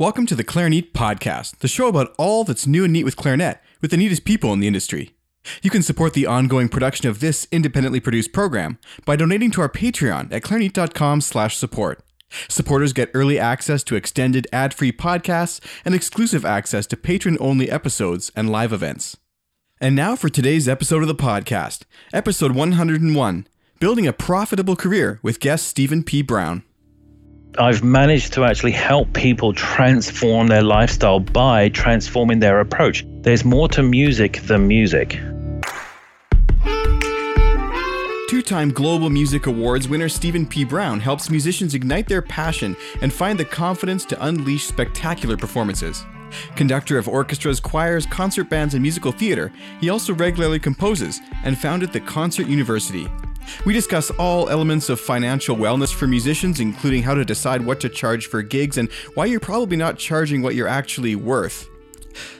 Welcome 0.00 0.26
to 0.26 0.36
the 0.36 0.44
Clarinet 0.44 0.94
Podcast, 0.94 1.58
the 1.58 1.66
show 1.66 1.88
about 1.88 2.14
all 2.18 2.44
that's 2.44 2.68
new 2.68 2.84
and 2.84 2.92
neat 2.92 3.02
with 3.02 3.16
clarinet, 3.16 3.60
with 3.80 3.90
the 3.90 3.96
neatest 3.96 4.24
people 4.24 4.52
in 4.52 4.60
the 4.60 4.68
industry. 4.68 5.16
You 5.60 5.70
can 5.70 5.82
support 5.82 6.12
the 6.14 6.24
ongoing 6.24 6.68
production 6.68 7.08
of 7.08 7.18
this 7.18 7.48
independently 7.50 7.98
produced 7.98 8.32
program 8.32 8.78
by 9.04 9.16
donating 9.16 9.50
to 9.50 9.60
our 9.60 9.68
Patreon 9.68 10.32
at 10.32 10.44
clarinet.com 10.44 11.20
slash 11.20 11.56
support. 11.56 12.00
Supporters 12.46 12.92
get 12.92 13.10
early 13.12 13.40
access 13.40 13.82
to 13.82 13.96
extended 13.96 14.46
ad-free 14.52 14.92
podcasts 14.92 15.58
and 15.84 15.96
exclusive 15.96 16.44
access 16.44 16.86
to 16.86 16.96
patron-only 16.96 17.68
episodes 17.68 18.30
and 18.36 18.52
live 18.52 18.72
events. 18.72 19.16
And 19.80 19.96
now 19.96 20.14
for 20.14 20.28
today's 20.28 20.68
episode 20.68 21.02
of 21.02 21.08
the 21.08 21.14
podcast, 21.16 21.82
episode 22.12 22.52
101, 22.52 23.48
Building 23.80 24.06
a 24.06 24.12
Profitable 24.12 24.76
Career 24.76 25.18
with 25.24 25.40
guest 25.40 25.66
Stephen 25.66 26.04
P. 26.04 26.22
Brown. 26.22 26.62
I've 27.60 27.82
managed 27.82 28.34
to 28.34 28.44
actually 28.44 28.70
help 28.70 29.12
people 29.12 29.52
transform 29.52 30.46
their 30.46 30.62
lifestyle 30.62 31.18
by 31.18 31.70
transforming 31.70 32.38
their 32.38 32.60
approach. 32.60 33.04
There's 33.22 33.44
more 33.44 33.68
to 33.70 33.82
music 33.82 34.40
than 34.42 34.68
music. 34.68 35.18
Two 38.28 38.42
time 38.42 38.70
Global 38.70 39.10
Music 39.10 39.46
Awards 39.46 39.88
winner 39.88 40.08
Stephen 40.08 40.46
P. 40.46 40.62
Brown 40.62 41.00
helps 41.00 41.30
musicians 41.30 41.74
ignite 41.74 42.06
their 42.06 42.22
passion 42.22 42.76
and 43.02 43.12
find 43.12 43.40
the 43.40 43.44
confidence 43.44 44.04
to 44.04 44.24
unleash 44.24 44.66
spectacular 44.66 45.36
performances. 45.36 46.04
Conductor 46.54 46.96
of 46.96 47.08
orchestras, 47.08 47.58
choirs, 47.58 48.06
concert 48.06 48.48
bands, 48.48 48.74
and 48.74 48.82
musical 48.82 49.10
theater, 49.10 49.50
he 49.80 49.90
also 49.90 50.14
regularly 50.14 50.60
composes 50.60 51.20
and 51.42 51.58
founded 51.58 51.92
the 51.92 52.00
Concert 52.00 52.46
University, 52.46 53.08
we 53.64 53.72
discuss 53.72 54.10
all 54.12 54.48
elements 54.48 54.88
of 54.88 55.00
financial 55.00 55.56
wellness 55.56 55.94
for 55.94 56.06
musicians, 56.06 56.60
including 56.60 57.02
how 57.02 57.14
to 57.14 57.24
decide 57.24 57.64
what 57.64 57.80
to 57.80 57.88
charge 57.88 58.26
for 58.26 58.42
gigs 58.42 58.78
and 58.78 58.90
why 59.14 59.26
you're 59.26 59.40
probably 59.40 59.76
not 59.76 59.98
charging 59.98 60.42
what 60.42 60.54
you're 60.54 60.68
actually 60.68 61.14
worth. 61.16 61.68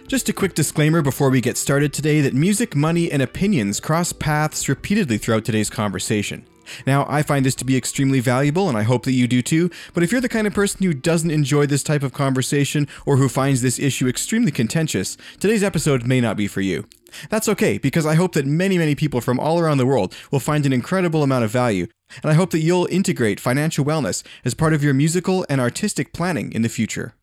Just 0.06 0.28
a 0.28 0.32
quick 0.32 0.54
disclaimer 0.54 1.02
before 1.02 1.30
we 1.30 1.40
get 1.40 1.56
started 1.56 1.92
today 1.92 2.20
that 2.22 2.34
music, 2.34 2.74
money, 2.74 3.10
and 3.12 3.22
opinions 3.22 3.80
cross 3.80 4.12
paths 4.12 4.68
repeatedly 4.68 5.18
throughout 5.18 5.44
today's 5.44 5.70
conversation. 5.70 6.46
Now, 6.86 7.06
I 7.08 7.22
find 7.22 7.44
this 7.44 7.54
to 7.56 7.64
be 7.64 7.76
extremely 7.76 8.20
valuable, 8.20 8.68
and 8.68 8.76
I 8.76 8.82
hope 8.82 9.04
that 9.04 9.12
you 9.12 9.26
do 9.26 9.42
too, 9.42 9.70
but 9.94 10.02
if 10.02 10.12
you're 10.12 10.20
the 10.20 10.28
kind 10.28 10.46
of 10.46 10.54
person 10.54 10.84
who 10.84 10.94
doesn't 10.94 11.30
enjoy 11.30 11.66
this 11.66 11.82
type 11.82 12.02
of 12.02 12.12
conversation 12.12 12.88
or 13.06 13.16
who 13.16 13.28
finds 13.28 13.62
this 13.62 13.78
issue 13.78 14.08
extremely 14.08 14.50
contentious, 14.50 15.16
today's 15.40 15.62
episode 15.62 16.06
may 16.06 16.20
not 16.20 16.36
be 16.36 16.46
for 16.46 16.60
you. 16.60 16.86
That's 17.30 17.48
okay, 17.48 17.78
because 17.78 18.06
I 18.06 18.14
hope 18.14 18.34
that 18.34 18.46
many, 18.46 18.78
many 18.78 18.94
people 18.94 19.20
from 19.20 19.40
all 19.40 19.58
around 19.58 19.78
the 19.78 19.86
world 19.86 20.14
will 20.30 20.40
find 20.40 20.66
an 20.66 20.72
incredible 20.72 21.22
amount 21.22 21.44
of 21.44 21.50
value, 21.50 21.86
and 22.22 22.30
I 22.30 22.34
hope 22.34 22.50
that 22.50 22.60
you'll 22.60 22.88
integrate 22.90 23.40
financial 23.40 23.84
wellness 23.84 24.22
as 24.44 24.54
part 24.54 24.74
of 24.74 24.82
your 24.82 24.94
musical 24.94 25.46
and 25.48 25.60
artistic 25.60 26.12
planning 26.12 26.52
in 26.52 26.62
the 26.62 26.68
future. 26.68 27.14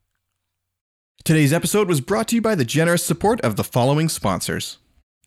Today's 1.24 1.52
episode 1.52 1.88
was 1.88 2.00
brought 2.00 2.28
to 2.28 2.36
you 2.36 2.42
by 2.42 2.54
the 2.54 2.64
generous 2.64 3.04
support 3.04 3.40
of 3.40 3.56
the 3.56 3.64
following 3.64 4.08
sponsors. 4.08 4.78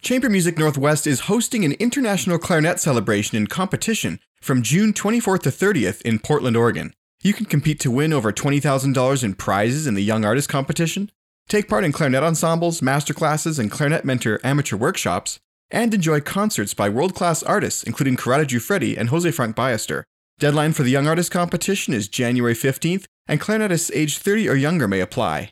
Chamber 0.01 0.29
Music 0.29 0.57
Northwest 0.57 1.05
is 1.05 1.21
hosting 1.21 1.65
an 1.65 1.73
international 1.73 2.39
clarinet 2.39 2.79
celebration 2.79 3.37
and 3.37 3.49
competition 3.49 4.19
from 4.41 4.63
June 4.63 4.93
24th 4.93 5.41
to 5.41 5.49
30th 5.49 6.01
in 6.03 6.19
Portland, 6.19 6.55
Oregon. 6.55 6.93
You 7.21 7.33
can 7.33 7.45
compete 7.45 7.81
to 7.81 7.91
win 7.91 8.13
over 8.13 8.31
$20,000 8.31 9.23
in 9.23 9.33
prizes 9.35 9.85
in 9.85 9.95
the 9.95 10.01
Young 10.01 10.23
Artist 10.23 10.47
Competition, 10.47 11.11
take 11.49 11.67
part 11.67 11.83
in 11.83 11.91
clarinet 11.91 12.23
ensembles, 12.23 12.79
masterclasses, 12.79 13.59
and 13.59 13.69
clarinet 13.69 14.05
mentor 14.05 14.39
amateur 14.41 14.77
workshops, 14.77 15.37
and 15.69 15.93
enjoy 15.93 16.21
concerts 16.21 16.73
by 16.73 16.87
world 16.87 17.13
class 17.13 17.43
artists 17.43 17.83
including 17.83 18.15
Corrado 18.15 18.45
Giuffredi 18.45 18.97
and 18.97 19.09
Jose 19.09 19.29
Franch 19.29 19.53
Ballester. 19.53 20.03
Deadline 20.39 20.71
for 20.71 20.83
the 20.83 20.91
Young 20.91 21.07
Artist 21.07 21.29
Competition 21.29 21.93
is 21.93 22.07
January 22.07 22.55
15th, 22.55 23.03
and 23.27 23.41
clarinetists 23.41 23.91
aged 23.93 24.19
30 24.21 24.47
or 24.47 24.55
younger 24.55 24.87
may 24.87 25.01
apply. 25.01 25.51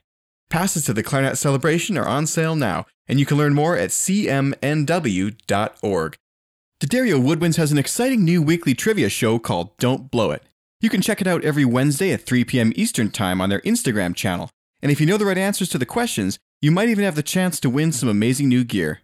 Passes 0.50 0.86
to 0.86 0.94
the 0.94 1.04
Clarinet 1.04 1.38
Celebration 1.38 1.98
are 1.98 2.08
on 2.08 2.26
sale 2.26 2.56
now, 2.56 2.86
and 3.06 3.20
you 3.20 3.26
can 3.26 3.38
learn 3.38 3.54
more 3.54 3.76
at 3.76 3.90
cmnw.org. 3.90 4.58
D'Addario 6.80 7.22
Woodwinds 7.22 7.58
has 7.58 7.72
an 7.72 7.78
exciting 7.78 8.24
new 8.24 8.42
weekly 8.42 8.74
trivia 8.74 9.10
show 9.10 9.40
called 9.40 9.76
Don't 9.78 10.10
Blow 10.10 10.32
It. 10.32 10.44
You 10.80 10.90
can 10.90 11.02
check 11.02 11.20
it 11.20 11.28
out 11.28 11.44
every 11.44 11.66
Wednesday 11.66 12.14
at 12.14 12.22
3 12.22 12.46
p.m. 12.46 12.72
Eastern 12.76 13.12
Time 13.12 13.42
on 13.42 13.50
their 13.50 13.62
Instagram 13.62 14.16
channel. 14.16 14.50
And 14.82 14.90
if 14.92 15.02
you 15.02 15.06
know 15.08 15.18
the 15.18 15.26
right 15.26 15.38
answers 15.38 15.68
to 15.70 15.78
the 15.78 15.86
questions, 15.86 16.40
you 16.62 16.72
might 16.72 16.88
even 16.88 17.04
have 17.04 17.16
the 17.16 17.24
chance 17.24 17.60
to 17.60 17.70
win 17.70 17.92
some 17.92 18.08
amazing 18.08 18.48
new 18.48 18.64
gear. 18.64 19.02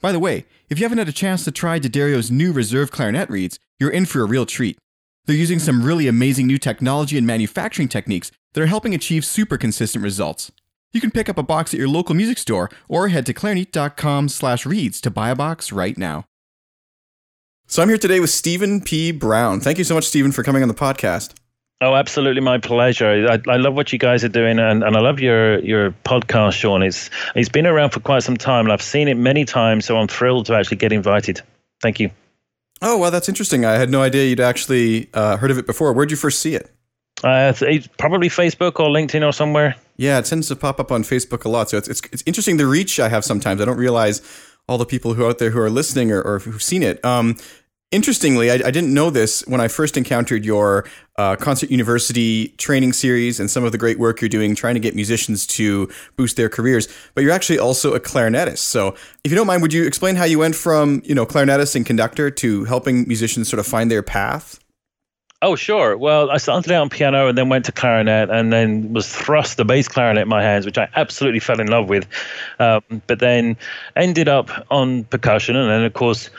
By 0.00 0.12
the 0.12 0.20
way, 0.20 0.46
if 0.70 0.78
you 0.78 0.84
haven't 0.84 0.98
had 0.98 1.08
a 1.08 1.12
chance 1.12 1.44
to 1.44 1.50
try 1.50 1.78
D'Addario's 1.78 2.30
new 2.30 2.52
reserve 2.52 2.90
clarinet 2.90 3.28
reeds, 3.28 3.58
you're 3.78 3.90
in 3.90 4.06
for 4.06 4.22
a 4.22 4.26
real 4.26 4.46
treat. 4.46 4.78
They're 5.26 5.36
using 5.36 5.58
some 5.58 5.82
really 5.82 6.06
amazing 6.06 6.46
new 6.46 6.58
technology 6.58 7.18
and 7.18 7.26
manufacturing 7.26 7.88
techniques 7.88 8.30
that 8.54 8.62
are 8.62 8.66
helping 8.66 8.94
achieve 8.94 9.24
super 9.24 9.58
consistent 9.58 10.04
results. 10.04 10.52
You 10.96 11.00
can 11.02 11.10
pick 11.10 11.28
up 11.28 11.36
a 11.36 11.42
box 11.42 11.74
at 11.74 11.78
your 11.78 11.90
local 11.90 12.14
music 12.14 12.38
store 12.38 12.70
or 12.88 13.08
head 13.08 13.26
to 13.26 13.34
clarinet.com 13.34 14.30
slash 14.30 14.64
reeds 14.64 14.98
to 15.02 15.10
buy 15.10 15.28
a 15.28 15.34
box 15.34 15.70
right 15.70 15.98
now. 15.98 16.24
So 17.66 17.82
I'm 17.82 17.90
here 17.90 17.98
today 17.98 18.18
with 18.18 18.30
Stephen 18.30 18.80
P. 18.80 19.12
Brown. 19.12 19.60
Thank 19.60 19.76
you 19.76 19.84
so 19.84 19.94
much, 19.94 20.04
Stephen, 20.04 20.32
for 20.32 20.42
coming 20.42 20.62
on 20.62 20.68
the 20.68 20.74
podcast. 20.74 21.34
Oh, 21.82 21.94
absolutely, 21.94 22.40
my 22.40 22.56
pleasure. 22.56 23.28
I, 23.28 23.38
I 23.46 23.56
love 23.58 23.74
what 23.74 23.92
you 23.92 23.98
guys 23.98 24.24
are 24.24 24.30
doing, 24.30 24.58
and, 24.58 24.82
and 24.82 24.96
I 24.96 25.00
love 25.00 25.20
your 25.20 25.58
your 25.58 25.90
podcast, 25.90 26.54
Sean. 26.54 26.82
It's 26.82 27.10
it's 27.34 27.50
been 27.50 27.66
around 27.66 27.90
for 27.90 28.00
quite 28.00 28.22
some 28.22 28.38
time, 28.38 28.64
and 28.64 28.72
I've 28.72 28.80
seen 28.80 29.06
it 29.06 29.18
many 29.18 29.44
times. 29.44 29.84
So 29.84 29.98
I'm 29.98 30.08
thrilled 30.08 30.46
to 30.46 30.54
actually 30.54 30.78
get 30.78 30.92
invited. 30.92 31.42
Thank 31.82 32.00
you. 32.00 32.10
Oh, 32.80 32.96
well, 32.96 33.10
that's 33.10 33.28
interesting. 33.28 33.66
I 33.66 33.72
had 33.72 33.90
no 33.90 34.00
idea 34.00 34.24
you'd 34.24 34.40
actually 34.40 35.10
uh, 35.12 35.36
heard 35.36 35.50
of 35.50 35.58
it 35.58 35.66
before. 35.66 35.92
Where'd 35.92 36.10
you 36.10 36.16
first 36.16 36.38
see 36.38 36.54
it? 36.54 36.70
Uh, 37.24 37.52
it's 37.60 37.86
probably 37.98 38.28
Facebook 38.28 38.78
or 38.78 38.88
LinkedIn 38.88 39.26
or 39.26 39.32
somewhere. 39.32 39.76
Yeah, 39.96 40.18
it 40.18 40.26
tends 40.26 40.48
to 40.48 40.56
pop 40.56 40.78
up 40.78 40.92
on 40.92 41.02
Facebook 41.02 41.44
a 41.44 41.48
lot. 41.48 41.70
So 41.70 41.78
it's, 41.78 41.88
it's, 41.88 42.02
it's 42.12 42.22
interesting 42.26 42.58
the 42.58 42.66
reach 42.66 43.00
I 43.00 43.08
have 43.08 43.24
sometimes. 43.24 43.60
I 43.60 43.64
don't 43.64 43.78
realize 43.78 44.20
all 44.68 44.78
the 44.78 44.86
people 44.86 45.14
who 45.14 45.26
out 45.26 45.38
there 45.38 45.50
who 45.50 45.60
are 45.60 45.70
listening 45.70 46.12
or, 46.12 46.20
or 46.20 46.40
who've 46.40 46.62
seen 46.62 46.82
it. 46.82 47.02
Um, 47.04 47.36
interestingly, 47.92 48.50
I, 48.50 48.54
I, 48.54 48.70
didn't 48.70 48.92
know 48.92 49.10
this 49.10 49.46
when 49.46 49.60
I 49.60 49.68
first 49.68 49.96
encountered 49.96 50.44
your 50.44 50.86
uh, 51.16 51.36
Concert 51.36 51.70
University 51.70 52.48
training 52.58 52.92
series 52.92 53.38
and 53.38 53.50
some 53.50 53.64
of 53.64 53.72
the 53.72 53.78
great 53.78 53.98
work 53.98 54.20
you're 54.20 54.28
doing 54.28 54.54
trying 54.54 54.74
to 54.74 54.80
get 54.80 54.94
musicians 54.94 55.46
to 55.46 55.88
boost 56.16 56.36
their 56.36 56.48
careers. 56.48 56.88
But 57.14 57.22
you're 57.22 57.32
actually 57.32 57.58
also 57.58 57.94
a 57.94 58.00
clarinetist. 58.00 58.58
So, 58.58 58.96
if 59.24 59.30
you 59.30 59.36
don't 59.36 59.46
mind, 59.46 59.62
would 59.62 59.72
you 59.72 59.86
explain 59.86 60.16
how 60.16 60.24
you 60.24 60.40
went 60.40 60.56
from 60.56 61.00
you 61.04 61.14
know 61.14 61.24
clarinetist 61.24 61.76
and 61.76 61.86
conductor 61.86 62.30
to 62.30 62.64
helping 62.64 63.06
musicians 63.06 63.48
sort 63.48 63.60
of 63.60 63.66
find 63.66 63.90
their 63.90 64.02
path? 64.02 64.58
Oh, 65.46 65.54
sure. 65.54 65.96
Well, 65.96 66.28
I 66.32 66.38
started 66.38 66.72
out 66.72 66.82
on 66.82 66.88
piano 66.88 67.28
and 67.28 67.38
then 67.38 67.48
went 67.48 67.66
to 67.66 67.72
clarinet 67.72 68.30
and 68.30 68.52
then 68.52 68.92
was 68.92 69.06
thrust 69.06 69.58
the 69.58 69.64
bass 69.64 69.86
clarinet 69.86 70.22
in 70.22 70.28
my 70.28 70.42
hands, 70.42 70.66
which 70.66 70.76
I 70.76 70.88
absolutely 70.96 71.38
fell 71.38 71.60
in 71.60 71.68
love 71.68 71.88
with. 71.88 72.04
Um, 72.58 72.82
but 73.06 73.20
then 73.20 73.56
ended 73.94 74.26
up 74.26 74.50
on 74.72 75.04
percussion. 75.04 75.54
And 75.54 75.70
then, 75.70 75.84
of 75.84 75.92
course, 75.92 76.30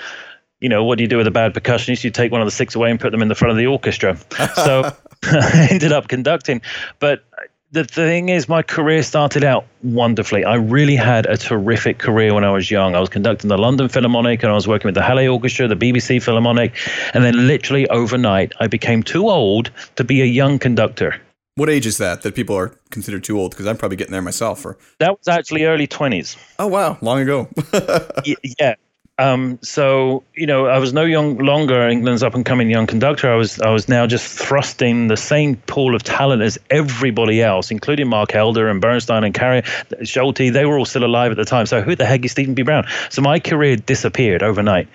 you 0.59 0.67
know, 0.67 0.83
what 0.83 0.97
do 0.97 1.05
you 1.05 1.07
do 1.07 1.15
with 1.15 1.25
a 1.25 1.31
bad 1.31 1.53
percussionist? 1.53 2.03
You 2.03 2.11
take 2.11 2.33
one 2.33 2.41
of 2.41 2.47
the 2.47 2.51
six 2.51 2.75
away 2.75 2.91
and 2.91 2.99
put 2.99 3.13
them 3.13 3.21
in 3.21 3.29
the 3.29 3.35
front 3.35 3.51
of 3.51 3.57
the 3.57 3.67
orchestra. 3.67 4.17
So 4.55 4.93
I 5.23 5.69
ended 5.71 5.93
up 5.93 6.09
conducting. 6.09 6.61
But 6.99 7.23
the 7.71 7.83
thing 7.83 8.29
is, 8.29 8.47
my 8.47 8.61
career 8.61 9.03
started 9.03 9.43
out 9.43 9.65
wonderfully. 9.83 10.45
I 10.45 10.55
really 10.55 10.95
had 10.95 11.25
a 11.25 11.35
terrific 11.35 11.99
career 11.99 12.33
when 12.33 12.43
I 12.43 12.51
was 12.51 12.71
young. 12.71 12.95
I 12.95 12.99
was 12.99 13.09
conducting 13.09 13.49
the 13.49 13.57
London 13.57 13.89
Philharmonic 13.89 14.41
and 14.43 14.51
I 14.51 14.55
was 14.55 14.67
working 14.67 14.87
with 14.87 14.95
the 14.95 15.03
Halle 15.03 15.27
Orchestra, 15.27 15.67
the 15.67 15.75
BBC 15.75 16.21
Philharmonic. 16.21 16.73
And 17.13 17.23
then, 17.23 17.47
literally 17.47 17.87
overnight, 17.89 18.53
I 18.59 18.67
became 18.67 19.03
too 19.03 19.29
old 19.29 19.71
to 19.95 20.03
be 20.03 20.21
a 20.21 20.25
young 20.25 20.59
conductor. 20.59 21.19
What 21.55 21.69
age 21.69 21.87
is 21.87 21.97
that 21.97 22.21
that 22.21 22.35
people 22.35 22.55
are 22.55 22.69
considered 22.91 23.23
too 23.23 23.39
old? 23.39 23.51
Because 23.51 23.65
I'm 23.65 23.77
probably 23.77 23.97
getting 23.97 24.11
there 24.11 24.21
myself. 24.21 24.63
Or 24.63 24.77
that 24.99 25.17
was 25.17 25.27
actually 25.27 25.65
early 25.65 25.87
20s. 25.87 26.37
Oh 26.59 26.67
wow, 26.67 26.97
long 27.01 27.19
ago. 27.19 27.49
yeah, 28.59 28.75
um, 29.19 29.57
so 29.63 30.23
you 30.35 30.45
know, 30.45 30.67
I 30.67 30.77
was 30.77 30.93
no 30.93 31.03
young 31.03 31.37
longer 31.37 31.87
England's 31.87 32.21
up 32.21 32.35
and 32.35 32.45
coming 32.45 32.69
young 32.69 32.85
conductor. 32.85 33.31
I 33.31 33.35
was 33.35 33.59
I 33.59 33.71
was 33.71 33.89
now 33.89 34.05
just 34.05 34.27
thrusting 34.27 35.07
the 35.07 35.17
same 35.17 35.55
pool 35.55 35.95
of 35.95 36.03
talent 36.03 36.43
as 36.43 36.59
everybody 36.69 37.41
else, 37.41 37.71
including 37.71 38.07
Mark 38.07 38.35
Elder 38.35 38.67
and 38.67 38.79
Bernstein 38.79 39.23
and 39.23 39.33
Carey, 39.33 39.63
Solti. 40.01 40.53
They 40.53 40.65
were 40.65 40.77
all 40.77 40.85
still 40.85 41.03
alive 41.03 41.31
at 41.31 41.37
the 41.37 41.45
time. 41.45 41.65
So 41.65 41.81
who 41.81 41.95
the 41.95 42.05
heck 42.05 42.23
is 42.25 42.31
Stephen 42.31 42.53
P. 42.53 42.61
Brown? 42.61 42.85
So 43.09 43.21
my 43.21 43.39
career 43.39 43.75
disappeared 43.75 44.43
overnight, 44.43 44.87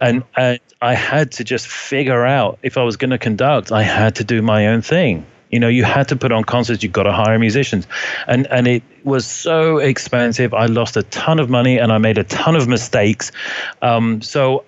and, 0.00 0.24
and 0.34 0.60
I 0.80 0.94
had 0.94 1.32
to 1.32 1.44
just 1.44 1.66
figure 1.66 2.24
out 2.24 2.58
if 2.62 2.78
I 2.78 2.84
was 2.84 2.96
going 2.96 3.10
to 3.10 3.18
conduct, 3.18 3.70
I 3.70 3.82
had 3.82 4.16
to 4.16 4.24
do 4.24 4.40
my 4.40 4.68
own 4.68 4.80
thing. 4.80 5.26
You 5.50 5.60
know, 5.60 5.68
you 5.68 5.84
had 5.84 6.08
to 6.08 6.16
put 6.16 6.32
on 6.32 6.44
concerts. 6.44 6.82
You 6.82 6.88
got 6.88 7.04
to 7.04 7.12
hire 7.12 7.38
musicians, 7.38 7.86
and 8.26 8.46
and 8.48 8.68
it 8.68 8.82
was 9.04 9.26
so 9.26 9.78
expensive. 9.78 10.52
I 10.52 10.66
lost 10.66 10.96
a 10.96 11.02
ton 11.04 11.38
of 11.38 11.48
money, 11.48 11.78
and 11.78 11.92
I 11.92 11.98
made 11.98 12.18
a 12.18 12.24
ton 12.24 12.56
of 12.56 12.68
mistakes. 12.68 13.32
Um, 13.80 14.20
so, 14.20 14.64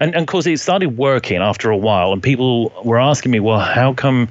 and 0.00 0.14
and 0.14 0.22
of 0.22 0.26
course, 0.26 0.46
it 0.46 0.58
started 0.58 0.98
working 0.98 1.38
after 1.38 1.70
a 1.70 1.76
while, 1.76 2.12
and 2.12 2.22
people 2.22 2.72
were 2.84 3.00
asking 3.00 3.32
me, 3.32 3.40
well, 3.40 3.60
how 3.60 3.94
come? 3.94 4.28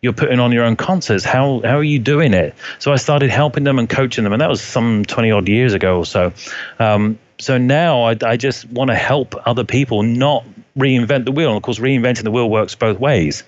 You're 0.00 0.12
putting 0.12 0.38
on 0.38 0.52
your 0.52 0.62
own 0.62 0.76
concerts. 0.76 1.24
How 1.24 1.60
how 1.64 1.76
are 1.76 1.82
you 1.82 1.98
doing 1.98 2.32
it? 2.32 2.54
So 2.78 2.92
I 2.92 2.96
started 2.96 3.30
helping 3.30 3.64
them 3.64 3.80
and 3.80 3.90
coaching 3.90 4.22
them, 4.22 4.32
and 4.32 4.40
that 4.40 4.48
was 4.48 4.60
some 4.60 5.04
twenty 5.04 5.32
odd 5.32 5.48
years 5.48 5.74
ago 5.74 5.98
or 5.98 6.06
so. 6.06 6.32
Um, 6.78 7.18
so 7.40 7.58
now 7.58 8.02
I, 8.04 8.16
I 8.22 8.36
just 8.36 8.64
want 8.70 8.90
to 8.90 8.94
help 8.94 9.34
other 9.44 9.64
people 9.64 10.04
not 10.04 10.44
reinvent 10.76 11.24
the 11.24 11.32
wheel. 11.32 11.48
And 11.48 11.56
of 11.56 11.64
course, 11.64 11.80
reinventing 11.80 12.22
the 12.22 12.30
wheel 12.30 12.48
works 12.48 12.76
both 12.76 13.00
ways 13.00 13.42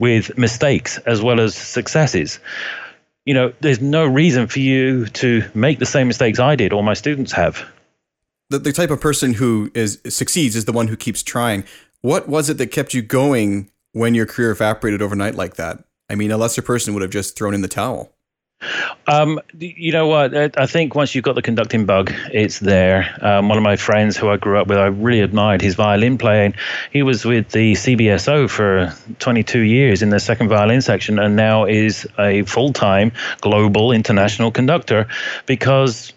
with 0.00 0.36
mistakes 0.36 0.98
as 0.98 1.22
well 1.22 1.38
as 1.38 1.54
successes. 1.54 2.40
you 3.26 3.34
know, 3.34 3.52
there's 3.60 3.80
no 3.80 4.04
reason 4.04 4.48
for 4.48 4.58
you 4.58 5.06
to 5.06 5.44
make 5.54 5.78
the 5.78 5.86
same 5.86 6.08
mistakes 6.08 6.40
I 6.40 6.56
did 6.56 6.72
or 6.72 6.82
my 6.82 6.94
students 6.94 7.30
have. 7.32 7.64
The, 8.48 8.58
the 8.58 8.72
type 8.72 8.90
of 8.90 9.00
person 9.00 9.34
who 9.34 9.70
is 9.74 10.00
succeeds 10.08 10.56
is 10.56 10.64
the 10.64 10.72
one 10.72 10.88
who 10.88 10.96
keeps 10.96 11.22
trying. 11.22 11.64
What 12.00 12.28
was 12.28 12.50
it 12.50 12.58
that 12.58 12.72
kept 12.72 12.94
you 12.94 13.02
going 13.02 13.70
when 13.92 14.14
your 14.14 14.26
career 14.26 14.50
evaporated 14.50 15.02
overnight 15.02 15.36
like 15.36 15.54
that? 15.56 15.84
I 16.08 16.16
mean, 16.16 16.32
a 16.32 16.38
lesser 16.38 16.62
person 16.62 16.92
would 16.94 17.02
have 17.02 17.12
just 17.12 17.36
thrown 17.36 17.54
in 17.54 17.60
the 17.60 17.68
towel. 17.68 18.10
Um, 19.06 19.40
you 19.58 19.92
know 19.92 20.06
what? 20.06 20.58
I 20.58 20.66
think 20.66 20.94
once 20.94 21.14
you've 21.14 21.24
got 21.24 21.34
the 21.34 21.42
conducting 21.42 21.86
bug, 21.86 22.12
it's 22.32 22.58
there. 22.58 23.16
Um, 23.20 23.48
one 23.48 23.58
of 23.58 23.64
my 23.64 23.76
friends 23.76 24.16
who 24.16 24.28
I 24.28 24.36
grew 24.36 24.58
up 24.58 24.66
with, 24.66 24.78
I 24.78 24.86
really 24.86 25.20
admired 25.20 25.62
his 25.62 25.74
violin 25.74 26.18
playing. 26.18 26.54
He 26.92 27.02
was 27.02 27.24
with 27.24 27.50
the 27.50 27.72
CBSO 27.72 28.48
for 28.48 28.94
22 29.18 29.60
years 29.60 30.02
in 30.02 30.10
the 30.10 30.20
second 30.20 30.48
violin 30.48 30.82
section, 30.82 31.18
and 31.18 31.36
now 31.36 31.64
is 31.64 32.06
a 32.18 32.42
full-time 32.42 33.12
global 33.40 33.92
international 33.92 34.50
conductor 34.50 35.08
because 35.46 36.12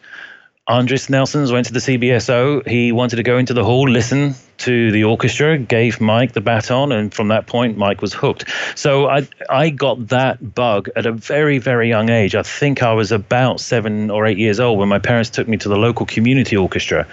Andris 0.70 1.10
Nelsons 1.10 1.52
went 1.52 1.66
to 1.66 1.74
the 1.74 1.82
CBSO. 1.82 2.66
He 2.66 2.94
wanted 2.94 3.18
to 3.18 3.24
go 3.24 3.38
into 3.38 3.54
the 3.54 3.66
hall, 3.66 3.90
listen 3.90 4.34
to 4.60 4.92
the 4.92 5.04
orchestra, 5.04 5.58
gave 5.58 6.00
Mike 6.00 6.32
the 6.32 6.40
baton, 6.40 6.94
and 6.94 7.14
from 7.14 7.28
that 7.28 7.48
point, 7.48 7.78
Mike 7.78 8.02
was 8.02 8.14
hooked. 8.14 8.50
So 8.76 9.10
I 9.10 9.28
I 9.50 9.70
got 9.72 10.08
that 10.08 10.56
bug 10.56 10.88
at 10.96 11.06
a 11.06 11.12
very 11.12 11.58
very 11.58 11.90
young 11.90 12.10
age. 12.10 12.34
I 12.34 12.44
think 12.44 12.82
I 12.82 12.94
was 12.94 13.12
about 13.12 13.60
seven 13.60 14.10
or 14.10 14.26
eight 14.26 14.38
years 14.38 14.62
old 14.62 14.80
when 14.80 14.88
my 14.88 15.00
parents 15.00 15.30
took 15.30 15.50
me 15.50 15.58
to 15.58 15.68
the 15.68 15.76
local 15.76 16.06
community 16.06 16.56
orchestra, 16.56 17.06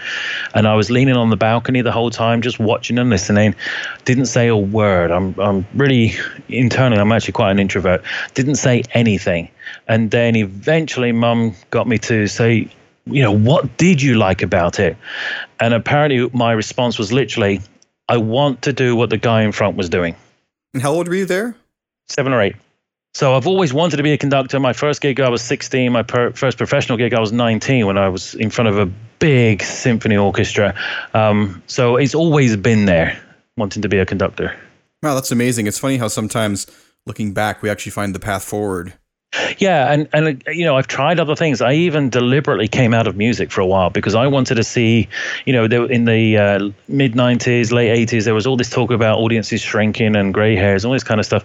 and 0.55 0.69
I 0.69 0.77
was 0.77 0.89
leaning 0.89 1.17
on 1.17 1.31
the 1.31 1.37
balcony 1.37 1.81
the 1.81 1.91
whole 1.91 2.11
time, 2.11 2.43
just 2.43 2.61
watching 2.61 3.01
and 3.01 3.11
listening. 3.11 3.57
Didn't 4.05 4.27
say 4.27 4.47
a 4.47 4.57
word. 4.57 5.11
I'm 5.11 5.35
I'm 5.41 5.67
really 5.75 6.15
internally 6.49 7.01
I'm 7.01 7.11
actually 7.11 7.33
quite 7.33 7.51
an 7.51 7.59
introvert. 7.59 8.05
Didn't 8.35 8.57
say 8.57 8.85
anything, 8.93 9.51
and 9.89 10.13
then 10.13 10.37
eventually, 10.37 11.11
Mum 11.11 11.57
got 11.71 11.89
me 11.89 11.99
to 11.99 12.29
say 12.29 12.71
you 13.07 13.23
know, 13.23 13.33
what 13.33 13.77
did 13.77 14.03
you 14.03 14.15
like 14.15 14.43
about 14.43 14.79
it? 14.79 14.97
And 15.59 15.75
apparently, 15.75 16.29
my 16.33 16.53
response 16.53 16.99
was 16.99 17.13
literally, 17.13 17.61
I 18.09 18.17
want 18.17 18.63
to 18.63 18.73
do 18.73 18.97
what 18.97 19.11
the 19.11 19.17
guy 19.17 19.43
in 19.43 19.53
front 19.53 19.77
was 19.77 19.89
doing. 19.89 20.17
And 20.75 20.83
how 20.83 20.93
old 20.93 21.09
were 21.09 21.15
you 21.15 21.27
there? 21.27 21.57
Seven 22.09 22.33
or 22.33 22.41
eight. 22.41 22.57
So 23.15 23.35
I've 23.35 23.47
always 23.47 23.75
wanted 23.75 23.97
to 23.97 24.03
be 24.03 24.13
a 24.13 24.19
conductor. 24.19 24.61
My 24.61 24.73
first 24.73 25.01
gig, 25.01 25.19
I 25.21 25.29
was 25.29 25.43
16. 25.43 25.91
My 25.91 26.03
per- 26.03 26.33
first 26.33 26.59
professional 26.59 26.97
gig, 26.97 27.13
I 27.13 27.19
was 27.19 27.33
19 27.33 27.87
when 27.87 27.99
I 27.99 28.09
was 28.09 28.35
in 28.35 28.51
front 28.51 28.69
of 28.69 28.79
a 28.79 28.87
big 29.19 29.63
symphony 29.63 30.17
orchestra. 30.17 30.75
Um, 31.13 31.61
so 31.67 31.97
it's 31.97 32.15
always 32.15 32.57
been 32.57 32.85
there, 32.85 33.21
wanting 33.57 33.83
to 33.83 33.89
be 33.89 33.99
a 33.99 34.07
conductor. 34.07 34.57
Wow, 35.03 35.15
that's 35.15 35.33
amazing. 35.33 35.67
It's 35.67 35.79
funny 35.79 35.97
how 35.97 36.07
sometimes 36.09 36.67
looking 37.05 37.33
back, 37.33 37.63
we 37.63 37.71
actually 37.71 37.93
find 37.93 38.15
the 38.15 38.21
path 38.21 38.45
forward 38.45 38.95
yeah, 39.59 39.93
and 39.93 40.09
and 40.13 40.43
you 40.49 40.65
know, 40.65 40.77
I've 40.77 40.89
tried 40.89 41.21
other 41.21 41.37
things. 41.37 41.61
I 41.61 41.75
even 41.75 42.11
deliberately 42.11 42.67
came 42.67 42.93
out 42.93 43.07
of 43.07 43.17
music 43.17 43.53
for 43.53 43.61
a 43.61 43.67
while 43.67 43.91
because 43.91 44.15
I 44.15 44.27
wanted 44.27 44.57
to 44.57 44.65
see, 44.65 45.09
you 45.45 45.53
know, 45.53 45.69
there, 45.69 45.85
in 45.85 46.05
the 46.05 46.37
uh, 46.37 46.71
mid 46.89 47.13
'90s, 47.13 47.71
late 47.71 48.09
'80s, 48.09 48.25
there 48.25 48.35
was 48.35 48.47
all 48.47 48.57
this 48.57 48.71
talk 48.71 48.91
about 48.91 49.19
audiences 49.19 49.61
shrinking 49.61 50.17
and 50.17 50.35
gray 50.35 50.57
hairs, 50.57 50.85
all 50.85 50.93
this 50.93 51.05
kind 51.05 51.21
of 51.21 51.27
stuff. 51.27 51.45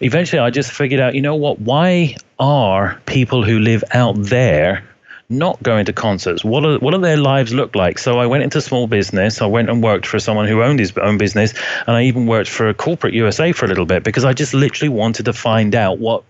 Eventually, 0.00 0.40
I 0.40 0.50
just 0.50 0.70
figured 0.70 1.00
out, 1.00 1.14
you 1.14 1.22
know 1.22 1.36
what? 1.36 1.58
Why 1.58 2.16
are 2.38 3.00
people 3.06 3.42
who 3.42 3.60
live 3.60 3.82
out 3.92 4.16
there 4.18 4.84
not 5.30 5.62
going 5.62 5.86
to 5.86 5.94
concerts? 5.94 6.44
What 6.44 6.66
are 6.66 6.78
what 6.80 6.90
do 6.90 6.98
their 6.98 7.16
lives 7.16 7.54
look 7.54 7.74
like? 7.74 7.98
So 7.98 8.18
I 8.18 8.26
went 8.26 8.42
into 8.42 8.60
small 8.60 8.88
business. 8.88 9.40
I 9.40 9.46
went 9.46 9.70
and 9.70 9.82
worked 9.82 10.06
for 10.06 10.18
someone 10.18 10.48
who 10.48 10.62
owned 10.62 10.80
his 10.80 10.92
own 10.98 11.16
business, 11.16 11.54
and 11.86 11.96
I 11.96 12.02
even 12.02 12.26
worked 12.26 12.50
for 12.50 12.68
a 12.68 12.74
corporate 12.74 13.14
USA 13.14 13.52
for 13.52 13.64
a 13.64 13.68
little 13.68 13.86
bit 13.86 14.04
because 14.04 14.26
I 14.26 14.34
just 14.34 14.52
literally 14.52 14.90
wanted 14.90 15.24
to 15.24 15.32
find 15.32 15.74
out 15.74 15.98
what 15.98 16.22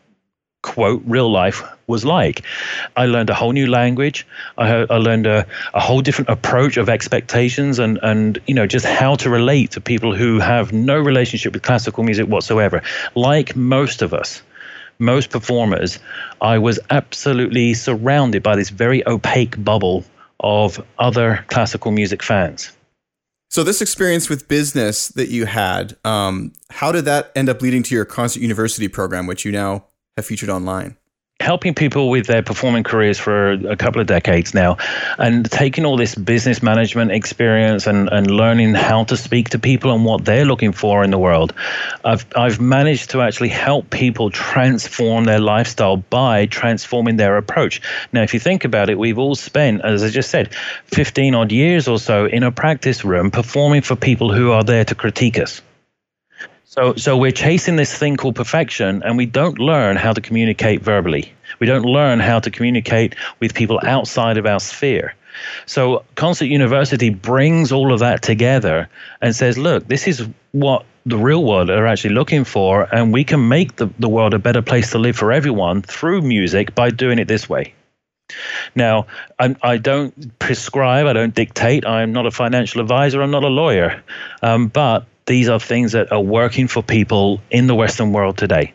quote 0.66 1.00
real 1.06 1.30
life 1.30 1.62
was 1.86 2.04
like. 2.04 2.42
I 2.96 3.06
learned 3.06 3.30
a 3.30 3.34
whole 3.34 3.52
new 3.52 3.68
language. 3.68 4.26
I, 4.58 4.84
I 4.90 4.96
learned 4.96 5.26
a, 5.26 5.46
a 5.72 5.80
whole 5.80 6.02
different 6.02 6.28
approach 6.28 6.76
of 6.76 6.88
expectations 6.88 7.78
and 7.78 7.98
and 8.02 8.38
you 8.46 8.54
know 8.54 8.66
just 8.66 8.84
how 8.84 9.14
to 9.16 9.30
relate 9.30 9.70
to 9.72 9.80
people 9.80 10.14
who 10.14 10.40
have 10.40 10.72
no 10.72 10.98
relationship 10.98 11.52
with 11.54 11.62
classical 11.62 12.02
music 12.02 12.26
whatsoever. 12.26 12.82
Like 13.14 13.54
most 13.54 14.02
of 14.02 14.12
us, 14.12 14.42
most 14.98 15.30
performers, 15.30 16.00
I 16.40 16.58
was 16.58 16.80
absolutely 16.90 17.74
surrounded 17.74 18.42
by 18.42 18.56
this 18.56 18.70
very 18.70 19.06
opaque 19.06 19.62
bubble 19.62 20.04
of 20.40 20.84
other 20.98 21.44
classical 21.48 21.92
music 21.92 22.22
fans. 22.22 22.72
So 23.50 23.62
this 23.62 23.80
experience 23.80 24.28
with 24.28 24.48
business 24.48 25.08
that 25.08 25.28
you 25.28 25.46
had, 25.46 25.96
um, 26.04 26.52
how 26.70 26.90
did 26.90 27.04
that 27.04 27.30
end 27.36 27.48
up 27.48 27.62
leading 27.62 27.84
to 27.84 27.94
your 27.94 28.04
concert 28.04 28.40
university 28.42 28.88
program, 28.88 29.28
which 29.28 29.44
you 29.44 29.52
now 29.52 29.86
have 30.16 30.26
featured 30.26 30.50
online? 30.50 30.96
helping 31.40 31.74
people 31.74 32.08
with 32.08 32.26
their 32.26 32.42
performing 32.42 32.82
careers 32.82 33.18
for 33.18 33.52
a 33.52 33.76
couple 33.76 34.00
of 34.00 34.06
decades 34.06 34.54
now 34.54 34.76
and 35.18 35.48
taking 35.50 35.84
all 35.84 35.96
this 35.96 36.14
business 36.14 36.62
management 36.62 37.12
experience 37.12 37.86
and, 37.86 38.08
and 38.08 38.30
learning 38.30 38.74
how 38.74 39.04
to 39.04 39.16
speak 39.18 39.50
to 39.50 39.58
people 39.58 39.92
and 39.92 40.04
what 40.04 40.24
they're 40.24 40.46
looking 40.46 40.72
for 40.72 41.04
in 41.04 41.10
the 41.10 41.18
world 41.18 41.52
I've, 42.04 42.24
I've 42.34 42.58
managed 42.58 43.10
to 43.10 43.20
actually 43.20 43.50
help 43.50 43.90
people 43.90 44.30
transform 44.30 45.24
their 45.24 45.38
lifestyle 45.38 45.98
by 45.98 46.46
transforming 46.46 47.16
their 47.16 47.36
approach 47.36 47.82
now 48.14 48.22
if 48.22 48.32
you 48.32 48.40
think 48.40 48.64
about 48.64 48.88
it 48.88 48.98
we've 48.98 49.18
all 49.18 49.34
spent 49.34 49.82
as 49.84 50.02
i 50.02 50.08
just 50.08 50.30
said 50.30 50.54
15 50.86 51.34
odd 51.34 51.52
years 51.52 51.86
or 51.86 51.98
so 51.98 52.24
in 52.24 52.44
a 52.44 52.50
practice 52.50 53.04
room 53.04 53.30
performing 53.30 53.82
for 53.82 53.94
people 53.94 54.32
who 54.32 54.52
are 54.52 54.64
there 54.64 54.86
to 54.86 54.94
critique 54.94 55.38
us 55.38 55.60
so, 56.76 56.94
so 56.94 57.16
we're 57.16 57.32
chasing 57.32 57.76
this 57.76 57.96
thing 57.96 58.16
called 58.16 58.36
perfection, 58.36 59.02
and 59.02 59.16
we 59.16 59.26
don't 59.26 59.58
learn 59.58 59.96
how 59.96 60.12
to 60.12 60.20
communicate 60.20 60.82
verbally. 60.82 61.32
We 61.58 61.66
don't 61.66 61.84
learn 61.84 62.20
how 62.20 62.40
to 62.40 62.50
communicate 62.50 63.14
with 63.40 63.54
people 63.54 63.80
outside 63.82 64.36
of 64.36 64.46
our 64.46 64.60
sphere. 64.60 65.14
So, 65.66 66.04
Concert 66.14 66.46
University 66.46 67.10
brings 67.10 67.72
all 67.72 67.92
of 67.92 68.00
that 68.00 68.22
together 68.22 68.88
and 69.20 69.34
says, 69.34 69.58
look, 69.58 69.86
this 69.88 70.06
is 70.06 70.26
what 70.52 70.84
the 71.06 71.16
real 71.16 71.44
world 71.44 71.70
are 71.70 71.86
actually 71.86 72.14
looking 72.14 72.44
for, 72.44 72.88
and 72.94 73.12
we 73.12 73.24
can 73.24 73.48
make 73.48 73.76
the, 73.76 73.88
the 73.98 74.08
world 74.08 74.34
a 74.34 74.38
better 74.38 74.62
place 74.62 74.90
to 74.90 74.98
live 74.98 75.16
for 75.16 75.32
everyone 75.32 75.82
through 75.82 76.22
music 76.22 76.74
by 76.74 76.90
doing 76.90 77.18
it 77.18 77.28
this 77.28 77.48
way. 77.48 77.74
Now, 78.74 79.06
I, 79.38 79.54
I, 79.62 79.76
don't 79.78 80.38
prescribe, 80.38 81.06
I 81.06 81.12
don't 81.12 81.34
dictate, 81.34 81.86
I'm 81.86 82.12
not 82.12 82.26
a 82.26 82.30
financial 82.30 82.80
advisor, 82.80 83.22
I'm 83.22 83.30
not 83.30 83.44
a 83.44 83.48
lawyer, 83.48 84.02
um, 84.42 84.66
but 84.66 85.06
these 85.26 85.48
are 85.48 85.60
things 85.60 85.92
that 85.92 86.10
are 86.12 86.20
working 86.20 86.68
for 86.68 86.82
people 86.82 87.40
in 87.50 87.66
the 87.66 87.74
Western 87.74 88.12
world 88.12 88.38
today. 88.38 88.72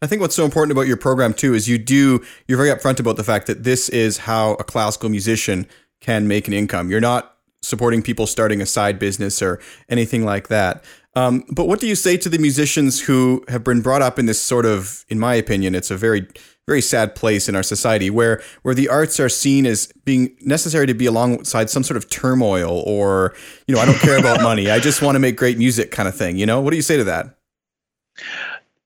I 0.00 0.06
think 0.06 0.20
what's 0.20 0.34
so 0.34 0.44
important 0.44 0.72
about 0.72 0.88
your 0.88 0.96
program 0.96 1.32
too 1.32 1.54
is 1.54 1.68
you 1.68 1.78
do 1.78 2.24
you're 2.48 2.58
very 2.58 2.70
upfront 2.70 2.98
about 2.98 3.16
the 3.16 3.24
fact 3.24 3.46
that 3.46 3.62
this 3.62 3.88
is 3.88 4.18
how 4.18 4.54
a 4.54 4.64
classical 4.64 5.08
musician 5.08 5.66
can 6.00 6.26
make 6.26 6.48
an 6.48 6.54
income. 6.54 6.90
You're 6.90 7.00
not 7.00 7.36
supporting 7.62 8.02
people 8.02 8.26
starting 8.26 8.60
a 8.60 8.66
side 8.66 8.98
business 8.98 9.40
or 9.40 9.60
anything 9.88 10.24
like 10.24 10.48
that. 10.48 10.84
Um, 11.14 11.44
but 11.50 11.68
what 11.68 11.78
do 11.78 11.86
you 11.86 11.94
say 11.94 12.16
to 12.16 12.28
the 12.28 12.38
musicians 12.38 13.02
who 13.02 13.44
have 13.48 13.62
been 13.62 13.82
brought 13.82 14.02
up 14.02 14.18
in 14.18 14.26
this 14.26 14.40
sort 14.40 14.66
of, 14.66 15.04
in 15.08 15.18
my 15.18 15.34
opinion, 15.34 15.74
it's 15.74 15.90
a 15.90 15.96
very 15.96 16.26
very 16.66 16.80
sad 16.80 17.14
place 17.14 17.48
in 17.48 17.56
our 17.56 17.62
society 17.62 18.08
where 18.08 18.40
where 18.62 18.74
the 18.74 18.88
arts 18.88 19.18
are 19.18 19.28
seen 19.28 19.66
as 19.66 19.92
being 20.04 20.34
necessary 20.42 20.86
to 20.86 20.94
be 20.94 21.06
alongside 21.06 21.68
some 21.68 21.82
sort 21.82 21.96
of 21.96 22.08
turmoil 22.08 22.82
or 22.86 23.34
you 23.66 23.74
know 23.74 23.80
I 23.80 23.86
don't 23.86 23.98
care 23.98 24.18
about 24.18 24.42
money 24.42 24.70
I 24.70 24.78
just 24.78 25.02
want 25.02 25.16
to 25.16 25.18
make 25.18 25.36
great 25.36 25.58
music 25.58 25.90
kind 25.90 26.08
of 26.08 26.16
thing 26.16 26.36
you 26.36 26.46
know? 26.46 26.60
What 26.60 26.70
do 26.70 26.76
you 26.76 26.82
say 26.82 26.96
to 26.96 27.04
that? 27.04 27.36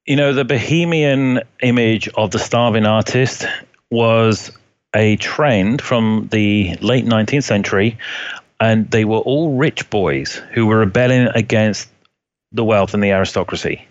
You 0.07 0.17
know 0.17 0.33
the 0.33 0.45
bohemian 0.45 1.41
image 1.61 2.09
of 2.17 2.31
the 2.31 2.39
starving 2.39 2.87
artist 2.87 3.45
was 3.91 4.51
a 4.95 5.17
trend 5.17 5.83
from 5.83 6.29
the 6.33 6.77
late 6.81 7.05
19th 7.05 7.45
century 7.45 7.99
and 8.59 8.91
they 8.91 9.05
were 9.05 9.19
all 9.19 9.55
rich 9.57 9.89
boys 9.91 10.41
who 10.53 10.67
were 10.67 10.79
rebelling 10.79 11.29
against 11.35 11.91
the 12.53 12.65
wealth 12.65 12.95
and 12.95 13.03
the 13.03 13.11
aristocracy 13.11 13.87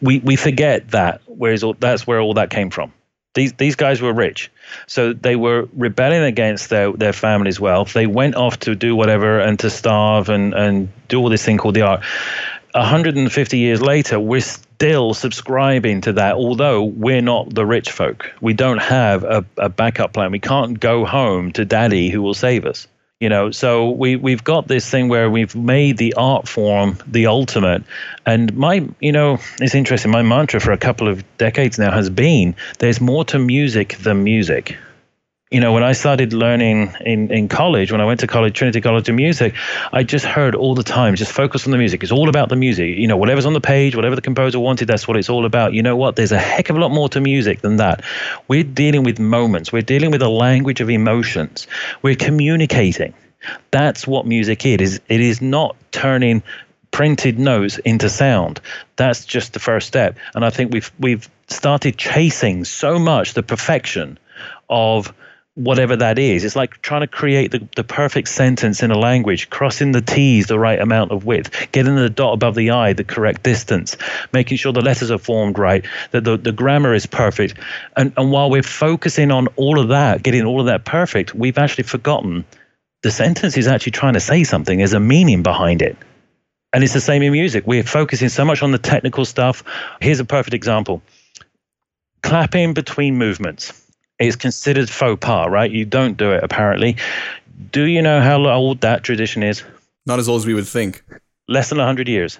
we 0.00 0.18
we 0.20 0.36
forget 0.36 0.90
that. 0.90 1.20
Whereas 1.26 1.64
that's 1.78 2.06
where 2.06 2.20
all 2.20 2.34
that 2.34 2.50
came 2.50 2.70
from. 2.70 2.92
These 3.34 3.54
these 3.54 3.76
guys 3.76 4.02
were 4.02 4.12
rich, 4.12 4.50
so 4.86 5.14
they 5.14 5.36
were 5.36 5.66
rebelling 5.74 6.22
against 6.22 6.68
their 6.68 6.92
their 6.92 7.14
family's 7.14 7.58
wealth. 7.58 7.94
They 7.94 8.06
went 8.06 8.34
off 8.34 8.58
to 8.60 8.74
do 8.74 8.94
whatever 8.94 9.40
and 9.40 9.58
to 9.60 9.70
starve 9.70 10.28
and 10.28 10.52
and 10.52 10.88
do 11.08 11.18
all 11.18 11.30
this 11.30 11.44
thing 11.44 11.56
called 11.56 11.74
the 11.74 11.82
art. 11.82 12.02
150 12.74 13.58
years 13.58 13.82
later, 13.82 14.18
we're 14.18 14.40
still 14.40 15.12
subscribing 15.12 16.00
to 16.02 16.14
that, 16.14 16.34
although 16.34 16.82
we're 16.84 17.20
not 17.20 17.54
the 17.54 17.66
rich 17.66 17.90
folk. 17.90 18.32
We 18.40 18.54
don't 18.54 18.78
have 18.78 19.24
a, 19.24 19.44
a 19.58 19.68
backup 19.68 20.14
plan. 20.14 20.32
We 20.32 20.38
can't 20.38 20.80
go 20.80 21.04
home 21.04 21.52
to 21.52 21.66
daddy 21.66 22.08
who 22.08 22.22
will 22.22 22.34
save 22.34 22.64
us 22.64 22.86
you 23.22 23.28
know 23.28 23.52
so 23.52 23.88
we 23.88 24.16
we've 24.16 24.42
got 24.42 24.66
this 24.66 24.90
thing 24.90 25.08
where 25.08 25.30
we've 25.30 25.54
made 25.54 25.96
the 25.96 26.12
art 26.14 26.48
form 26.48 26.98
the 27.06 27.26
ultimate. 27.26 27.84
And 28.26 28.52
my 28.56 28.86
you 28.98 29.12
know 29.12 29.38
it's 29.60 29.76
interesting 29.76 30.10
my 30.10 30.22
mantra 30.22 30.58
for 30.58 30.72
a 30.72 30.76
couple 30.76 31.06
of 31.06 31.24
decades 31.38 31.78
now 31.78 31.92
has 31.92 32.10
been 32.10 32.56
there's 32.80 33.00
more 33.00 33.24
to 33.26 33.38
music 33.38 33.96
than 33.98 34.24
music 34.24 34.76
you 35.52 35.60
know, 35.60 35.72
when 35.72 35.84
I 35.84 35.92
started 35.92 36.32
learning 36.32 36.94
in, 37.04 37.30
in 37.30 37.46
college, 37.46 37.92
when 37.92 38.00
I 38.00 38.06
went 38.06 38.20
to 38.20 38.26
college, 38.26 38.54
Trinity 38.54 38.80
College 38.80 39.08
of 39.10 39.14
Music, 39.14 39.54
I 39.92 40.02
just 40.02 40.24
heard 40.24 40.54
all 40.54 40.74
the 40.74 40.82
time, 40.82 41.14
just 41.14 41.30
focus 41.30 41.66
on 41.66 41.72
the 41.72 41.78
music. 41.78 42.02
It's 42.02 42.10
all 42.10 42.30
about 42.30 42.48
the 42.48 42.56
music. 42.56 42.96
You 42.96 43.06
know, 43.06 43.18
whatever's 43.18 43.44
on 43.44 43.52
the 43.52 43.60
page, 43.60 43.94
whatever 43.94 44.16
the 44.16 44.22
composer 44.22 44.58
wanted, 44.58 44.86
that's 44.86 45.06
what 45.06 45.18
it's 45.18 45.28
all 45.28 45.44
about. 45.44 45.74
You 45.74 45.82
know 45.82 45.94
what? 45.94 46.16
There's 46.16 46.32
a 46.32 46.38
heck 46.38 46.70
of 46.70 46.76
a 46.76 46.80
lot 46.80 46.90
more 46.90 47.08
to 47.10 47.20
music 47.20 47.60
than 47.60 47.76
that. 47.76 48.02
We're 48.48 48.64
dealing 48.64 49.02
with 49.04 49.20
moments, 49.20 49.72
we're 49.72 49.82
dealing 49.82 50.10
with 50.10 50.22
a 50.22 50.28
language 50.28 50.80
of 50.80 50.88
emotions, 50.88 51.66
we're 52.00 52.16
communicating. 52.16 53.12
That's 53.70 54.06
what 54.06 54.24
music 54.24 54.64
is. 54.64 55.00
It 55.08 55.20
is 55.20 55.42
not 55.42 55.76
turning 55.90 56.42
printed 56.92 57.38
notes 57.38 57.78
into 57.78 58.08
sound. 58.08 58.60
That's 58.96 59.24
just 59.24 59.52
the 59.52 59.58
first 59.58 59.86
step. 59.86 60.16
And 60.34 60.44
I 60.44 60.50
think 60.50 60.72
we've 60.72 60.92
we've 60.98 61.28
started 61.48 61.98
chasing 61.98 62.64
so 62.64 62.98
much 62.98 63.34
the 63.34 63.42
perfection 63.42 64.18
of 64.70 65.12
whatever 65.54 65.96
that 65.96 66.18
is. 66.18 66.44
It's 66.44 66.56
like 66.56 66.80
trying 66.80 67.02
to 67.02 67.06
create 67.06 67.50
the, 67.50 67.66
the 67.76 67.84
perfect 67.84 68.28
sentence 68.28 68.82
in 68.82 68.90
a 68.90 68.98
language, 68.98 69.50
crossing 69.50 69.92
the 69.92 70.00
T's 70.00 70.46
the 70.46 70.58
right 70.58 70.78
amount 70.78 71.10
of 71.10 71.26
width, 71.26 71.70
getting 71.72 71.94
the 71.94 72.08
dot 72.08 72.34
above 72.34 72.54
the 72.54 72.70
I 72.70 72.94
the 72.94 73.04
correct 73.04 73.42
distance, 73.42 73.96
making 74.32 74.56
sure 74.56 74.72
the 74.72 74.80
letters 74.80 75.10
are 75.10 75.18
formed 75.18 75.58
right, 75.58 75.84
that 76.12 76.24
the, 76.24 76.38
the 76.38 76.52
grammar 76.52 76.94
is 76.94 77.04
perfect. 77.04 77.54
And, 77.96 78.12
and 78.16 78.32
while 78.32 78.50
we're 78.50 78.62
focusing 78.62 79.30
on 79.30 79.48
all 79.56 79.78
of 79.78 79.88
that, 79.88 80.22
getting 80.22 80.44
all 80.44 80.60
of 80.60 80.66
that 80.66 80.84
perfect, 80.84 81.34
we've 81.34 81.58
actually 81.58 81.84
forgotten 81.84 82.44
the 83.02 83.10
sentence 83.10 83.56
is 83.56 83.66
actually 83.66 83.92
trying 83.92 84.14
to 84.14 84.20
say 84.20 84.44
something, 84.44 84.78
there's 84.78 84.92
a 84.92 85.00
meaning 85.00 85.42
behind 85.42 85.82
it. 85.82 85.96
And 86.72 86.82
it's 86.82 86.94
the 86.94 87.00
same 87.02 87.20
in 87.20 87.32
music. 87.32 87.66
We're 87.66 87.82
focusing 87.82 88.30
so 88.30 88.46
much 88.46 88.62
on 88.62 88.70
the 88.70 88.78
technical 88.78 89.26
stuff. 89.26 89.62
Here's 90.00 90.20
a 90.20 90.24
perfect 90.24 90.54
example 90.54 91.02
clapping 92.22 92.72
between 92.72 93.18
movements 93.18 93.81
is 94.22 94.36
considered 94.36 94.88
faux 94.88 95.18
pas, 95.24 95.48
right? 95.50 95.70
You 95.70 95.84
don't 95.84 96.16
do 96.16 96.32
it 96.32 96.42
apparently. 96.42 96.96
Do 97.70 97.84
you 97.84 98.02
know 98.02 98.20
how 98.20 98.44
old 98.46 98.80
that 98.80 99.02
tradition 99.02 99.42
is? 99.42 99.62
Not 100.06 100.18
as 100.18 100.28
old 100.28 100.40
as 100.40 100.46
we 100.46 100.54
would 100.54 100.66
think. 100.66 101.04
Less 101.48 101.68
than 101.68 101.78
100 101.78 102.08
years. 102.08 102.38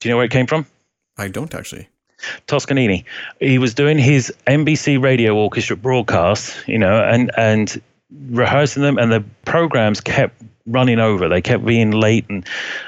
Do 0.00 0.08
you 0.08 0.12
know 0.12 0.16
where 0.16 0.26
it 0.26 0.30
came 0.30 0.46
from? 0.46 0.66
I 1.16 1.28
don't 1.28 1.54
actually. 1.54 1.88
Toscanini. 2.46 3.04
He 3.40 3.58
was 3.58 3.74
doing 3.74 3.98
his 3.98 4.32
NBC 4.46 5.02
radio 5.02 5.34
orchestra 5.36 5.76
broadcasts, 5.76 6.56
you 6.66 6.78
know, 6.78 7.02
and 7.04 7.30
and 7.36 7.80
rehearsing 8.30 8.82
them, 8.82 8.98
and 8.98 9.12
the 9.12 9.24
programs 9.44 10.00
kept 10.00 10.42
running 10.66 10.98
over. 10.98 11.28
They 11.28 11.42
kept 11.42 11.64
being 11.64 11.90
late 11.90 12.26
and, 12.28 12.46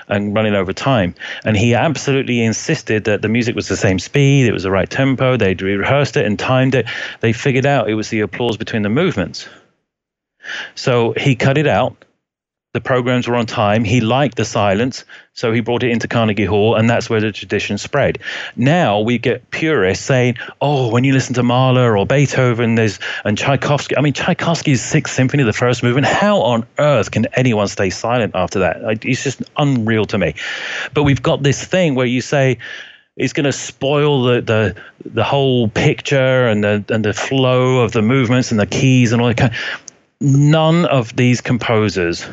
and 0.09 0.35
running 0.35 0.55
over 0.55 0.73
time. 0.73 1.15
And 1.45 1.57
he 1.57 1.75
absolutely 1.75 2.43
insisted 2.43 3.05
that 3.05 3.23
the 3.23 3.29
music 3.29 3.55
was 3.55 3.69
the 3.69 3.77
same 3.77 3.99
speed, 3.99 4.47
it 4.47 4.53
was 4.53 4.63
the 4.63 4.71
right 4.71 4.89
tempo. 4.89 5.37
They'd 5.37 5.61
rehearsed 5.61 6.17
it 6.17 6.25
and 6.25 6.39
timed 6.39 6.75
it. 6.75 6.87
They 7.21 7.33
figured 7.33 7.67
out 7.67 7.91
it 7.91 7.95
was 7.95 8.09
the 8.09 8.21
applause 8.21 8.57
between 8.57 8.83
the 8.83 8.89
movements. 8.89 9.49
So 10.75 11.13
he 11.17 11.35
cut 11.35 11.59
it 11.59 11.67
out 11.67 12.05
the 12.77 12.81
programs 12.83 13.27
were 13.27 13.37
on 13.37 13.47
time. 13.47 13.85
He 13.85 14.03
liked 14.03 14.37
the 14.37 14.45
silence, 14.45 15.07
so 15.33 15.51
he 15.51 15.61
brought 15.61 15.83
it 15.83 15.91
into 15.91 16.07
Carnegie 16.07 16.45
Hall, 16.45 16.75
and 16.75 16.91
that's 16.91 17.09
where 17.09 17.23
the 17.23 17.33
tradition 17.33 17.79
spread. 17.79 18.19
Now 18.55 19.01
we 19.01 19.17
get 19.17 19.51
purists 19.51 20.05
saying, 20.05 20.37
"Oh, 20.61 20.91
when 20.91 21.03
you 21.03 21.15
listen 21.15 21.35
to 21.37 21.43
Mahler 21.43 21.97
or 21.97 22.05
Beethoven, 22.05 22.75
there's 22.75 22.99
and 23.25 23.39
Tchaikovsky. 23.39 23.97
I 23.97 24.03
mean, 24.03 24.13
Tchaikovsky's 24.13 24.83
Sixth 24.83 25.15
Symphony, 25.15 25.43
the 25.43 25.55
first 25.55 25.83
movement. 25.83 26.07
How 26.07 26.43
on 26.43 26.67
earth 26.79 27.13
can 27.13 27.27
anyone 27.33 27.69
stay 27.69 27.89
silent 27.89 28.33
after 28.35 28.59
that? 28.59 28.77
It's 29.03 29.25
just 29.25 29.43
unreal 29.57 30.05
to 30.05 30.19
me." 30.19 30.35
But 30.93 31.05
we've 31.05 31.23
got 31.23 31.43
this 31.43 31.65
thing 31.65 31.95
where 31.95 32.05
you 32.05 32.21
say 32.21 32.59
it's 33.17 33.33
going 33.33 33.45
to 33.45 33.53
spoil 33.53 34.25
the, 34.25 34.43
the 34.43 34.75
the 35.07 35.25
whole 35.25 35.69
picture 35.69 36.47
and 36.47 36.63
the 36.63 36.85
and 36.91 37.03
the 37.07 37.15
flow 37.15 37.81
of 37.81 37.93
the 37.93 38.03
movements 38.03 38.51
and 38.51 38.61
the 38.61 38.67
keys 38.67 39.13
and 39.13 39.23
all 39.23 39.29
that 39.29 39.39
kind. 39.39 39.55
None 40.21 40.85
of 40.85 41.17
these 41.17 41.41
composers 41.41 42.27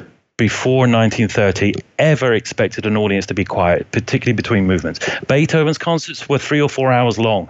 before 0.44 0.80
1930 0.80 1.74
ever 1.98 2.34
expected 2.34 2.86
an 2.86 2.98
audience 2.98 3.28
to 3.28 3.34
be 3.34 3.46
quiet, 3.46 3.90
particularly 3.92 4.36
between 4.36 4.68
movements. 4.68 5.00
Beethoven's 5.26 5.78
concerts 5.78 6.28
were 6.28 6.38
three 6.38 6.60
or 6.60 6.68
four 6.68 6.92
hours 6.92 7.18
long. 7.18 7.50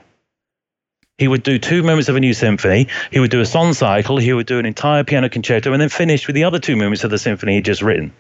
He 1.17 1.27
would 1.27 1.41
do 1.41 1.57
two 1.57 1.81
movements 1.81 2.07
of 2.07 2.15
a 2.15 2.19
new 2.19 2.35
symphony. 2.35 2.89
He 3.11 3.19
would 3.19 3.31
do 3.31 3.41
a 3.41 3.47
song 3.47 3.73
cycle. 3.73 4.17
He 4.17 4.31
would 4.31 4.45
do 4.45 4.59
an 4.59 4.67
entire 4.67 5.03
piano 5.03 5.27
concerto 5.27 5.73
and 5.73 5.81
then 5.81 5.89
finish 5.89 6.27
with 6.27 6.35
the 6.35 6.43
other 6.43 6.59
two 6.59 6.75
movements 6.75 7.03
of 7.03 7.09
the 7.09 7.17
symphony 7.17 7.55
he'd 7.55 7.65
just 7.65 7.81
written. 7.81 8.13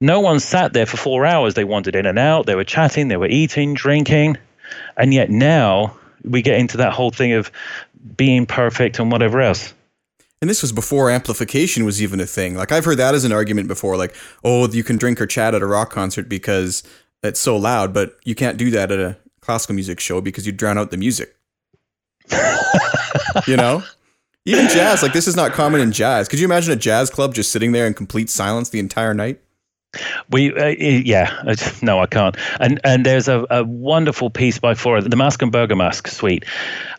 No 0.00 0.20
one 0.20 0.40
sat 0.40 0.72
there 0.72 0.86
for 0.86 0.96
four 0.96 1.26
hours. 1.26 1.52
They 1.52 1.64
wandered 1.64 1.94
in 1.94 2.06
and 2.06 2.18
out. 2.18 2.46
They 2.46 2.54
were 2.54 2.64
chatting. 2.64 3.08
They 3.08 3.18
were 3.18 3.28
eating, 3.28 3.74
drinking. 3.74 4.38
And 4.96 5.12
yet 5.12 5.28
now 5.28 5.98
we 6.22 6.40
get 6.40 6.58
into 6.58 6.78
that 6.78 6.94
whole 6.94 7.10
thing 7.10 7.34
of 7.34 7.52
being 8.16 8.46
perfect 8.46 8.98
and 8.98 9.12
whatever 9.12 9.42
else. 9.42 9.74
And 10.44 10.50
this 10.50 10.60
was 10.60 10.72
before 10.72 11.08
amplification 11.08 11.86
was 11.86 12.02
even 12.02 12.20
a 12.20 12.26
thing. 12.26 12.54
Like 12.54 12.70
I've 12.70 12.84
heard 12.84 12.98
that 12.98 13.14
as 13.14 13.24
an 13.24 13.32
argument 13.32 13.66
before, 13.66 13.96
like, 13.96 14.14
oh, 14.44 14.68
you 14.68 14.84
can 14.84 14.98
drink 14.98 15.18
or 15.18 15.26
chat 15.26 15.54
at 15.54 15.62
a 15.62 15.66
rock 15.66 15.88
concert 15.88 16.28
because 16.28 16.82
it's 17.22 17.40
so 17.40 17.56
loud, 17.56 17.94
but 17.94 18.18
you 18.24 18.34
can't 18.34 18.58
do 18.58 18.70
that 18.72 18.92
at 18.92 18.98
a 18.98 19.16
classical 19.40 19.74
music 19.74 20.00
show 20.00 20.20
because 20.20 20.44
you 20.44 20.52
drown 20.52 20.76
out 20.76 20.90
the 20.90 20.98
music. 20.98 21.34
you 23.46 23.56
know? 23.56 23.82
Even 24.44 24.68
jazz, 24.68 25.02
like 25.02 25.14
this 25.14 25.26
is 25.26 25.34
not 25.34 25.52
common 25.52 25.80
in 25.80 25.92
jazz. 25.92 26.28
Could 26.28 26.38
you 26.38 26.44
imagine 26.44 26.74
a 26.74 26.76
jazz 26.76 27.08
club 27.08 27.32
just 27.32 27.50
sitting 27.50 27.72
there 27.72 27.86
in 27.86 27.94
complete 27.94 28.28
silence 28.28 28.68
the 28.68 28.80
entire 28.80 29.14
night? 29.14 29.40
We 30.30 30.54
uh, 30.54 30.74
yeah 30.78 31.54
no 31.80 32.00
I 32.00 32.06
can't 32.06 32.36
and 32.60 32.80
and 32.84 33.06
there's 33.06 33.28
a, 33.28 33.46
a 33.48 33.64
wonderful 33.64 34.28
piece 34.28 34.58
by 34.58 34.74
Fauré 34.74 35.08
the 35.08 35.16
Masque 35.16 35.40
and 35.40 35.50
Bergamasque 35.50 36.08
suite. 36.08 36.44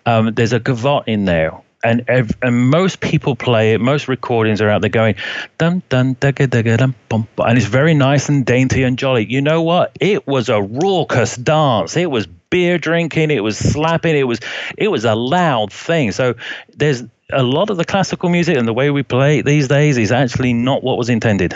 Um, 0.07 0.33
there's 0.33 0.53
a 0.53 0.59
gavotte 0.59 1.03
in 1.05 1.25
there 1.25 1.61
and 1.85 2.35
and 2.41 2.69
most 2.69 2.99
people 2.99 3.35
play 3.35 3.73
it. 3.73 3.79
Most 3.79 4.07
recordings 4.07 4.61
are 4.61 4.69
out 4.69 4.81
there 4.81 4.89
going 4.89 5.15
dun 5.57 5.83
dun 5.89 6.15
dugga 6.15 6.47
dugga 6.47 6.77
dum 6.77 6.95
bum, 7.09 7.27
and 7.37 7.57
it's 7.57 7.67
very 7.67 7.93
nice 7.93 8.27
and 8.27 8.45
dainty 8.45 8.83
and 8.83 8.97
jolly. 8.97 9.25
You 9.25 9.41
know 9.41 9.61
what? 9.61 9.95
It 10.01 10.27
was 10.27 10.49
a 10.49 10.61
raucous 10.61 11.35
dance. 11.35 11.95
It 11.95 12.09
was 12.09 12.27
beer 12.49 12.77
drinking. 12.77 13.31
It 13.31 13.43
was 13.43 13.57
slapping. 13.57 14.15
It 14.15 14.23
was 14.23 14.39
it 14.77 14.89
was 14.89 15.05
a 15.05 15.15
loud 15.15 15.71
thing. 15.71 16.11
So 16.11 16.35
there's 16.75 17.03
a 17.31 17.43
lot 17.43 17.69
of 17.69 17.77
the 17.77 17.85
classical 17.85 18.29
music 18.29 18.57
and 18.57 18.67
the 18.67 18.73
way 18.73 18.89
we 18.91 19.03
play 19.03 19.39
it 19.39 19.45
these 19.45 19.67
days 19.67 19.97
is 19.97 20.11
actually 20.11 20.53
not 20.53 20.83
what 20.83 20.97
was 20.97 21.09
intended. 21.09 21.55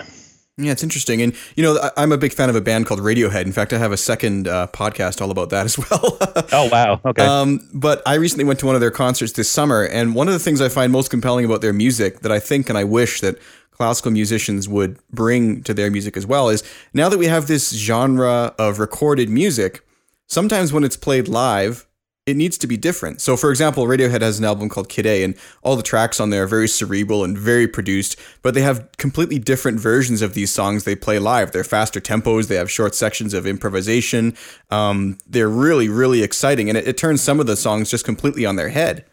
Yeah, 0.60 0.74
it's 0.74 0.84
interesting. 0.84 1.22
And, 1.22 1.34
you 1.56 1.64
know, 1.64 1.90
I'm 1.96 2.12
a 2.12 2.18
big 2.18 2.34
fan 2.34 2.50
of 2.50 2.56
a 2.56 2.62
band 2.62 2.86
called 2.86 3.00
Radiohead. 3.00 3.46
In 3.46 3.54
fact, 3.54 3.72
I 3.72 3.78
have 3.78 3.94
a 3.94 3.98
second 3.98 4.48
uh, 4.48 4.68
podcast 4.68 5.22
all 5.22 5.32
about 5.32 5.50
that 5.52 5.66
as 5.66 5.78
well. 5.90 6.18
oh, 6.52 6.70
wow. 6.70 7.00
Okay. 7.06 7.26
Um, 7.26 7.68
but 7.74 8.02
I 8.06 8.16
recently 8.16 8.44
went 8.44 8.60
to 8.60 8.66
one 8.66 8.76
of 8.76 8.82
their 8.82 8.92
concerts 8.92 9.32
this 9.34 9.50
summer. 9.50 9.84
And 9.84 10.14
one 10.16 10.28
of 10.28 10.34
the 10.34 10.40
things 10.40 10.60
I 10.60 10.68
find 10.68 10.92
most 10.92 11.10
compelling 11.10 11.46
about 11.46 11.62
their 11.62 11.74
music 11.74 12.20
that 12.20 12.32
I 12.32 12.40
think 12.40 12.68
and 12.70 12.78
I 12.78 12.84
wish 12.84 13.22
that 13.22 13.40
classical 13.72 14.12
musicians 14.12 14.68
would 14.68 15.00
bring 15.10 15.64
to 15.64 15.74
their 15.74 15.90
music 15.90 16.18
as 16.18 16.28
well 16.28 16.50
is 16.50 16.64
now 16.94 17.08
that 17.08 17.18
we 17.18 17.28
have 17.28 17.48
this 17.48 17.72
genre 17.72 18.54
of 18.60 18.78
recorded 18.78 19.30
music, 19.30 19.86
sometimes 20.28 20.74
when 20.74 20.84
it's 20.84 20.98
played 20.98 21.30
live, 21.30 21.88
it 22.30 22.38
needs 22.38 22.58
to 22.60 22.68
be 22.68 22.78
different. 22.78 23.22
So, 23.22 23.36
for 23.36 23.50
example, 23.50 23.86
Radiohead 23.86 24.22
has 24.22 24.40
an 24.40 24.46
album 24.46 24.70
called 24.70 24.90
Kid 24.90 25.06
A, 25.06 25.24
and 25.24 25.36
all 25.64 25.76
the 25.76 25.84
tracks 25.84 26.20
on 26.20 26.30
there 26.30 26.44
are 26.44 26.48
very 26.48 26.68
cerebral 26.68 27.24
and 27.24 27.38
very 27.38 27.68
produced, 27.68 28.20
but 28.42 28.54
they 28.54 28.62
have 28.62 28.90
completely 28.98 29.40
different 29.40 29.80
versions 29.80 30.22
of 30.22 30.34
these 30.34 30.52
songs 30.52 30.84
they 30.84 30.96
play 30.96 31.20
live. 31.20 31.52
They're 31.52 31.64
faster 31.64 32.00
tempos, 32.00 32.48
they 32.48 32.56
have 32.56 32.72
short 32.72 32.96
sections 32.96 33.34
of 33.34 33.46
improvisation. 33.46 34.36
Um, 34.70 35.18
they're 35.28 35.50
really, 35.50 35.90
really 35.90 36.24
exciting, 36.24 36.70
and 36.70 36.78
it, 36.78 36.88
it, 36.88 36.98
turns 36.98 37.22
some 37.22 37.40
of 37.40 37.48
the 37.48 37.56
songs 37.56 37.90
just 37.90 38.06
completely 38.06 38.46
on 38.46 38.56
their 38.56 38.70
head. 38.70 39.06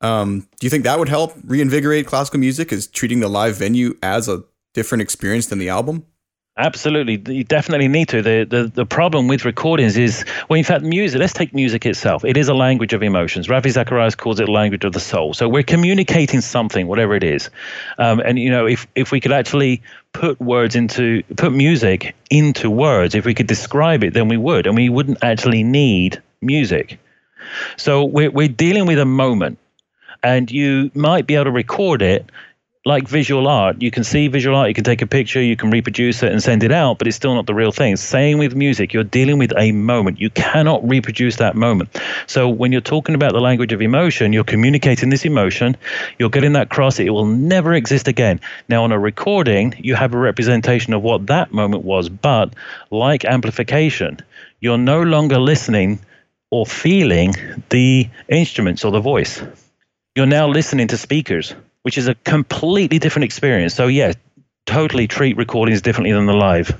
Um, 0.00 0.48
do 0.58 0.66
you 0.66 0.70
think 0.70 0.84
that 0.84 0.98
would 0.98 1.08
help 1.08 1.34
reinvigorate 1.44 2.06
classical 2.06 2.40
music? 2.40 2.72
Is 2.72 2.86
treating 2.86 3.20
the 3.20 3.28
live 3.28 3.56
venue 3.56 3.96
as 4.02 4.28
a 4.28 4.44
different 4.74 5.02
experience 5.02 5.46
than 5.46 5.58
the 5.58 5.68
album? 5.68 6.06
Absolutely, 6.58 7.14
you 7.34 7.44
definitely 7.44 7.88
need 7.88 8.08
to. 8.08 8.20
The, 8.20 8.44
the 8.48 8.64
the 8.64 8.84
problem 8.84 9.28
with 9.28 9.44
recordings 9.46 9.96
is, 9.96 10.24
well, 10.48 10.58
in 10.58 10.64
fact, 10.64 10.84
music. 10.84 11.18
Let's 11.18 11.32
take 11.32 11.54
music 11.54 11.86
itself. 11.86 12.24
It 12.24 12.36
is 12.36 12.48
a 12.48 12.54
language 12.54 12.92
of 12.92 13.02
emotions. 13.02 13.48
Ravi 13.48 13.70
Zacharias 13.70 14.14
calls 14.14 14.40
it 14.40 14.48
language 14.48 14.84
of 14.84 14.92
the 14.92 15.00
soul. 15.00 15.32
So 15.32 15.48
we're 15.48 15.62
communicating 15.62 16.40
something, 16.42 16.86
whatever 16.86 17.14
it 17.14 17.24
is. 17.24 17.48
Um, 17.98 18.20
and 18.20 18.38
you 18.38 18.50
know, 18.50 18.66
if 18.66 18.86
if 18.94 19.10
we 19.10 19.20
could 19.20 19.32
actually 19.32 19.80
put 20.12 20.38
words 20.40 20.76
into 20.76 21.22
put 21.36 21.52
music 21.52 22.14
into 22.30 22.68
words, 22.68 23.14
if 23.14 23.24
we 23.24 23.32
could 23.32 23.46
describe 23.46 24.04
it, 24.04 24.12
then 24.12 24.28
we 24.28 24.36
would, 24.36 24.66
and 24.66 24.76
we 24.76 24.88
wouldn't 24.90 25.18
actually 25.22 25.62
need 25.62 26.20
music. 26.42 26.98
So 27.76 28.04
we're 28.04 28.30
we're 28.30 28.48
dealing 28.48 28.86
with 28.86 28.98
a 28.98 29.06
moment, 29.06 29.58
and 30.22 30.50
you 30.50 30.90
might 30.94 31.26
be 31.26 31.36
able 31.36 31.44
to 31.44 31.50
record 31.52 32.02
it 32.02 32.30
like 32.86 33.06
visual 33.06 33.46
art, 33.46 33.82
you 33.82 33.90
can 33.90 34.04
see 34.04 34.28
visual 34.28 34.56
art, 34.56 34.68
you 34.68 34.74
can 34.74 34.84
take 34.84 35.02
a 35.02 35.06
picture, 35.06 35.42
you 35.42 35.54
can 35.54 35.70
reproduce 35.70 36.22
it 36.22 36.32
and 36.32 36.42
send 36.42 36.62
it 36.62 36.72
out, 36.72 36.96
but 36.96 37.06
it's 37.06 37.16
still 37.16 37.34
not 37.34 37.44
the 37.44 37.54
real 37.54 37.72
thing. 37.72 37.94
Same 37.96 38.38
with 38.38 38.54
music, 38.54 38.94
you're 38.94 39.04
dealing 39.04 39.36
with 39.36 39.52
a 39.54 39.70
moment. 39.72 40.18
You 40.18 40.30
cannot 40.30 40.88
reproduce 40.88 41.36
that 41.36 41.54
moment. 41.54 41.90
So 42.26 42.48
when 42.48 42.72
you're 42.72 42.80
talking 42.80 43.14
about 43.14 43.34
the 43.34 43.40
language 43.40 43.72
of 43.72 43.82
emotion, 43.82 44.32
you're 44.32 44.44
communicating 44.44 45.10
this 45.10 45.26
emotion, 45.26 45.76
you're 46.18 46.30
getting 46.30 46.54
that 46.54 46.68
across, 46.68 46.98
it 46.98 47.10
will 47.10 47.26
never 47.26 47.74
exist 47.74 48.08
again. 48.08 48.40
Now, 48.66 48.84
on 48.84 48.92
a 48.92 48.98
recording, 48.98 49.74
you 49.78 49.94
have 49.94 50.14
a 50.14 50.18
representation 50.18 50.94
of 50.94 51.02
what 51.02 51.26
that 51.26 51.52
moment 51.52 51.84
was, 51.84 52.08
but 52.08 52.54
like 52.90 53.26
amplification, 53.26 54.20
you're 54.58 54.78
no 54.78 55.02
longer 55.02 55.38
listening 55.38 56.00
or 56.50 56.64
feeling 56.64 57.34
the 57.68 58.08
instruments 58.26 58.86
or 58.86 58.90
the 58.90 59.00
voice. 59.00 59.42
You're 60.16 60.24
now 60.24 60.48
listening 60.48 60.88
to 60.88 60.96
speakers 60.96 61.54
which 61.82 61.98
is 61.98 62.08
a 62.08 62.14
completely 62.14 62.98
different 62.98 63.24
experience. 63.24 63.74
So, 63.74 63.86
yeah, 63.86 64.12
totally 64.66 65.06
treat 65.06 65.36
recordings 65.36 65.82
differently 65.82 66.12
than 66.12 66.26
the 66.26 66.34
live. 66.34 66.72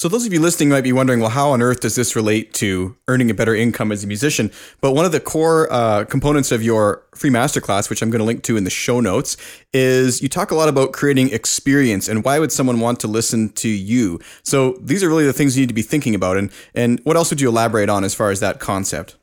So 0.00 0.08
those 0.08 0.24
of 0.24 0.32
you 0.32 0.40
listening 0.40 0.70
might 0.70 0.80
be 0.82 0.94
wondering, 0.94 1.20
well, 1.20 1.28
how 1.28 1.50
on 1.50 1.60
earth 1.60 1.80
does 1.80 1.94
this 1.94 2.16
relate 2.16 2.54
to 2.54 2.96
earning 3.06 3.30
a 3.30 3.34
better 3.34 3.54
income 3.54 3.92
as 3.92 4.02
a 4.02 4.06
musician? 4.06 4.50
But 4.80 4.92
one 4.92 5.04
of 5.04 5.12
the 5.12 5.20
core 5.20 5.70
uh, 5.70 6.06
components 6.06 6.50
of 6.50 6.62
your 6.62 7.02
free 7.14 7.28
masterclass, 7.28 7.90
which 7.90 8.00
I'm 8.00 8.08
going 8.08 8.20
to 8.20 8.24
link 8.24 8.42
to 8.44 8.56
in 8.56 8.64
the 8.64 8.70
show 8.70 9.00
notes, 9.00 9.36
is 9.74 10.22
you 10.22 10.28
talk 10.30 10.52
a 10.52 10.54
lot 10.54 10.70
about 10.70 10.92
creating 10.92 11.28
experience 11.34 12.08
and 12.08 12.24
why 12.24 12.38
would 12.38 12.50
someone 12.50 12.80
want 12.80 12.98
to 13.00 13.08
listen 13.08 13.50
to 13.50 13.68
you? 13.68 14.18
So 14.42 14.78
these 14.80 15.04
are 15.04 15.08
really 15.10 15.26
the 15.26 15.34
things 15.34 15.54
you 15.54 15.64
need 15.64 15.68
to 15.68 15.74
be 15.74 15.82
thinking 15.82 16.14
about. 16.14 16.38
And 16.38 16.50
and 16.74 16.98
what 17.04 17.16
else 17.18 17.28
would 17.28 17.42
you 17.42 17.50
elaborate 17.50 17.90
on 17.90 18.02
as 18.02 18.14
far 18.14 18.30
as 18.30 18.40
that 18.40 18.58
concept? 18.58 19.16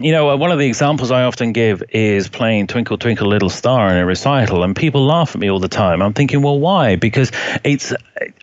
You 0.00 0.12
know, 0.12 0.30
uh, 0.30 0.36
one 0.36 0.52
of 0.52 0.60
the 0.60 0.66
examples 0.66 1.10
I 1.10 1.24
often 1.24 1.50
give 1.50 1.82
is 1.88 2.28
playing 2.28 2.68
Twinkle 2.68 2.98
Twinkle 2.98 3.26
Little 3.26 3.50
Star 3.50 3.90
in 3.90 3.96
a 3.96 4.06
recital, 4.06 4.62
and 4.62 4.76
people 4.76 5.04
laugh 5.04 5.34
at 5.34 5.40
me 5.40 5.50
all 5.50 5.58
the 5.58 5.66
time. 5.66 6.02
I'm 6.02 6.12
thinking, 6.12 6.40
well, 6.40 6.56
why? 6.56 6.94
Because 6.94 7.32
it's, 7.64 7.92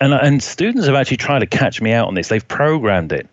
and, 0.02 0.14
and 0.14 0.44
students 0.44 0.86
have 0.88 0.96
actually 0.96 1.16
tried 1.16 1.40
to 1.40 1.46
catch 1.46 1.80
me 1.80 1.94
out 1.94 2.10
on 2.10 2.14
this. 2.14 2.28
They've 2.28 2.46
programmed 2.46 3.14
it. 3.14 3.30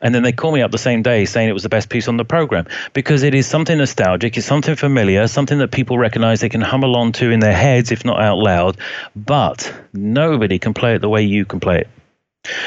And 0.00 0.14
then 0.14 0.22
they 0.22 0.30
call 0.30 0.52
me 0.52 0.62
up 0.62 0.70
the 0.70 0.78
same 0.78 1.02
day 1.02 1.24
saying 1.24 1.48
it 1.48 1.52
was 1.52 1.64
the 1.64 1.68
best 1.68 1.88
piece 1.88 2.06
on 2.06 2.16
the 2.16 2.24
program 2.24 2.66
because 2.92 3.24
it 3.24 3.34
is 3.34 3.48
something 3.48 3.76
nostalgic, 3.76 4.36
it's 4.36 4.46
something 4.46 4.76
familiar, 4.76 5.26
something 5.26 5.58
that 5.58 5.72
people 5.72 5.98
recognize 5.98 6.42
they 6.42 6.48
can 6.48 6.60
hum 6.60 6.84
along 6.84 7.12
to 7.12 7.32
in 7.32 7.40
their 7.40 7.56
heads, 7.56 7.90
if 7.90 8.04
not 8.04 8.20
out 8.20 8.38
loud. 8.38 8.76
But 9.16 9.74
nobody 9.92 10.60
can 10.60 10.74
play 10.74 10.94
it 10.94 11.00
the 11.00 11.08
way 11.08 11.22
you 11.22 11.44
can 11.44 11.58
play 11.58 11.78
it. 11.80 11.88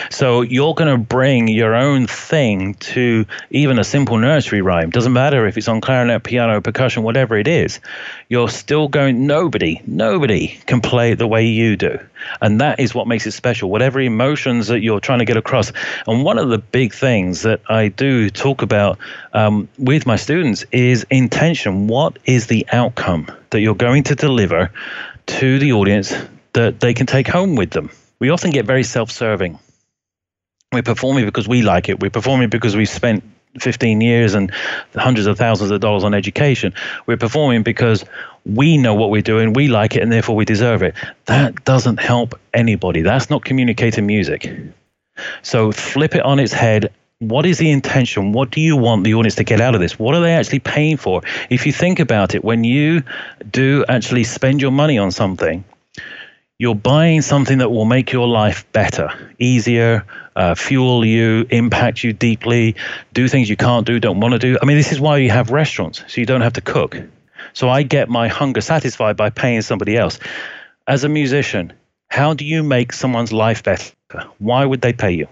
So 0.10 0.42
you're 0.42 0.74
going 0.74 0.90
to 0.90 0.98
bring 0.98 1.48
your 1.48 1.76
own 1.76 2.08
thing 2.08 2.74
to 2.76 3.26
even 3.52 3.78
a 3.78 3.84
simple 3.84 4.18
nursery 4.18 4.62
rhyme. 4.62 4.90
Doesn't 4.90 5.14
matter 5.14 5.46
if 5.46 5.58
it's 5.58 5.68
on 5.68 5.82
clarinet, 5.82 6.24
piano, 6.24 6.62
percussion, 6.62 7.04
whatever 7.04 7.38
it 7.38 7.48
is. 7.48 7.80
You're 8.30 8.50
still 8.50 8.88
going. 8.88 9.28
Nobody, 9.28 9.82
nobody 9.86 10.48
can 10.66 10.82
play 10.82 11.12
it 11.12 11.20
the 11.20 11.28
way 11.28 11.46
you 11.46 11.78
do, 11.78 12.00
and 12.42 12.62
that 12.62 12.80
is 12.80 12.96
what 12.96 13.08
makes 13.08 13.28
it 13.28 13.32
special. 13.32 13.70
Whatever 13.70 14.00
emotions 14.00 14.68
that 14.68 14.82
you're 14.82 15.00
trying 15.00 15.20
to 15.20 15.26
get 15.26 15.38
across. 15.38 15.72
And 16.08 16.24
one 16.24 16.40
of 16.40 16.50
the 16.50 16.58
big 16.58 16.94
things 16.94 17.44
that 17.44 17.62
I 17.70 17.90
do 17.90 18.30
talk 18.30 18.62
about 18.62 18.98
um, 19.34 19.70
with 19.78 20.06
my 20.06 20.16
students 20.16 20.66
is 20.72 21.06
intention. 21.10 21.88
What 21.88 22.18
is 22.26 22.48
the 22.48 22.66
outcome 22.72 23.32
that 23.52 23.60
you're 23.60 23.76
going 23.76 24.04
to 24.04 24.16
deliver 24.16 24.72
to 25.28 25.60
the 25.60 25.74
audience 25.74 26.14
that 26.54 26.80
they 26.80 26.94
can 26.94 27.06
take 27.06 27.28
home 27.28 27.56
with 27.56 27.72
them? 27.72 27.92
We 28.20 28.30
often 28.30 28.50
get 28.50 28.66
very 28.66 28.84
self-serving 28.84 29.60
we're 30.72 30.84
performing 30.84 31.26
because 31.26 31.48
we 31.48 31.62
like 31.62 31.90
it. 31.90 32.02
We're 32.02 32.10
performing 32.10 32.50
because 32.50 32.76
we've 32.76 32.90
spent 32.90 33.24
15 33.60 34.02
years 34.02 34.34
and 34.34 34.52
hundreds 34.96 35.26
of 35.26 35.38
thousands 35.38 35.72
of 35.72 35.80
dollars 35.80 36.04
on 36.04 36.14
education. 36.14 36.74
We're 37.06 37.18
performing 37.18 37.64
because 37.64 38.04
we 38.46 38.78
know 38.78 38.94
what 38.94 39.10
we're 39.10 39.22
doing, 39.22 39.54
we 39.54 39.68
like 39.68 39.96
it, 39.96 40.04
and 40.04 40.12
therefore 40.12 40.36
we 40.36 40.46
deserve 40.46 40.84
it. 40.84 40.94
That 41.26 41.64
doesn't 41.64 42.00
help 42.00 42.40
anybody. 42.54 43.02
That's 43.02 43.30
not 43.30 43.46
communicating 43.46 44.06
music. 44.06 44.54
So 45.42 45.72
flip 45.72 46.16
it 46.16 46.22
on 46.22 46.40
its 46.40 46.54
head. 46.54 46.94
What 47.20 47.46
is 47.46 47.58
the 47.58 47.72
intention? 47.72 48.32
What 48.34 48.52
do 48.52 48.62
you 48.62 48.78
want 48.78 49.04
the 49.04 49.16
audience 49.16 49.36
to 49.36 49.44
get 49.44 49.60
out 49.60 49.74
of 49.74 49.82
this? 49.82 49.98
What 49.98 50.14
are 50.16 50.22
they 50.22 50.34
actually 50.34 50.60
paying 50.60 50.98
for? 50.98 51.24
If 51.50 51.66
you 51.66 51.72
think 51.72 52.00
about 52.00 52.36
it, 52.36 52.44
when 52.44 52.64
you 52.64 53.04
do 53.50 53.84
actually 53.88 54.26
spend 54.26 54.62
your 54.62 54.72
money 54.72 54.98
on 55.00 55.12
something, 55.12 55.64
you're 56.60 56.76
buying 56.76 57.22
something 57.22 57.60
that 57.60 57.70
will 57.70 57.86
make 57.86 58.12
your 58.12 58.28
life 58.28 58.70
better, 58.72 59.12
easier, 59.38 60.06
uh, 60.36 60.56
fuel 60.56 61.06
you, 61.06 61.46
impact 61.52 62.04
you 62.04 62.14
deeply, 62.14 62.76
do 63.14 63.28
things 63.28 63.48
you 63.50 63.56
can't 63.56 63.86
do, 63.86 64.00
don't 64.00 64.20
want 64.20 64.34
to 64.34 64.40
do. 64.40 64.58
I 64.60 64.66
mean, 64.66 64.78
this 64.78 64.92
is 64.92 65.00
why 65.00 65.18
you 65.18 65.30
have 65.30 65.52
restaurants, 65.52 66.04
so 66.08 66.20
you 66.20 66.26
don't 66.26 66.42
have 66.42 66.54
to 66.54 66.62
cook. 66.62 66.98
So 67.54 67.70
I 67.70 67.84
get 67.84 68.10
my 68.10 68.28
hunger 68.28 68.62
satisfied 68.62 69.18
by 69.18 69.30
paying 69.30 69.62
somebody 69.62 69.96
else. 69.96 70.20
As 70.88 71.04
a 71.04 71.10
musician, 71.10 71.74
how 72.08 72.34
do 72.34 72.44
you 72.44 72.64
make 72.64 72.92
someone's 72.92 73.32
life 73.32 73.64
better? 73.64 73.94
Why 74.40 74.66
would 74.66 74.82
they 74.82 74.94
pay 74.94 75.12
you? 75.12 75.28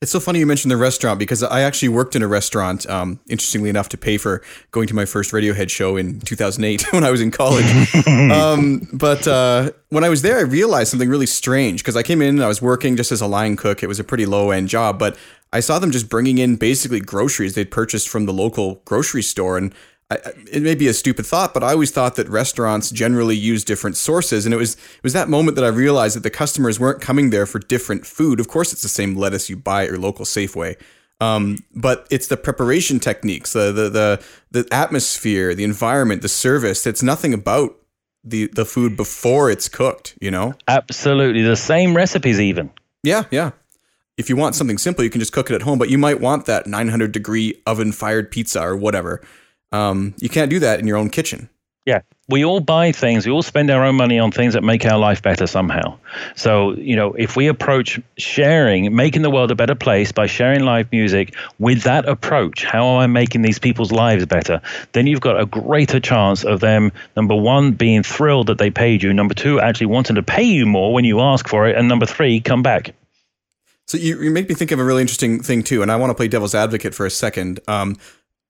It's 0.00 0.12
so 0.12 0.20
funny 0.20 0.38
you 0.38 0.46
mentioned 0.46 0.70
the 0.70 0.76
restaurant 0.76 1.18
because 1.18 1.42
I 1.42 1.62
actually 1.62 1.88
worked 1.88 2.14
in 2.14 2.22
a 2.22 2.28
restaurant, 2.28 2.88
um, 2.88 3.18
interestingly 3.28 3.68
enough, 3.68 3.88
to 3.88 3.98
pay 3.98 4.16
for 4.16 4.42
going 4.70 4.86
to 4.86 4.94
my 4.94 5.04
first 5.04 5.32
Radiohead 5.32 5.70
show 5.70 5.96
in 5.96 6.20
2008 6.20 6.82
when 6.92 7.02
I 7.02 7.10
was 7.10 7.20
in 7.20 7.32
college. 7.32 7.66
um, 8.06 8.88
but 8.92 9.26
uh, 9.26 9.72
when 9.88 10.04
I 10.04 10.08
was 10.08 10.22
there, 10.22 10.38
I 10.38 10.42
realized 10.42 10.90
something 10.90 11.08
really 11.08 11.26
strange 11.26 11.82
because 11.82 11.96
I 11.96 12.04
came 12.04 12.22
in 12.22 12.28
and 12.36 12.44
I 12.44 12.46
was 12.46 12.62
working 12.62 12.96
just 12.96 13.10
as 13.10 13.20
a 13.20 13.26
line 13.26 13.56
cook. 13.56 13.82
It 13.82 13.88
was 13.88 13.98
a 13.98 14.04
pretty 14.04 14.24
low 14.24 14.52
end 14.52 14.68
job, 14.68 15.00
but 15.00 15.18
I 15.52 15.58
saw 15.58 15.80
them 15.80 15.90
just 15.90 16.08
bringing 16.08 16.38
in 16.38 16.54
basically 16.54 17.00
groceries 17.00 17.54
they'd 17.54 17.70
purchased 17.70 18.08
from 18.08 18.26
the 18.26 18.32
local 18.32 18.76
grocery 18.84 19.22
store. 19.22 19.58
And 19.58 19.74
I, 20.10 20.18
it 20.50 20.62
may 20.62 20.74
be 20.74 20.88
a 20.88 20.94
stupid 20.94 21.26
thought, 21.26 21.52
but 21.52 21.62
I 21.62 21.72
always 21.72 21.90
thought 21.90 22.16
that 22.16 22.28
restaurants 22.28 22.90
generally 22.90 23.36
use 23.36 23.62
different 23.62 23.96
sources, 23.96 24.46
and 24.46 24.54
it 24.54 24.56
was 24.56 24.74
it 24.74 25.02
was 25.02 25.12
that 25.12 25.28
moment 25.28 25.56
that 25.56 25.64
I 25.64 25.68
realized 25.68 26.16
that 26.16 26.22
the 26.22 26.30
customers 26.30 26.80
weren't 26.80 27.02
coming 27.02 27.30
there 27.30 27.44
for 27.44 27.58
different 27.58 28.06
food. 28.06 28.40
Of 28.40 28.48
course, 28.48 28.72
it's 28.72 28.82
the 28.82 28.88
same 28.88 29.16
lettuce 29.16 29.50
you 29.50 29.56
buy 29.56 29.82
at 29.82 29.90
your 29.90 29.98
local 29.98 30.24
Safeway, 30.24 30.76
um, 31.20 31.58
but 31.74 32.06
it's 32.10 32.28
the 32.28 32.38
preparation 32.38 33.00
techniques, 33.00 33.52
the, 33.52 33.70
the 33.70 33.90
the 33.90 34.24
the 34.50 34.74
atmosphere, 34.74 35.54
the 35.54 35.64
environment, 35.64 36.22
the 36.22 36.28
service. 36.28 36.86
It's 36.86 37.02
nothing 37.02 37.34
about 37.34 37.76
the 38.24 38.46
the 38.46 38.64
food 38.64 38.96
before 38.96 39.50
it's 39.50 39.68
cooked. 39.68 40.16
You 40.22 40.30
know, 40.30 40.54
absolutely 40.68 41.42
the 41.42 41.56
same 41.56 41.94
recipes, 41.94 42.40
even. 42.40 42.70
Yeah, 43.02 43.24
yeah. 43.30 43.50
If 44.16 44.30
you 44.30 44.36
want 44.36 44.54
something 44.54 44.78
simple, 44.78 45.04
you 45.04 45.10
can 45.10 45.20
just 45.20 45.32
cook 45.32 45.50
it 45.50 45.54
at 45.54 45.62
home, 45.62 45.78
but 45.78 45.90
you 45.90 45.98
might 45.98 46.18
want 46.18 46.46
that 46.46 46.66
900 46.66 47.12
degree 47.12 47.62
oven 47.66 47.92
fired 47.92 48.30
pizza 48.30 48.60
or 48.60 48.74
whatever. 48.74 49.20
Um, 49.72 50.14
you 50.18 50.28
can't 50.28 50.50
do 50.50 50.58
that 50.60 50.80
in 50.80 50.86
your 50.86 50.96
own 50.96 51.10
kitchen. 51.10 51.48
Yeah, 51.88 52.02
we 52.28 52.44
all 52.44 52.60
buy 52.60 52.92
things. 52.92 53.24
We 53.24 53.32
all 53.32 53.40
spend 53.40 53.70
our 53.70 53.82
own 53.82 53.94
money 53.94 54.18
on 54.18 54.30
things 54.30 54.52
that 54.52 54.62
make 54.62 54.84
our 54.84 54.98
life 54.98 55.22
better 55.22 55.46
somehow. 55.46 55.96
So, 56.36 56.74
you 56.74 56.94
know, 56.94 57.14
if 57.14 57.34
we 57.34 57.46
approach 57.46 57.98
sharing, 58.18 58.94
making 58.94 59.22
the 59.22 59.30
world 59.30 59.50
a 59.50 59.54
better 59.54 59.74
place 59.74 60.12
by 60.12 60.26
sharing 60.26 60.64
live 60.64 60.92
music 60.92 61.34
with 61.58 61.84
that 61.84 62.06
approach, 62.06 62.62
how 62.62 62.86
am 62.86 62.98
I 62.98 63.06
making 63.06 63.40
these 63.40 63.58
people's 63.58 63.90
lives 63.90 64.26
better? 64.26 64.60
Then 64.92 65.06
you've 65.06 65.22
got 65.22 65.40
a 65.40 65.46
greater 65.46 65.98
chance 65.98 66.44
of 66.44 66.60
them, 66.60 66.92
number 67.16 67.34
one, 67.34 67.72
being 67.72 68.02
thrilled 68.02 68.48
that 68.48 68.58
they 68.58 68.70
paid 68.70 69.02
you, 69.02 69.14
number 69.14 69.32
two, 69.32 69.58
actually 69.58 69.86
wanting 69.86 70.16
to 70.16 70.22
pay 70.22 70.44
you 70.44 70.66
more 70.66 70.92
when 70.92 71.06
you 71.06 71.20
ask 71.20 71.48
for 71.48 71.66
it, 71.66 71.74
and 71.74 71.88
number 71.88 72.04
three, 72.04 72.38
come 72.38 72.62
back. 72.62 72.94
So 73.86 73.96
you, 73.96 74.20
you 74.20 74.30
make 74.30 74.50
me 74.50 74.54
think 74.54 74.72
of 74.72 74.78
a 74.78 74.84
really 74.84 75.00
interesting 75.00 75.42
thing 75.42 75.62
too, 75.62 75.80
and 75.80 75.90
I 75.90 75.96
want 75.96 76.10
to 76.10 76.14
play 76.14 76.28
devil's 76.28 76.54
advocate 76.54 76.94
for 76.94 77.06
a 77.06 77.10
second. 77.10 77.60
Um, 77.66 77.96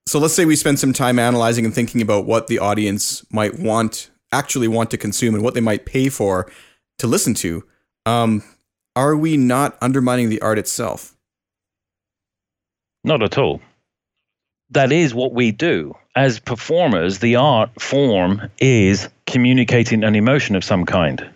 so 0.09 0.19
let's 0.19 0.35
say 0.35 0.47
we 0.47 0.57
spend 0.57 0.79
some 0.79 0.93
time 0.93 1.19
analyzing 1.19 1.65
and 1.65 1.75
thinking 1.75 2.01
about 2.01 2.25
what 2.25 2.47
the 2.47 2.59
audience 2.59 3.25
might 3.31 3.59
want, 3.59 4.11
actually 4.33 4.69
want 4.69 4.91
to 4.91 4.97
consume, 4.97 5.35
and 5.35 5.45
what 5.45 5.55
they 5.55 5.61
might 5.61 5.85
pay 5.85 6.09
for 6.09 6.51
to 6.99 7.07
listen 7.07 7.35
to. 7.35 7.63
Um, 8.07 8.43
are 8.97 9.17
we 9.17 9.37
not 9.37 9.77
undermining 9.83 10.31
the 10.31 10.41
art 10.41 10.59
itself? 10.59 11.15
Not 13.05 13.23
at 13.23 13.37
all. 13.37 13.61
That 14.71 14.93
is 14.93 15.15
what 15.15 15.33
we 15.33 15.53
do. 15.53 15.95
As 16.17 16.41
performers, 16.41 17.19
the 17.19 17.37
art 17.37 17.81
form 17.81 18.51
is 18.59 19.09
communicating 19.27 20.05
an 20.05 20.15
emotion 20.15 20.57
of 20.57 20.65
some 20.65 20.85
kind. 20.85 21.29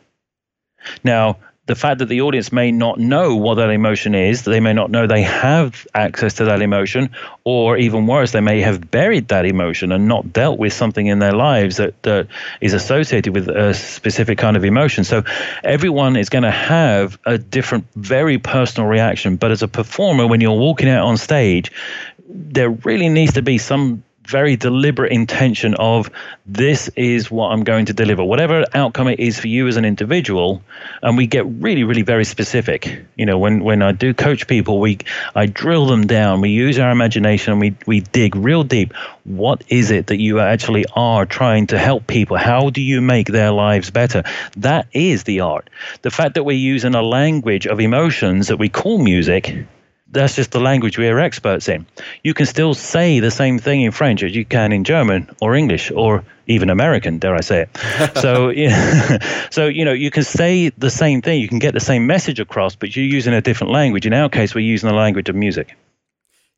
Now, 1.05 1.39
the 1.73 1.77
fact 1.77 2.01
that 2.01 2.07
the 2.11 2.21
audience 2.21 2.53
may 2.53 2.71
not 2.71 2.99
know 2.99 3.35
what 3.35 3.55
that 3.55 3.71
emotion 3.71 4.15
is, 4.15 4.43
that 4.43 4.51
they 4.51 4.61
may 4.61 4.75
not 4.75 4.91
know 4.91 5.07
they 5.07 5.23
have 5.23 5.87
access 5.95 6.35
to 6.35 6.45
that 6.45 6.61
emotion, 6.61 7.09
or 7.45 7.79
even 7.79 8.07
worse, 8.07 8.33
they 8.33 8.43
may 8.43 8.61
have 8.61 8.91
buried 8.91 9.29
that 9.29 9.47
emotion 9.47 9.91
and 9.91 10.07
not 10.07 10.35
dealt 10.35 10.59
with 10.59 10.75
something 10.75 11.07
in 11.07 11.19
their 11.19 11.33
lives 11.33 11.79
that, 11.79 11.95
that 12.03 12.27
is 12.61 12.75
associated 12.75 13.35
with 13.35 13.49
a 13.49 13.73
specific 13.73 14.37
kind 14.37 14.59
of 14.59 14.67
emotion. 14.67 15.03
So 15.03 15.25
everyone 15.65 16.17
is 16.17 16.29
going 16.29 16.45
to 16.45 16.51
have 16.51 17.19
a 17.25 17.39
different, 17.39 17.87
very 17.97 18.37
personal 18.37 18.87
reaction. 18.87 19.37
But 19.37 19.51
as 19.51 19.63
a 19.63 19.69
performer, 19.69 20.27
when 20.27 20.43
you're 20.43 20.53
walking 20.59 20.91
out 20.91 21.07
on 21.07 21.17
stage, 21.17 21.73
there 22.29 22.69
really 22.69 23.09
needs 23.09 23.33
to 23.33 23.43
be 23.43 23.57
some 23.57 24.05
very 24.25 24.57
deliberate 24.57 25.13
intention 25.13 25.75
of 25.75 26.11
this 26.47 26.89
is 26.97 27.31
what 27.31 27.49
I'm 27.49 27.65
going 27.65 27.87
to 27.87 27.93
deliver, 27.93 28.25
whatever 28.25 28.65
outcome 28.75 29.09
it 29.09 29.21
is 29.21 29.39
for 29.39 29.49
you 29.49 29.69
as 29.69 29.77
an 29.77 29.85
individual. 29.85 30.63
And 31.03 31.17
we 31.17 31.27
get 31.27 31.45
really, 31.47 31.85
really 31.85 32.03
very 32.03 32.25
specific. 32.25 33.05
You 33.17 33.27
know, 33.27 33.39
when, 33.39 33.65
when 33.65 33.83
I 33.83 33.93
do 33.93 34.15
coach 34.15 34.47
people, 34.47 34.81
we 34.81 34.99
I 35.35 35.47
drill 35.47 35.87
them 35.87 36.07
down. 36.07 36.41
We 36.41 36.51
use 36.51 36.79
our 36.79 36.91
imagination 36.91 37.53
and 37.53 37.61
we, 37.61 37.77
we 37.87 38.01
dig 38.01 38.37
real 38.37 38.65
deep. 38.65 38.93
What 39.25 39.65
is 39.69 39.91
it 39.91 40.09
that 40.09 40.21
you 40.21 40.41
actually 40.41 40.85
are 40.95 41.27
trying 41.27 41.69
to 41.69 41.79
help 41.79 42.07
people? 42.07 42.37
How 42.37 42.71
do 42.71 42.81
you 42.81 43.01
make 43.01 43.29
their 43.29 43.51
lives 43.51 43.91
better? 43.91 44.23
That 44.57 44.87
is 44.93 45.25
the 45.25 45.41
art. 45.41 45.69
The 46.03 46.11
fact 46.11 46.35
that 46.35 46.45
we're 46.45 46.57
using 46.57 46.95
a 46.95 47.03
language 47.03 47.67
of 47.67 47.81
emotions 47.81 48.49
that 48.49 48.59
we 48.59 48.69
call 48.69 48.99
music 48.99 49.67
that's 50.13 50.37
just 50.37 50.53
the 50.53 50.61
language 50.61 50.99
we 50.99 51.09
are 51.09 51.19
experts 51.19 51.69
in. 51.69 51.87
You 52.23 52.35
can 52.35 52.47
still 52.47 52.75
say 52.75 53.21
the 53.21 53.31
same 53.31 53.59
thing 53.59 53.81
in 53.81 53.91
French 53.91 54.23
as 54.23 54.35
you 54.35 54.45
can 54.45 54.73
in 54.73 54.85
German 54.85 55.29
or 55.41 55.55
English 55.55 55.91
or 55.91 56.25
even 56.47 56.71
American, 56.71 57.19
dare 57.19 57.35
I 57.35 57.41
say 57.41 57.63
it. 57.63 58.17
so, 58.19 58.51
yeah, 58.51 59.19
so 59.51 59.67
you 59.67 59.85
know, 59.85 59.93
you 59.93 60.11
can 60.11 60.23
say 60.23 60.69
the 60.71 60.91
same 60.91 61.23
thing, 61.23 61.41
you 61.41 61.49
can 61.49 61.59
get 61.59 61.73
the 61.75 61.81
same 61.81 62.07
message 62.07 62.39
across, 62.41 62.77
but 62.77 62.95
you're 62.95 63.05
using 63.05 63.33
a 63.33 63.41
different 63.41 63.73
language. 63.73 64.07
In 64.07 64.13
our 64.13 64.29
case, 64.29 64.55
we're 64.55 64.61
using 64.61 64.89
the 64.89 64.95
language 64.95 65.29
of 65.29 65.35
music. 65.35 65.77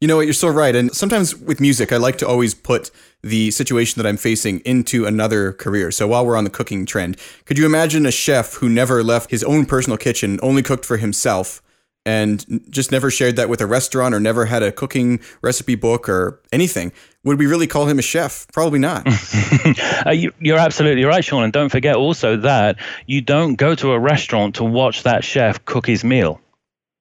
You 0.00 0.08
know 0.08 0.16
what? 0.16 0.26
You're 0.26 0.34
so 0.34 0.48
right. 0.48 0.74
And 0.74 0.94
sometimes 0.94 1.34
with 1.34 1.60
music, 1.60 1.92
I 1.92 1.96
like 1.96 2.18
to 2.18 2.28
always 2.28 2.52
put 2.52 2.90
the 3.22 3.50
situation 3.52 4.02
that 4.02 4.08
I'm 4.08 4.18
facing 4.18 4.60
into 4.60 5.06
another 5.06 5.52
career. 5.52 5.90
So 5.90 6.08
while 6.08 6.26
we're 6.26 6.36
on 6.36 6.44
the 6.44 6.50
cooking 6.50 6.84
trend, 6.84 7.16
could 7.46 7.56
you 7.56 7.64
imagine 7.64 8.04
a 8.04 8.10
chef 8.10 8.54
who 8.54 8.68
never 8.68 9.02
left 9.02 9.30
his 9.30 9.42
own 9.44 9.64
personal 9.64 9.96
kitchen, 9.96 10.38
only 10.42 10.62
cooked 10.62 10.84
for 10.84 10.98
himself, 10.98 11.62
and 12.06 12.64
just 12.70 12.92
never 12.92 13.10
shared 13.10 13.36
that 13.36 13.48
with 13.48 13.60
a 13.60 13.66
restaurant 13.66 14.14
or 14.14 14.20
never 14.20 14.46
had 14.46 14.62
a 14.62 14.70
cooking 14.70 15.20
recipe 15.42 15.74
book 15.74 16.08
or 16.08 16.40
anything? 16.52 16.92
Would 17.24 17.38
we 17.38 17.46
really 17.46 17.66
call 17.66 17.86
him 17.86 17.98
a 17.98 18.02
chef? 18.02 18.46
Probably 18.52 18.78
not. 18.78 19.06
uh, 20.06 20.10
you, 20.10 20.32
you're 20.40 20.58
absolutely 20.58 21.04
right, 21.04 21.24
Sean. 21.24 21.42
And 21.42 21.52
don't 21.52 21.70
forget 21.70 21.96
also 21.96 22.36
that 22.38 22.76
you 23.06 23.22
don't 23.22 23.54
go 23.54 23.74
to 23.74 23.92
a 23.92 23.98
restaurant 23.98 24.56
to 24.56 24.64
watch 24.64 25.04
that 25.04 25.24
chef 25.24 25.64
cook 25.64 25.86
his 25.86 26.04
meal. 26.04 26.40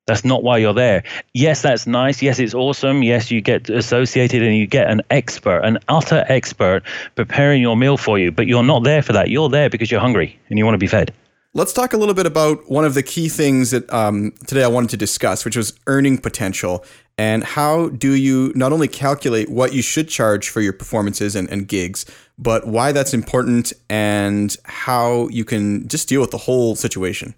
That's 0.05 0.25
not 0.25 0.43
why 0.43 0.57
you're 0.57 0.73
there. 0.73 1.03
Yes, 1.33 1.61
that's 1.61 1.87
nice. 1.87 2.21
Yes, 2.21 2.37
it's 2.39 2.53
awesome. 2.53 3.03
Yes, 3.03 3.31
you 3.31 3.39
get 3.39 3.69
associated 3.69 4.43
and 4.43 4.55
you 4.55 4.67
get 4.67 4.89
an 4.89 5.01
expert, 5.09 5.59
an 5.59 5.79
utter 5.87 6.25
expert 6.27 6.83
preparing 7.15 7.61
your 7.61 7.77
meal 7.77 7.95
for 7.95 8.19
you, 8.19 8.29
but 8.29 8.45
you're 8.45 8.63
not 8.63 8.83
there 8.83 9.01
for 9.01 9.13
that. 9.13 9.29
You're 9.29 9.47
there 9.47 9.69
because 9.69 9.89
you're 9.89 10.01
hungry 10.01 10.37
and 10.49 10.59
you 10.59 10.65
want 10.65 10.75
to 10.75 10.79
be 10.79 10.87
fed. 10.87 11.13
Let's 11.55 11.71
talk 11.71 11.93
a 11.93 11.97
little 11.97 12.15
bit 12.15 12.25
about 12.25 12.67
one 12.67 12.83
of 12.83 12.95
the 12.95 13.03
key 13.03 13.29
things 13.29 13.69
that 13.69 13.91
um, 13.93 14.33
today 14.47 14.63
I 14.63 14.67
wanted 14.67 14.89
to 14.89 14.97
discuss, 14.97 15.45
which 15.45 15.55
was 15.55 15.77
earning 15.85 16.17
potential. 16.17 16.83
And 17.15 17.43
how 17.43 17.89
do 17.89 18.13
you 18.13 18.51
not 18.55 18.73
only 18.73 18.87
calculate 18.87 19.51
what 19.51 19.71
you 19.71 19.83
should 19.83 20.09
charge 20.09 20.49
for 20.49 20.61
your 20.61 20.73
performances 20.73 21.35
and, 21.35 21.47
and 21.51 21.67
gigs, 21.67 22.07
but 22.39 22.65
why 22.65 22.91
that's 22.91 23.13
important 23.13 23.71
and 23.87 24.57
how 24.65 25.27
you 25.27 25.45
can 25.45 25.87
just 25.87 26.09
deal 26.09 26.21
with 26.21 26.31
the 26.31 26.39
whole 26.39 26.75
situation? 26.75 27.35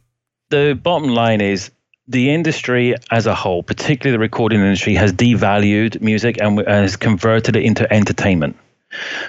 The 0.49 0.79
bottom 0.81 1.09
line 1.09 1.41
is 1.41 1.69
the 2.07 2.29
industry 2.33 2.95
as 3.11 3.27
a 3.27 3.35
whole, 3.35 3.63
particularly 3.63 4.15
the 4.15 4.21
recording 4.21 4.61
industry, 4.61 4.95
has 4.95 5.11
devalued 5.11 5.99
music 5.99 6.41
and 6.41 6.65
has 6.65 6.95
converted 6.95 7.57
it 7.57 7.63
into 7.63 7.91
entertainment. 7.91 8.55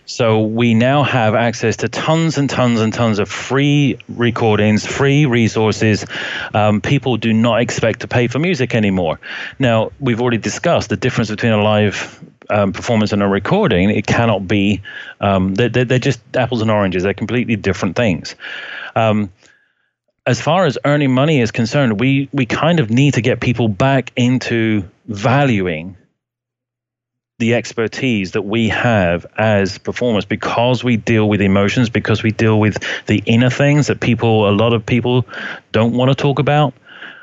So 0.05 0.42
we 0.42 0.75
now 0.75 1.03
have 1.03 1.35
access 1.35 1.79
to 1.79 1.88
tons 1.88 2.38
and 2.38 2.49
tons 2.49 2.81
and 2.81 2.92
tons 2.92 3.19
of 3.19 3.29
free 3.29 3.99
recordings, 4.09 4.87
free 4.87 5.27
resources. 5.27 6.07
Um, 6.55 6.81
people 6.81 7.16
do 7.16 7.33
not 7.33 7.61
expect 7.61 8.01
to 8.01 8.09
pay 8.09 8.29
for 8.29 8.38
music 8.38 8.75
anymore. 8.75 9.19
Now, 9.59 9.90
we've 9.99 10.21
already 10.21 10.38
discussed 10.38 10.88
the 10.88 10.97
difference 10.97 11.31
between 11.31 11.53
a 11.53 11.62
live 11.62 12.23
um, 12.49 12.73
performance 12.73 13.12
and 13.12 13.23
a 13.23 13.29
recording. 13.29 13.90
It 13.90 14.07
cannot 14.07 14.47
be, 14.47 14.83
um, 15.21 15.55
they're, 15.55 15.69
they're, 15.69 15.99
just 15.99 16.21
apples 16.37 16.62
and 16.62 16.71
oranges. 16.71 17.03
They're 17.03 17.14
completely 17.14 17.57
different 17.57 17.97
things. 17.97 18.37
Um, 18.95 19.33
as 20.27 20.40
far 20.40 20.66
as 20.66 20.79
earning 20.85 21.12
money 21.12 21.40
is 21.40 21.53
concerned, 21.53 22.01
we 22.01 22.29
we 22.33 22.47
kind 22.47 22.81
of 22.81 22.90
need 22.90 23.14
to 23.14 23.21
get 23.21 23.40
people 23.40 23.69
back 23.69 24.12
into 24.16 24.88
valuing 25.07 25.97
the 27.38 27.55
expertise 27.55 28.33
that 28.33 28.42
we 28.42 28.68
have 28.68 29.27
as 29.37 29.77
performers 29.77 30.25
because 30.25 30.83
we 30.83 30.96
deal 30.96 31.29
with 31.29 31.42
emotions 31.42 31.90
because 31.90 32.22
we 32.22 32.31
deal 32.31 32.59
with 32.59 32.83
the 33.07 33.22
inner 33.27 33.51
things 33.51 33.88
that 33.88 34.01
people 34.01 34.49
a 34.49 34.53
lot 34.53 34.72
of 34.72 34.87
people 34.87 35.27
don't 35.70 35.92
want 35.92 36.11
to 36.11 36.14
talk 36.14 36.38
about. 36.38 36.72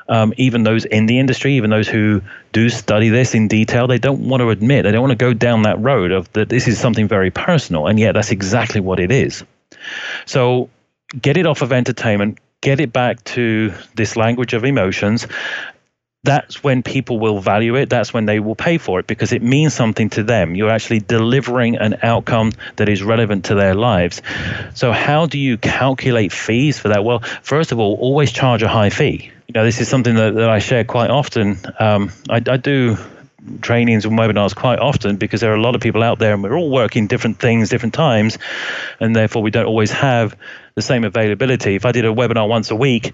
Um, 0.06 0.34
even 0.36 0.64
those 0.64 0.84
in 0.84 1.06
the 1.06 1.18
industry 1.18 1.54
even 1.54 1.70
those 1.70 1.88
who 1.88 2.20
do 2.52 2.68
study 2.68 3.08
this 3.08 3.34
in 3.34 3.48
detail 3.48 3.86
they 3.86 3.96
don't 3.96 4.28
want 4.28 4.42
to 4.42 4.50
admit 4.50 4.84
they 4.84 4.92
don't 4.92 5.00
want 5.00 5.18
to 5.18 5.24
go 5.24 5.32
down 5.32 5.62
that 5.62 5.80
road 5.80 6.12
of 6.12 6.30
that 6.34 6.50
this 6.50 6.68
is 6.68 6.78
something 6.78 7.08
very 7.08 7.30
personal 7.30 7.86
and 7.86 7.98
yet 7.98 8.12
that's 8.12 8.30
exactly 8.30 8.82
what 8.82 9.00
it 9.00 9.10
is. 9.10 9.44
So 10.26 10.68
get 11.22 11.38
it 11.38 11.46
off 11.46 11.62
of 11.62 11.72
entertainment 11.72 12.38
get 12.60 12.80
it 12.80 12.92
back 12.92 13.22
to 13.24 13.72
this 13.94 14.16
language 14.16 14.54
of 14.54 14.64
emotions, 14.64 15.26
that's 16.24 16.64
when 16.64 16.82
people 16.82 17.20
will 17.20 17.38
value 17.38 17.76
it. 17.76 17.90
That's 17.90 18.12
when 18.12 18.24
they 18.24 18.40
will 18.40 18.54
pay 18.56 18.78
for 18.78 18.98
it 18.98 19.06
because 19.06 19.32
it 19.32 19.42
means 19.42 19.74
something 19.74 20.10
to 20.10 20.22
them. 20.22 20.54
You're 20.54 20.70
actually 20.70 21.00
delivering 21.00 21.76
an 21.76 21.98
outcome 22.02 22.52
that 22.76 22.88
is 22.88 23.02
relevant 23.02 23.46
to 23.46 23.54
their 23.54 23.74
lives. 23.74 24.22
So, 24.74 24.90
how 24.90 25.26
do 25.26 25.38
you 25.38 25.58
calculate 25.58 26.32
fees 26.32 26.78
for 26.78 26.88
that? 26.88 27.04
Well, 27.04 27.20
first 27.42 27.72
of 27.72 27.78
all, 27.78 27.96
always 28.00 28.32
charge 28.32 28.62
a 28.62 28.68
high 28.68 28.90
fee. 28.90 29.30
You 29.48 29.52
know, 29.52 29.64
this 29.64 29.80
is 29.80 29.88
something 29.88 30.14
that, 30.14 30.34
that 30.34 30.48
I 30.48 30.58
share 30.58 30.84
quite 30.84 31.10
often. 31.10 31.58
Um, 31.78 32.10
I, 32.30 32.36
I 32.36 32.56
do 32.56 32.96
trainings 33.60 34.06
and 34.06 34.18
webinars 34.18 34.56
quite 34.56 34.78
often 34.78 35.16
because 35.16 35.42
there 35.42 35.52
are 35.52 35.56
a 35.56 35.60
lot 35.60 35.74
of 35.74 35.82
people 35.82 36.02
out 36.02 36.18
there 36.18 36.32
and 36.32 36.42
we're 36.42 36.56
all 36.56 36.70
working 36.70 37.06
different 37.06 37.38
things, 37.38 37.68
different 37.68 37.92
times, 37.92 38.38
and 39.00 39.14
therefore 39.14 39.42
we 39.42 39.50
don't 39.50 39.66
always 39.66 39.90
have 39.90 40.34
the 40.74 40.82
same 40.82 41.04
availability. 41.04 41.74
If 41.74 41.84
I 41.84 41.92
did 41.92 42.06
a 42.06 42.08
webinar 42.08 42.48
once 42.48 42.70
a 42.70 42.76
week, 42.76 43.12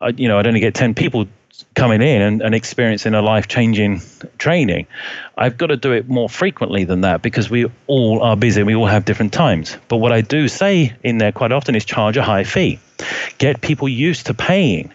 I, 0.00 0.08
you 0.10 0.28
know, 0.28 0.38
I'd 0.38 0.46
only 0.46 0.60
get 0.60 0.74
10 0.74 0.94
people 0.94 1.26
coming 1.74 2.02
in 2.02 2.22
and, 2.22 2.42
and 2.42 2.54
experiencing 2.54 3.14
a 3.14 3.22
life 3.22 3.48
changing 3.48 4.02
training. 4.38 4.86
I've 5.36 5.58
got 5.58 5.68
to 5.68 5.76
do 5.76 5.92
it 5.92 6.08
more 6.08 6.28
frequently 6.28 6.84
than 6.84 7.02
that 7.02 7.22
because 7.22 7.50
we 7.50 7.66
all 7.86 8.22
are 8.22 8.36
busy. 8.36 8.62
We 8.62 8.74
all 8.74 8.86
have 8.86 9.04
different 9.04 9.32
times. 9.32 9.76
But 9.88 9.98
what 9.98 10.12
I 10.12 10.20
do 10.20 10.48
say 10.48 10.94
in 11.02 11.18
there 11.18 11.32
quite 11.32 11.52
often 11.52 11.74
is 11.74 11.84
charge 11.84 12.16
a 12.16 12.22
high 12.22 12.44
fee. 12.44 12.78
Get 13.38 13.60
people 13.60 13.88
used 13.88 14.26
to 14.26 14.34
paying 14.34 14.92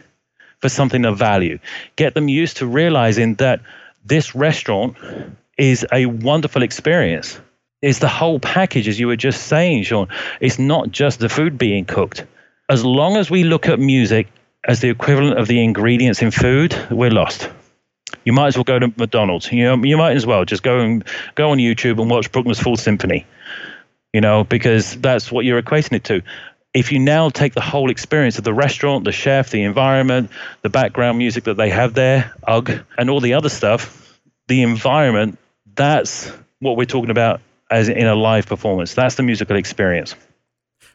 for 0.60 0.70
something 0.70 1.06
of 1.06 1.18
value. 1.18 1.60
Get 1.96 2.14
them 2.14 2.28
used 2.28 2.58
to 2.58 2.68
realizing 2.68 3.36
that 3.36 3.62
this 4.06 4.36
restaurant 4.36 4.98
is 5.58 5.86
a 5.92 6.06
wonderful 6.06 6.64
experience 6.64 7.40
it's 7.82 8.00
the 8.00 8.08
whole 8.08 8.40
package, 8.40 8.88
as 8.88 9.00
you 9.00 9.08
were 9.08 9.16
just 9.16 9.48
saying, 9.48 9.84
Sean. 9.84 10.08
It's 10.40 10.58
not 10.58 10.92
just 10.92 11.20
the 11.20 11.30
food 11.30 11.58
being 11.58 11.86
cooked. 11.86 12.26
As 12.70 12.84
long 12.84 13.18
as 13.18 13.30
we 13.30 13.44
look 13.44 13.68
at 13.68 13.80
music 13.80 14.28
as 14.68 14.82
the 14.82 14.90
equivalent 14.90 15.40
of 15.40 15.48
the 15.48 15.64
ingredients 15.64 16.22
in 16.22 16.30
food, 16.30 16.76
we're 16.92 17.10
lost. 17.10 17.50
You 18.26 18.34
might 18.34 18.48
as 18.48 18.58
well 18.58 18.66
go 18.66 18.78
to 18.78 18.94
McDonald's. 18.98 19.52
You 19.52 19.64
know, 19.64 19.84
you 19.84 19.98
might 19.98 20.18
as 20.18 20.26
well 20.26 20.44
just 20.44 20.62
go 20.62 20.80
and 20.80 21.04
go 21.36 21.52
on 21.52 21.58
YouTube 21.58 22.00
and 22.02 22.10
watch 22.10 22.32
Bruckner's 22.32 22.60
Full 22.60 22.76
Symphony. 22.76 23.26
You 24.14 24.22
know, 24.22 24.44
because 24.44 24.96
that's 25.00 25.32
what 25.32 25.46
you're 25.46 25.62
equating 25.62 25.94
it 25.94 26.04
to. 26.06 26.22
If 26.74 26.92
you 26.92 27.00
now 27.00 27.30
take 27.30 27.54
the 27.54 27.62
whole 27.62 27.90
experience 27.90 28.38
of 28.38 28.44
the 28.44 28.54
restaurant, 28.54 29.06
the 29.06 29.12
chef, 29.12 29.50
the 29.50 29.64
environment, 29.64 30.30
the 30.62 30.70
background 30.70 31.18
music 31.18 31.46
that 31.46 31.56
they 31.56 31.70
have 31.70 31.94
there, 31.94 32.34
ugh, 32.46 32.72
and 32.98 33.10
all 33.10 33.22
the 33.22 33.34
other 33.34 33.50
stuff, 33.50 34.20
the 34.48 34.62
environment, 34.64 35.40
that's 35.76 36.32
what 36.60 36.78
we're 36.78 36.86
talking 36.86 37.10
about 37.10 37.42
as 37.72 37.90
in 37.90 38.08
a 38.08 38.16
live 38.16 38.46
performance. 38.46 38.94
That's 38.94 39.16
the 39.16 39.24
musical 39.24 39.56
experience. 39.56 40.16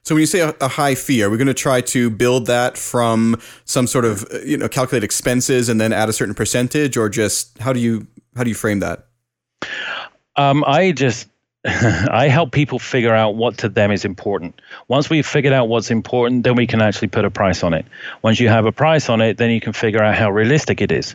So 0.04 0.16
when 0.16 0.20
you 0.20 0.26
say 0.26 0.40
a, 0.40 0.54
a, 0.60 0.66
high 0.66 0.96
fee, 0.96 1.22
are 1.22 1.30
we 1.30 1.36
going 1.36 1.46
to 1.46 1.54
try 1.54 1.80
to 1.80 2.10
build 2.10 2.46
that 2.46 2.76
from 2.76 3.40
some 3.64 3.86
sort 3.86 4.04
of 4.04 4.26
you 4.44 4.56
know 4.56 4.68
calculate 4.68 5.04
expenses 5.04 5.68
and 5.68 5.80
then 5.80 5.92
add 5.92 6.08
a 6.08 6.12
certain 6.12 6.34
percentage, 6.34 6.96
or 6.96 7.08
just 7.08 7.56
how 7.58 7.72
do 7.72 7.78
you 7.78 8.06
how 8.36 8.42
do 8.42 8.50
you 8.50 8.56
frame 8.56 8.80
that? 8.80 9.06
Um, 10.36 10.64
I 10.66 10.90
just 10.90 11.28
I 11.64 12.26
help 12.28 12.50
people 12.50 12.80
figure 12.80 13.14
out 13.14 13.36
what 13.36 13.58
to 13.58 13.68
them 13.68 13.92
is 13.92 14.04
important. 14.04 14.60
Once 14.88 15.08
we've 15.08 15.26
figured 15.26 15.52
out 15.52 15.68
what's 15.68 15.90
important, 15.92 16.42
then 16.42 16.56
we 16.56 16.66
can 16.66 16.82
actually 16.82 17.08
put 17.08 17.24
a 17.24 17.30
price 17.30 17.62
on 17.62 17.72
it. 17.72 17.86
Once 18.22 18.40
you 18.40 18.48
have 18.48 18.66
a 18.66 18.72
price 18.72 19.08
on 19.08 19.20
it, 19.20 19.36
then 19.36 19.50
you 19.50 19.60
can 19.60 19.72
figure 19.72 20.02
out 20.02 20.16
how 20.16 20.30
realistic 20.30 20.80
it 20.80 20.90
is. 20.90 21.14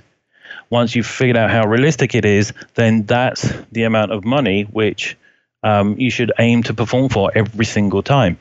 Once 0.70 0.96
you've 0.96 1.08
figured 1.08 1.36
out 1.36 1.50
how 1.50 1.68
realistic 1.68 2.16
it 2.16 2.24
is, 2.24 2.54
then 2.76 3.06
that's 3.06 3.52
the 3.74 3.84
amount 3.84 4.14
of 4.14 4.24
money 4.24 4.64
which 4.64 5.18
um, 5.64 6.00
you 6.00 6.10
should 6.10 6.32
aim 6.40 6.64
to 6.64 6.74
perform 6.74 7.10
for 7.10 7.32
every 7.36 7.66
single 7.66 8.02
time. 8.02 8.38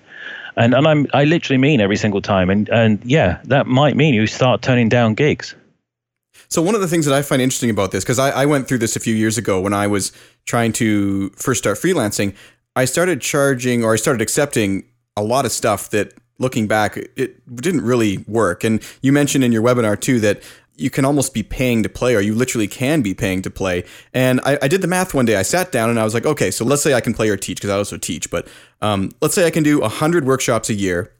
And, 0.57 0.75
and 0.75 0.87
I'm, 0.87 1.07
I 1.13 1.25
literally 1.25 1.59
mean 1.59 1.81
every 1.81 1.97
single 1.97 2.23
time. 2.23 2.51
And, 2.51 2.69
and 2.71 3.05
yeah, 3.05 3.41
that 3.45 3.67
might 3.67 3.97
mean 3.97 4.15
you 4.15 4.27
start 4.27 4.63
turning 4.63 4.89
down 4.89 5.15
gigs. 5.15 5.55
So 6.49 6.63
one 6.63 6.75
of 6.75 6.81
the 6.81 6.89
things 6.89 7.07
that 7.07 7.15
I 7.15 7.23
find 7.23 7.43
interesting 7.43 7.71
about 7.71 7.91
this, 7.91 8.05
because 8.05 8.19
I, 8.19 8.31
I 8.31 8.47
went 8.47 8.69
through 8.69 8.79
this 8.79 8.97
a 8.97 9.01
few 9.01 9.15
years 9.15 9.37
ago 9.37 9.61
when 9.61 9.75
I 9.75 9.87
was 9.87 10.13
trying 10.47 10.73
to 10.75 11.31
first 11.31 11.59
start 11.59 11.79
freelancing, 11.79 12.35
I 12.75 12.85
started 12.85 13.21
charging 13.21 13.85
or 13.85 13.93
I 13.93 13.97
started 13.97 14.23
accepting 14.23 14.85
a 15.17 15.23
lot 15.23 15.45
of 15.45 15.53
stuff 15.53 15.91
that 15.91 16.13
looking 16.39 16.67
back, 16.67 16.97
it 16.97 17.57
didn't 17.57 17.81
really 17.81 18.19
work. 18.29 18.65
And 18.65 18.83
you 19.01 19.13
mentioned 19.13 19.43
in 19.43 19.53
your 19.53 19.63
webinar 19.63 19.99
too 19.99 20.21
that 20.21 20.43
you 20.77 20.91
can 20.91 21.05
almost 21.05 21.33
be 21.33 21.43
paying 21.43 21.83
to 21.83 21.89
play, 21.89 22.15
or 22.15 22.21
you 22.21 22.35
literally 22.35 22.69
can 22.69 23.03
be 23.03 23.15
paying 23.15 23.43
to 23.43 23.51
play. 23.51 23.85
And 24.13 24.41
I, 24.45 24.59
I 24.63 24.69
did 24.69 24.83
the 24.83 24.87
math 24.87 25.15
one 25.15 25.25
day. 25.25 25.37
I 25.37 25.43
sat 25.43 25.73
down 25.73 25.91
and 25.91 25.99
I 25.99 26.05
was 26.05 26.15
like, 26.15 26.27
okay, 26.27 26.51
so 26.51 26.65
let's 26.65 26.83
say 26.83 26.95
I 26.95 27.01
can 27.01 27.15
play 27.15 27.29
or 27.29 27.37
teach 27.37 27.59
because 27.59 27.71
I 27.71 27.77
also 27.77 27.97
teach, 27.97 28.31
but 28.31 28.47
um, 28.81 29.11
let's 29.21 29.35
say 29.35 29.47
I 29.47 29.51
can 29.51 29.63
do 29.63 29.81
100 29.81 30.27
workshops 30.27 30.69
a 30.69 30.75
year 30.75 31.13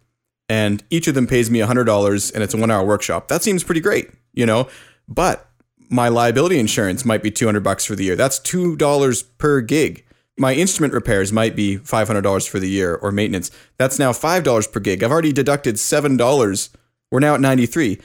and 0.49 0.83
each 0.91 1.09
of 1.09 1.15
them 1.15 1.27
pays 1.27 1.51
me 1.51 1.61
$100 1.61 2.35
and 2.35 2.43
it's 2.43 2.55
a 2.55 2.57
one 2.57 2.71
hour 2.71 2.85
workshop. 2.85 3.29
That 3.29 3.43
seems 3.43 3.65
pretty 3.65 3.81
great, 3.81 4.11
you 4.33 4.47
know? 4.47 4.69
But 5.09 5.49
my 5.89 6.09
liability 6.09 6.59
insurance 6.59 7.05
might 7.05 7.23
be 7.23 7.31
200 7.31 7.63
bucks 7.63 7.85
for 7.85 7.97
the 7.97 8.05
year. 8.05 8.17
That's 8.17 8.39
$2 8.41 9.25
per 9.39 9.61
gig. 9.61 10.05
My 10.39 10.53
instrument 10.53 10.93
repairs 10.93 11.33
might 11.33 11.57
be 11.57 11.79
$500 11.79 12.49
for 12.49 12.59
the 12.59 12.69
year 12.69 12.95
or 12.95 13.11
maintenance. 13.11 13.51
That's 13.79 13.99
now 13.99 14.13
$5 14.13 14.73
per 14.73 14.81
gig. 14.81 15.03
I've 15.03 15.11
already 15.11 15.33
deducted 15.33 15.77
$7. 15.77 16.69
We're 17.11 17.21
now 17.21 17.35
at 17.35 17.41
93 17.41 18.01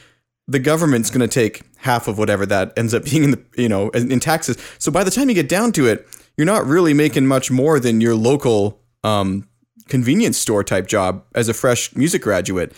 the 0.51 0.59
government's 0.59 1.09
going 1.09 1.27
to 1.27 1.27
take 1.27 1.61
half 1.77 2.07
of 2.07 2.17
whatever 2.17 2.45
that 2.45 2.73
ends 2.77 2.93
up 2.93 3.05
being 3.05 3.23
in 3.23 3.31
the 3.31 3.43
you 3.55 3.69
know 3.69 3.89
in, 3.89 4.19
taxes. 4.19 4.57
So 4.77 4.91
by 4.91 5.03
the 5.03 5.11
time 5.11 5.29
you 5.29 5.35
get 5.35 5.49
down 5.49 5.71
to 5.73 5.87
it, 5.87 6.07
you're 6.37 6.45
not 6.45 6.65
really 6.65 6.93
making 6.93 7.25
much 7.25 7.49
more 7.49 7.79
than 7.79 8.01
your 8.01 8.15
local 8.15 8.79
um, 9.03 9.47
convenience 9.87 10.37
store 10.37 10.63
type 10.63 10.87
job 10.87 11.23
as 11.35 11.49
a 11.49 11.53
fresh 11.53 11.95
music 11.95 12.21
graduate. 12.21 12.73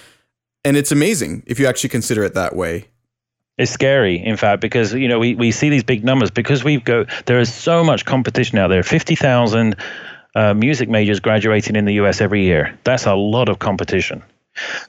And 0.64 0.78
it's 0.78 0.92
amazing 0.92 1.44
if 1.46 1.60
you 1.60 1.68
actually 1.68 1.90
consider 1.90 2.24
it 2.24 2.36
that 2.36 2.56
way. 2.56 2.86
It's 3.58 3.72
scary, 3.72 4.16
in 4.24 4.38
fact, 4.38 4.62
because 4.62 4.94
you 4.94 5.08
know 5.08 5.20
we, 5.20 5.36
we 5.36 5.52
see 5.52 5.70
these 5.70 5.84
big 5.84 6.04
numbers 6.04 6.32
because 6.32 6.64
we've 6.64 6.84
go 6.84 7.06
there 7.26 7.40
is 7.40 7.54
so 7.54 7.84
much 7.84 8.06
competition 8.06 8.58
out 8.58 8.68
there. 8.68 8.84
Fifty 8.84 9.16
thousand 9.16 9.76
uh, 10.36 10.54
music 10.54 10.90
majors 10.90 11.20
graduating 11.20 11.76
in 11.76 11.86
the 11.86 11.94
U.S. 11.96 12.22
every 12.22 12.44
year. 12.44 12.78
That's 12.84 13.06
a 13.06 13.14
lot 13.14 13.50
of 13.50 13.60
competition. 13.60 14.24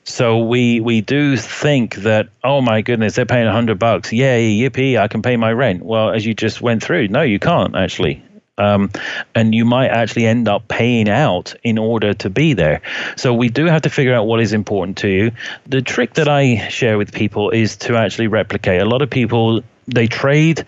So 0.05 0.39
we 0.39 0.81
we 0.81 1.01
do 1.01 1.37
think 1.37 1.97
that 1.97 2.29
oh 2.43 2.61
my 2.61 2.83
goodness 2.83 3.15
they're 3.15 3.27
paying 3.27 3.51
hundred 3.51 3.79
bucks 3.79 4.13
yay 4.13 4.59
yippee 4.59 4.99
I 4.99 5.09
can 5.09 5.23
pay 5.23 5.37
my 5.37 5.53
rent. 5.53 5.83
Well, 5.83 6.11
as 6.11 6.25
you 6.25 6.35
just 6.35 6.61
went 6.61 6.83
through, 6.83 7.09
no, 7.09 7.23
you 7.23 7.39
can't 7.39 7.75
actually. 7.75 8.23
Um, 8.57 8.93
and 9.35 9.53
you 9.53 9.65
might 9.65 9.89
actually 9.89 10.27
end 10.27 10.47
up 10.47 10.69
paying 10.69 11.09
out 11.09 11.55
in 11.65 11.77
order 11.77 12.15
to 12.15 12.31
be 12.31 12.53
there. 12.53 12.83
So 13.17 13.35
we 13.35 13.49
do 13.49 13.67
have 13.67 13.83
to 13.83 13.91
figure 13.91 14.15
out 14.15 14.29
what 14.29 14.41
is 14.41 14.53
important 14.53 14.99
to 14.99 15.09
you. 15.09 15.33
The 15.67 15.83
trick 15.83 16.15
that 16.15 16.29
I 16.29 16.69
share 16.69 16.97
with 16.97 17.13
people 17.13 17.51
is 17.51 17.75
to 17.79 17.97
actually 17.97 18.29
replicate. 18.29 18.81
A 18.81 18.85
lot 18.85 19.03
of 19.03 19.11
people 19.11 19.63
they 19.89 20.07
trade 20.07 20.65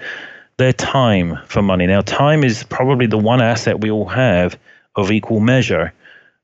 their 0.57 0.73
time 0.73 1.39
for 1.47 1.63
money. 1.63 1.87
Now, 1.87 2.01
time 2.01 2.43
is 2.43 2.65
probably 2.65 3.07
the 3.07 3.19
one 3.19 3.41
asset 3.41 3.81
we 3.81 3.91
all 3.91 4.09
have 4.09 4.59
of 4.97 5.13
equal 5.13 5.41
measure 5.41 5.93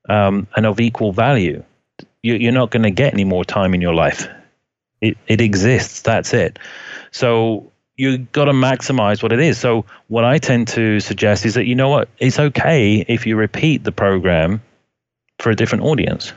um, 0.09 0.47
and 0.55 0.65
of 0.65 0.79
equal 0.79 1.13
value 1.13 1.65
you, 2.23 2.49
are 2.49 2.53
not 2.53 2.71
going 2.71 2.85
to 2.85 2.91
get 2.91 3.13
any 3.13 3.25
more 3.25 3.45
time 3.45 3.75
in 3.75 3.81
your 3.81 3.95
life. 3.95 4.29
It 5.01 5.17
it 5.27 5.41
exists. 5.41 6.03
That's 6.03 6.33
it. 6.33 6.59
So 7.11 7.73
you've 7.97 8.33
got 8.33 8.47
to 8.47 8.53
maximize 8.53 9.23
what 9.23 9.33
it 9.33 9.41
is. 9.41 9.59
So 9.59 9.85
what 10.09 10.25
I 10.25 10.39
tend 10.39 10.69
to 10.69 11.01
suggest 11.01 11.45
is 11.45 11.55
that 11.55 11.67
you 11.67 11.75
know 11.75 11.89
what, 11.89 12.09
it's 12.19 12.39
okay 12.39 13.05
if 13.07 13.27
you 13.27 13.37
repeat 13.37 13.85
the 13.85 13.93
program 13.93 14.63
for 15.39 15.51
a 15.51 15.57
different 15.57 15.85
audience. 15.85 16.33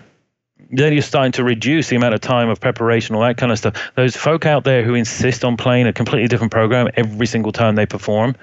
Then 0.72 0.94
you're 0.94 1.02
starting 1.02 1.32
to 1.34 1.44
reduce 1.44 1.90
the 1.90 1.96
amount 1.96 2.16
of 2.16 2.22
time 2.22 2.50
of 2.50 2.60
preparation, 2.60 3.16
all 3.16 3.22
that 3.22 3.38
kind 3.38 3.52
of 3.52 3.58
stuff. 3.58 3.92
Those 3.96 4.16
folk 4.16 4.46
out 4.46 4.64
there 4.64 4.84
who 4.84 4.96
insist 4.96 5.46
on 5.46 5.58
playing 5.58 5.88
a 5.88 5.94
completely 5.94 6.28
different 6.28 6.52
program 6.52 6.90
every 6.96 7.28
single 7.28 7.52
time 7.52 7.76
they 7.76 7.86
perform, 7.86 8.36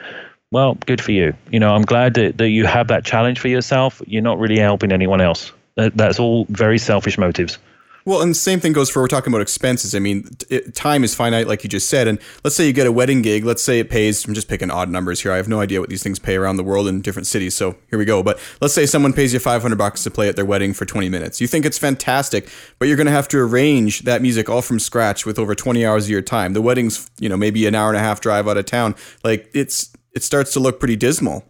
well, 0.53 0.77
good 0.87 1.01
for 1.01 1.13
you. 1.13 1.35
You 1.51 1.61
know, 1.61 1.75
I'm 1.75 1.83
glad 1.83 2.15
that, 2.15 2.39
that 2.39 2.49
you 2.51 2.67
have 2.67 2.89
that 2.89 3.05
challenge 3.05 3.41
for 3.41 3.49
yourself. 3.49 4.01
You're 4.07 4.23
not 4.23 4.39
really 4.39 4.59
helping 4.59 4.93
anyone 4.93 5.21
else. 5.21 5.53
That's 5.75 6.19
all 6.19 6.47
very 6.49 6.79
selfish 6.79 7.19
motives. 7.19 7.59
Well, 8.05 8.21
and 8.21 8.33
the 8.33 8.35
same 8.35 8.59
thing 8.59 8.73
goes 8.73 8.91
for 8.91 9.01
we're 9.01 9.09
talking 9.09 9.33
about 9.33 9.43
expenses. 9.43 9.95
I 9.95 10.01
mean, 10.01 10.29
it, 10.51 10.75
time 10.75 11.05
is 11.05 11.15
finite, 11.15 11.47
like 11.47 11.63
you 11.63 11.71
just 11.71 11.89
said. 11.89 12.09
And 12.09 12.19
let's 12.43 12.57
say 12.57 12.67
you 12.67 12.73
get 12.73 12.87
a 12.87 12.93
wedding 12.93 13.23
gig. 13.23 13.45
Let's 13.45 13.63
say 13.63 13.79
it 13.79 13.91
pays. 13.91 14.27
I'm 14.27 14.35
just 14.35 14.49
picking 14.49 14.71
odd 14.71 14.89
numbers 14.89 15.21
here. 15.21 15.31
I 15.31 15.37
have 15.37 15.49
no 15.49 15.61
idea 15.61 15.79
what 15.81 15.89
these 15.89 16.03
things 16.03 16.19
pay 16.19 16.35
around 16.35 16.57
the 16.57 16.65
world 16.65 16.89
in 16.89 17.01
different 17.01 17.29
cities. 17.29 17.55
So 17.55 17.77
here 17.91 17.99
we 17.99 18.05
go. 18.05 18.23
But 18.23 18.41
let's 18.61 18.75
say 18.75 18.87
someone 18.87 19.13
pays 19.13 19.33
you 19.33 19.39
500 19.39 19.77
bucks 19.77 20.03
to 20.03 20.11
play 20.11 20.29
at 20.29 20.35
their 20.35 20.45
wedding 20.45 20.75
for 20.75 20.85
20 20.85 21.09
minutes. 21.09 21.41
You 21.41 21.47
think 21.47 21.65
it's 21.65 21.79
fantastic, 21.79 22.49
but 22.79 22.89
you're 22.89 22.97
going 22.97 23.07
to 23.07 23.13
have 23.13 23.29
to 23.29 23.39
arrange 23.39 24.01
that 24.01 24.21
music 24.21 24.49
all 24.49 24.63
from 24.63 24.81
scratch 24.81 25.25
with 25.25 25.39
over 25.39 25.55
20 25.55 25.87
hours 25.87 26.05
of 26.05 26.11
your 26.11 26.23
time. 26.23 26.55
The 26.55 26.63
wedding's, 26.63 27.09
you 27.21 27.29
know, 27.29 27.37
maybe 27.37 27.67
an 27.67 27.77
hour 27.77 27.89
and 27.89 27.97
a 27.97 28.01
half 28.01 28.21
drive 28.21 28.49
out 28.49 28.57
of 28.57 28.67
town. 28.67 28.97
Like 29.23 29.49
it's 29.55 29.93
it 30.13 30.25
starts 30.25 30.53
to 30.55 30.61
look 30.61 30.81
pretty 30.81 30.97
dismal. 30.97 31.45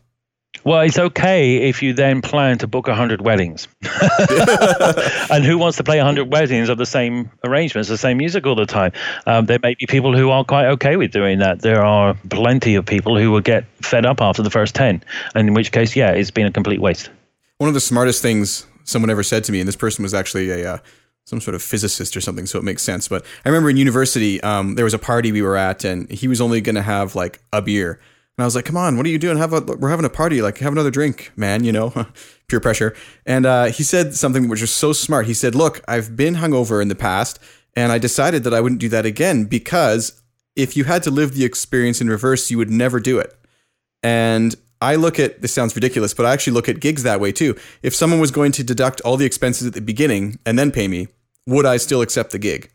Well, 0.64 0.80
it's 0.82 0.98
okay 0.98 1.68
if 1.68 1.82
you 1.82 1.92
then 1.92 2.22
plan 2.22 2.58
to 2.58 2.68
book 2.68 2.86
100 2.86 3.20
weddings. 3.20 3.66
and 5.30 5.44
who 5.44 5.58
wants 5.58 5.76
to 5.78 5.84
play 5.84 5.96
100 5.96 6.30
weddings 6.30 6.68
of 6.68 6.78
the 6.78 6.86
same 6.86 7.30
arrangements, 7.42 7.88
the 7.88 7.98
same 7.98 8.18
music 8.18 8.46
all 8.46 8.54
the 8.54 8.66
time? 8.66 8.92
Um, 9.26 9.46
there 9.46 9.58
may 9.62 9.74
be 9.74 9.86
people 9.86 10.16
who 10.16 10.30
are 10.30 10.44
quite 10.44 10.66
okay 10.66 10.96
with 10.96 11.10
doing 11.10 11.40
that. 11.40 11.62
There 11.62 11.84
are 11.84 12.14
plenty 12.30 12.76
of 12.76 12.86
people 12.86 13.18
who 13.18 13.30
will 13.32 13.40
get 13.40 13.64
fed 13.82 14.06
up 14.06 14.20
after 14.20 14.42
the 14.42 14.50
first 14.50 14.74
10, 14.74 15.02
and 15.34 15.48
in 15.48 15.54
which 15.54 15.72
case, 15.72 15.96
yeah, 15.96 16.12
it's 16.12 16.30
been 16.30 16.46
a 16.46 16.52
complete 16.52 16.80
waste. 16.80 17.10
One 17.58 17.68
of 17.68 17.74
the 17.74 17.80
smartest 17.80 18.22
things 18.22 18.66
someone 18.84 19.10
ever 19.10 19.22
said 19.22 19.44
to 19.44 19.52
me, 19.52 19.60
and 19.60 19.66
this 19.66 19.76
person 19.76 20.02
was 20.02 20.14
actually 20.14 20.50
a. 20.50 20.74
Uh, 20.74 20.78
some 21.24 21.40
sort 21.40 21.54
of 21.54 21.62
physicist 21.62 22.16
or 22.16 22.20
something, 22.20 22.46
so 22.46 22.58
it 22.58 22.64
makes 22.64 22.82
sense. 22.82 23.06
But 23.06 23.24
I 23.44 23.48
remember 23.48 23.70
in 23.70 23.76
university, 23.76 24.40
um, 24.42 24.74
there 24.74 24.84
was 24.84 24.92
a 24.92 24.98
party 24.98 25.30
we 25.30 25.40
were 25.40 25.56
at, 25.56 25.84
and 25.84 26.10
he 26.10 26.26
was 26.26 26.40
only 26.40 26.60
going 26.60 26.74
to 26.74 26.82
have 26.82 27.14
like 27.14 27.40
a 27.52 27.62
beer 27.62 28.00
and 28.36 28.42
I 28.42 28.46
was 28.46 28.54
like, 28.54 28.64
"Come 28.64 28.76
on, 28.76 28.96
what 28.96 29.04
are 29.06 29.10
you 29.10 29.18
doing? 29.18 29.36
Have 29.38 29.52
a 29.52 29.60
we're 29.60 29.90
having 29.90 30.04
a 30.04 30.10
party. 30.10 30.40
Like, 30.40 30.58
have 30.58 30.72
another 30.72 30.90
drink, 30.90 31.32
man. 31.36 31.64
You 31.64 31.72
know, 31.72 32.06
pure 32.48 32.60
pressure." 32.60 32.94
And 33.26 33.46
uh, 33.46 33.66
he 33.66 33.82
said 33.82 34.14
something 34.14 34.48
which 34.48 34.60
was 34.60 34.72
so 34.72 34.92
smart. 34.92 35.26
He 35.26 35.34
said, 35.34 35.54
"Look, 35.54 35.82
I've 35.86 36.16
been 36.16 36.36
hungover 36.36 36.80
in 36.80 36.88
the 36.88 36.94
past, 36.94 37.38
and 37.76 37.92
I 37.92 37.98
decided 37.98 38.44
that 38.44 38.54
I 38.54 38.60
wouldn't 38.60 38.80
do 38.80 38.88
that 38.88 39.04
again 39.04 39.44
because 39.44 40.22
if 40.56 40.76
you 40.76 40.84
had 40.84 41.02
to 41.04 41.10
live 41.10 41.34
the 41.34 41.44
experience 41.44 42.00
in 42.00 42.08
reverse, 42.08 42.50
you 42.50 42.58
would 42.58 42.70
never 42.70 43.00
do 43.00 43.18
it." 43.18 43.36
And 44.02 44.56
I 44.80 44.96
look 44.96 45.20
at 45.20 45.42
this 45.42 45.52
sounds 45.52 45.76
ridiculous, 45.76 46.12
but 46.12 46.26
I 46.26 46.32
actually 46.32 46.54
look 46.54 46.68
at 46.68 46.80
gigs 46.80 47.04
that 47.04 47.20
way 47.20 47.30
too. 47.32 47.56
If 47.82 47.94
someone 47.94 48.18
was 48.18 48.32
going 48.32 48.52
to 48.52 48.64
deduct 48.64 49.00
all 49.02 49.16
the 49.16 49.24
expenses 49.26 49.66
at 49.66 49.74
the 49.74 49.80
beginning 49.80 50.40
and 50.44 50.58
then 50.58 50.72
pay 50.72 50.88
me, 50.88 51.06
would 51.46 51.66
I 51.66 51.76
still 51.76 52.02
accept 52.02 52.32
the 52.32 52.38
gig? 52.38 52.70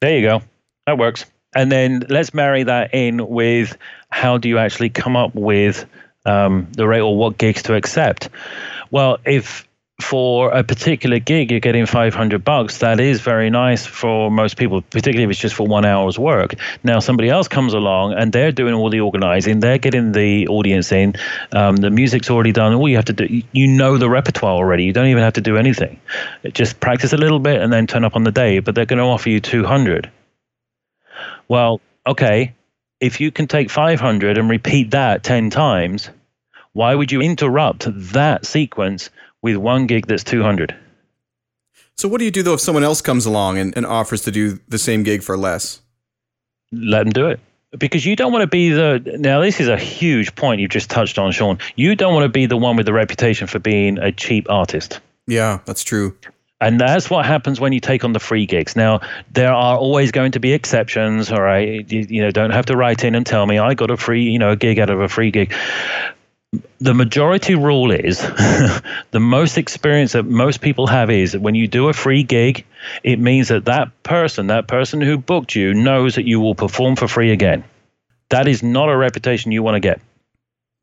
There 0.00 0.18
you 0.18 0.26
go. 0.26 0.42
That 0.86 0.98
works. 0.98 1.26
And 1.54 1.70
then 1.70 2.04
let's 2.08 2.34
marry 2.34 2.64
that 2.64 2.94
in 2.94 3.26
with 3.26 3.76
how 4.10 4.38
do 4.38 4.48
you 4.48 4.58
actually 4.58 4.90
come 4.90 5.16
up 5.16 5.34
with 5.34 5.86
um, 6.26 6.68
the 6.72 6.86
rate 6.86 7.00
or 7.00 7.16
what 7.16 7.38
gigs 7.38 7.62
to 7.64 7.74
accept? 7.74 8.28
Well, 8.90 9.18
if 9.24 9.66
for 10.00 10.50
a 10.50 10.64
particular 10.64 11.20
gig 11.20 11.52
you're 11.52 11.60
getting 11.60 11.86
500 11.86 12.44
bucks 12.44 12.78
that 12.78 12.98
is 12.98 13.20
very 13.20 13.48
nice 13.48 13.86
for 13.86 14.28
most 14.28 14.56
people 14.56 14.82
particularly 14.82 15.22
if 15.22 15.30
it's 15.30 15.38
just 15.38 15.54
for 15.54 15.68
one 15.68 15.84
hour's 15.84 16.18
work. 16.18 16.54
Now 16.82 16.98
somebody 16.98 17.28
else 17.28 17.46
comes 17.46 17.74
along 17.74 18.14
and 18.14 18.32
they're 18.32 18.50
doing 18.50 18.74
all 18.74 18.90
the 18.90 19.00
organizing 19.00 19.60
they're 19.60 19.78
getting 19.78 20.10
the 20.10 20.48
audience 20.48 20.90
in 20.90 21.14
um, 21.52 21.76
the 21.76 21.90
music's 21.90 22.28
already 22.28 22.50
done 22.50 22.74
all 22.74 22.88
you 22.88 22.96
have 22.96 23.04
to 23.04 23.12
do 23.12 23.42
you 23.52 23.68
know 23.68 23.96
the 23.96 24.10
repertoire 24.10 24.54
already 24.54 24.82
you 24.82 24.92
don't 24.92 25.06
even 25.06 25.22
have 25.22 25.34
to 25.34 25.40
do 25.40 25.56
anything. 25.56 26.00
Just 26.52 26.80
practice 26.80 27.12
a 27.12 27.16
little 27.16 27.38
bit 27.38 27.62
and 27.62 27.72
then 27.72 27.86
turn 27.86 28.04
up 28.04 28.16
on 28.16 28.24
the 28.24 28.32
day 28.32 28.58
but 28.58 28.74
they're 28.74 28.86
going 28.86 28.98
to 28.98 29.04
offer 29.04 29.30
you 29.30 29.38
200 29.38 30.10
well, 31.48 31.80
okay, 32.06 32.54
if 33.00 33.20
you 33.20 33.30
can 33.30 33.46
take 33.46 33.70
500 33.70 34.38
and 34.38 34.48
repeat 34.48 34.92
that 34.92 35.22
10 35.22 35.50
times, 35.50 36.10
why 36.72 36.94
would 36.94 37.12
you 37.12 37.20
interrupt 37.20 37.86
that 38.12 38.46
sequence 38.46 39.10
with 39.42 39.56
one 39.56 39.86
gig 39.86 40.06
that's 40.06 40.24
200? 40.24 40.74
So, 41.96 42.08
what 42.08 42.18
do 42.18 42.24
you 42.24 42.30
do 42.30 42.42
though 42.42 42.54
if 42.54 42.60
someone 42.60 42.82
else 42.82 43.00
comes 43.00 43.26
along 43.26 43.58
and, 43.58 43.76
and 43.76 43.86
offers 43.86 44.22
to 44.22 44.30
do 44.30 44.58
the 44.68 44.78
same 44.78 45.02
gig 45.02 45.22
for 45.22 45.36
less? 45.36 45.80
Let 46.72 47.04
them 47.04 47.12
do 47.12 47.28
it. 47.28 47.40
Because 47.78 48.04
you 48.06 48.16
don't 48.16 48.32
want 48.32 48.42
to 48.42 48.48
be 48.48 48.70
the. 48.70 49.16
Now, 49.18 49.40
this 49.40 49.60
is 49.60 49.68
a 49.68 49.76
huge 49.76 50.34
point 50.34 50.60
you've 50.60 50.70
just 50.70 50.90
touched 50.90 51.18
on, 51.18 51.32
Sean. 51.32 51.58
You 51.76 51.96
don't 51.96 52.14
want 52.14 52.24
to 52.24 52.28
be 52.28 52.46
the 52.46 52.56
one 52.56 52.76
with 52.76 52.86
the 52.86 52.92
reputation 52.92 53.46
for 53.46 53.58
being 53.58 53.98
a 53.98 54.12
cheap 54.12 54.48
artist. 54.48 55.00
Yeah, 55.26 55.60
that's 55.64 55.82
true. 55.82 56.16
And 56.60 56.80
that's 56.80 57.10
what 57.10 57.26
happens 57.26 57.60
when 57.60 57.72
you 57.72 57.80
take 57.80 58.04
on 58.04 58.12
the 58.12 58.20
free 58.20 58.46
gigs. 58.46 58.76
Now, 58.76 59.00
there 59.32 59.52
are 59.52 59.76
always 59.76 60.12
going 60.12 60.32
to 60.32 60.40
be 60.40 60.52
exceptions, 60.52 61.30
all 61.30 61.42
right? 61.42 61.90
You, 61.90 62.06
you 62.08 62.22
know, 62.22 62.30
don't 62.30 62.52
have 62.52 62.66
to 62.66 62.76
write 62.76 63.04
in 63.04 63.14
and 63.14 63.26
tell 63.26 63.44
me 63.44 63.58
I 63.58 63.74
got 63.74 63.90
a 63.90 63.96
free, 63.96 64.30
you 64.30 64.38
know, 64.38 64.50
a 64.50 64.56
gig 64.56 64.78
out 64.78 64.88
of 64.88 65.00
a 65.00 65.08
free 65.08 65.30
gig. 65.30 65.52
The 66.78 66.94
majority 66.94 67.56
rule 67.56 67.90
is 67.90 68.18
the 69.10 69.20
most 69.20 69.58
experience 69.58 70.12
that 70.12 70.22
most 70.22 70.60
people 70.60 70.86
have 70.86 71.10
is 71.10 71.32
that 71.32 71.42
when 71.42 71.56
you 71.56 71.66
do 71.66 71.88
a 71.88 71.92
free 71.92 72.22
gig, 72.22 72.64
it 73.02 73.18
means 73.18 73.48
that 73.48 73.64
that 73.64 73.90
person, 74.04 74.46
that 74.46 74.68
person 74.68 75.00
who 75.00 75.18
booked 75.18 75.56
you, 75.56 75.74
knows 75.74 76.14
that 76.14 76.24
you 76.24 76.38
will 76.38 76.54
perform 76.54 76.94
for 76.94 77.08
free 77.08 77.32
again. 77.32 77.64
That 78.30 78.46
is 78.46 78.62
not 78.62 78.88
a 78.88 78.96
reputation 78.96 79.50
you 79.50 79.64
want 79.64 79.74
to 79.74 79.80
get. 79.80 80.00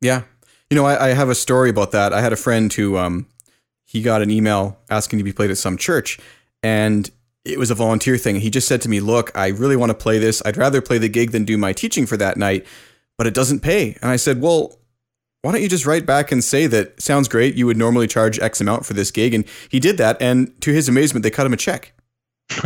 Yeah. 0.02 0.22
You 0.68 0.76
know, 0.76 0.84
I, 0.84 1.08
I 1.08 1.14
have 1.14 1.30
a 1.30 1.34
story 1.34 1.70
about 1.70 1.92
that. 1.92 2.12
I 2.12 2.20
had 2.20 2.32
a 2.32 2.36
friend 2.36 2.72
who 2.72 2.98
um, 2.98 3.26
he 3.92 4.00
got 4.00 4.22
an 4.22 4.30
email 4.30 4.78
asking 4.88 5.18
to 5.18 5.22
be 5.22 5.34
played 5.34 5.50
at 5.50 5.58
some 5.58 5.76
church 5.76 6.18
and 6.62 7.10
it 7.44 7.58
was 7.58 7.70
a 7.70 7.74
volunteer 7.74 8.16
thing. 8.16 8.36
He 8.36 8.48
just 8.48 8.66
said 8.66 8.80
to 8.82 8.88
me, 8.88 9.00
Look, 9.00 9.30
I 9.34 9.48
really 9.48 9.76
want 9.76 9.90
to 9.90 9.94
play 9.94 10.18
this. 10.18 10.40
I'd 10.46 10.56
rather 10.56 10.80
play 10.80 10.96
the 10.96 11.10
gig 11.10 11.32
than 11.32 11.44
do 11.44 11.58
my 11.58 11.74
teaching 11.74 12.06
for 12.06 12.16
that 12.16 12.38
night, 12.38 12.66
but 13.18 13.26
it 13.26 13.34
doesn't 13.34 13.60
pay. 13.60 13.98
And 14.00 14.10
I 14.10 14.16
said, 14.16 14.40
Well, 14.40 14.78
why 15.42 15.52
don't 15.52 15.60
you 15.60 15.68
just 15.68 15.84
write 15.84 16.06
back 16.06 16.32
and 16.32 16.42
say 16.42 16.66
that 16.68 17.02
sounds 17.02 17.28
great. 17.28 17.54
You 17.54 17.66
would 17.66 17.76
normally 17.76 18.06
charge 18.06 18.38
X 18.38 18.60
amount 18.62 18.86
for 18.86 18.94
this 18.94 19.10
gig. 19.10 19.34
And 19.34 19.44
he 19.68 19.78
did 19.78 19.98
that. 19.98 20.16
And 20.22 20.58
to 20.62 20.72
his 20.72 20.88
amazement, 20.88 21.22
they 21.22 21.30
cut 21.30 21.44
him 21.44 21.52
a 21.52 21.56
check. 21.58 21.92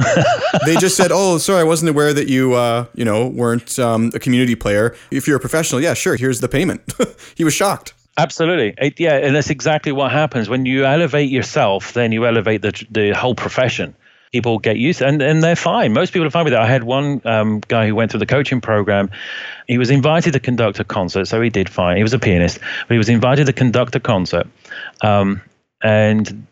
they 0.67 0.77
just 0.77 0.97
said, 0.97 1.11
"Oh, 1.13 1.39
sorry, 1.39 1.61
I 1.61 1.65
wasn't 1.65 1.91
aware 1.91 2.13
that 2.13 2.29
you, 2.29 2.55
uh, 2.55 2.87
you 2.95 3.05
know, 3.05 3.27
weren't 3.27 3.79
um, 3.79 4.11
a 4.15 4.19
community 4.19 4.55
player. 4.55 4.95
If 5.11 5.27
you're 5.27 5.37
a 5.37 5.41
professional, 5.41 5.81
yeah, 5.81 5.95
sure. 5.95 6.17
Here's 6.17 6.41
the 6.41 6.49
payment." 6.49 6.93
he 7.35 7.45
was 7.45 7.55
shocked. 7.55 7.95
Absolutely, 8.19 8.75
it, 8.79 8.99
yeah, 8.99 9.15
and 9.17 9.37
that's 9.37 9.51
exactly 9.51 9.93
what 9.93 10.11
happens 10.11 10.49
when 10.49 10.65
you 10.65 10.87
elevate 10.87 11.31
yourself. 11.31 11.93
Then 11.93 12.13
you 12.13 12.27
elevate 12.27 12.63
the 12.63 12.87
the 12.91 13.11
whole 13.11 13.35
profession. 13.35 13.95
People 14.33 14.59
get 14.59 14.77
used, 14.77 15.01
to, 15.01 15.07
and 15.07 15.21
and 15.21 15.43
they're 15.43 15.55
fine. 15.55 15.93
Most 15.93 16.13
people 16.13 16.27
are 16.27 16.31
fine 16.31 16.45
with 16.45 16.55
it. 16.55 16.59
I 16.59 16.67
had 16.67 16.83
one 16.83 17.21
um, 17.27 17.61
guy 17.61 17.87
who 17.87 17.95
went 17.95 18.11
through 18.11 18.21
the 18.21 18.27
coaching 18.27 18.63
program. 18.63 19.11
He 19.67 19.77
was 19.77 19.91
invited 19.91 20.33
to 20.33 20.41
conduct 20.41 20.81
a 20.81 20.85
concert, 20.85 21.27
so 21.27 21.41
he 21.43 21.51
did 21.51 21.69
fine. 21.69 21.99
He 21.99 22.03
was 22.03 22.15
a 22.15 22.19
pianist, 22.19 22.59
but 22.89 22.95
he 22.95 22.99
was 22.99 23.11
invited 23.11 23.47
to 23.47 23.53
conduct 23.53 23.95
a 23.97 24.01
concert, 24.01 24.47
um, 25.03 25.43
and 25.83 26.47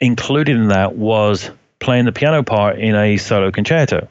included 0.00 0.56
in 0.56 0.68
that 0.68 0.94
was 0.94 1.50
playing 1.80 2.04
the 2.04 2.12
piano 2.12 2.44
part 2.44 2.78
in 2.78 2.94
a 2.94 3.16
solo 3.16 3.50
concerto 3.50 4.08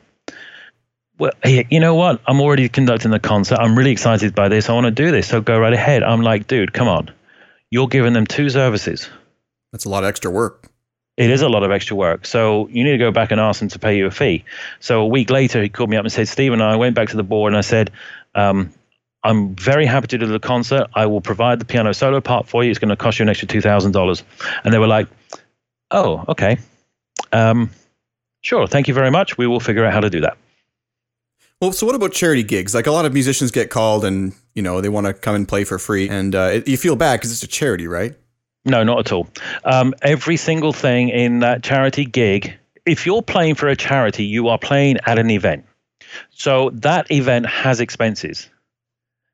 well, 1.20 1.32
you 1.46 1.80
know 1.80 1.96
what? 1.96 2.22
I'm 2.28 2.40
already 2.42 2.70
conducting 2.70 3.12
the 3.12 3.20
concert. 3.20 3.58
I'm 3.60 3.78
really 3.78 3.92
excited 3.92 4.36
by 4.36 4.50
this. 4.50 4.70
I 4.70 4.74
want 4.74 4.86
to 4.86 4.92
do 4.92 5.12
this. 5.12 5.28
So 5.28 5.42
go 5.42 5.58
right 5.58 5.74
ahead. 5.74 6.04
I'm 6.04 6.22
like, 6.22 6.48
dude, 6.48 6.74
come 6.74 6.88
on. 6.88 7.12
You're 7.72 7.88
giving 7.88 8.14
them 8.14 8.28
two 8.28 8.50
services. 8.50 9.10
That's 9.72 9.86
a 9.86 9.90
lot 9.90 10.04
of 10.04 10.10
extra 10.10 10.32
work. 10.32 10.70
It 11.18 11.32
is 11.32 11.42
a 11.42 11.50
lot 11.50 11.64
of 11.64 11.72
extra 11.72 11.96
work. 11.96 12.28
So 12.28 12.68
you 12.68 12.84
need 12.84 12.92
to 12.92 12.98
go 13.00 13.12
back 13.12 13.32
and 13.32 13.42
ask 13.42 13.60
them 13.60 13.70
to 13.70 13.80
pay 13.80 13.98
you 13.98 14.06
a 14.06 14.12
fee. 14.12 14.46
So 14.80 15.02
a 15.02 15.08
week 15.08 15.32
later, 15.32 15.62
he 15.62 15.70
called 15.70 15.90
me 15.90 15.98
up 15.98 16.06
and 16.06 16.12
said, 16.12 16.28
Stephen, 16.28 16.62
I 16.62 16.76
went 16.76 16.96
back 16.96 17.10
to 17.10 17.18
the 17.18 17.24
board 17.24 17.52
and 17.52 17.58
I 17.58 17.62
said, 17.62 17.92
um, 18.36 18.72
I'm 19.24 19.56
very 19.56 19.88
happy 19.88 20.08
to 20.08 20.18
do 20.20 20.28
the 20.28 20.40
concert. 20.40 20.88
I 20.94 21.08
will 21.08 21.22
provide 21.22 21.60
the 21.60 21.66
piano 21.66 21.92
solo 21.94 22.22
part 22.22 22.48
for 22.48 22.64
you. 22.64 22.70
It's 22.70 22.80
going 22.80 22.90
to 22.90 22.96
cost 22.96 23.18
you 23.18 23.24
an 23.24 23.30
extra 23.30 23.48
$2,000. 23.48 24.24
And 24.64 24.74
they 24.74 24.78
were 24.78 24.88
like, 24.88 25.08
oh, 25.90 26.24
okay. 26.30 26.60
Um, 27.34 27.72
sure. 28.42 28.68
Thank 28.68 28.88
you 28.88 28.94
very 28.94 29.10
much. 29.10 29.40
We 29.40 29.48
will 29.48 29.60
figure 29.60 29.84
out 29.84 29.94
how 29.94 30.02
to 30.02 30.12
do 30.12 30.22
that. 30.22 30.38
Well, 31.60 31.72
so 31.72 31.88
what 31.88 31.96
about 31.96 32.14
charity 32.14 32.44
gigs? 32.44 32.76
Like 32.76 32.86
a 32.86 32.92
lot 32.92 33.06
of 33.06 33.14
musicians 33.14 33.50
get 33.50 33.72
called 33.72 34.06
and, 34.06 34.34
you 34.54 34.62
know, 34.62 34.80
they 34.80 34.90
want 34.90 35.08
to 35.08 35.14
come 35.14 35.34
and 35.34 35.48
play 35.48 35.64
for 35.64 35.80
free. 35.80 36.08
And 36.08 36.36
uh, 36.36 36.50
it, 36.54 36.68
you 36.68 36.78
feel 36.78 36.96
bad 36.96 37.18
because 37.18 37.32
it's 37.32 37.42
a 37.42 37.48
charity, 37.48 37.88
right? 37.88 38.16
No, 38.64 38.84
not 38.84 39.00
at 39.00 39.12
all. 39.12 39.28
Um, 39.64 39.96
every 40.02 40.38
single 40.38 40.74
thing 40.74 41.10
in 41.10 41.40
that 41.40 41.64
charity 41.64 42.06
gig, 42.06 42.54
if 42.86 43.06
you're 43.06 43.24
playing 43.24 43.56
for 43.56 43.68
a 43.70 43.76
charity, 43.76 44.26
you 44.26 44.50
are 44.50 44.60
playing 44.60 44.98
at 45.08 45.18
an 45.18 45.32
event. 45.32 45.66
So 46.30 46.70
that 46.74 47.10
event 47.12 47.48
has 47.48 47.80
expenses. 47.80 48.50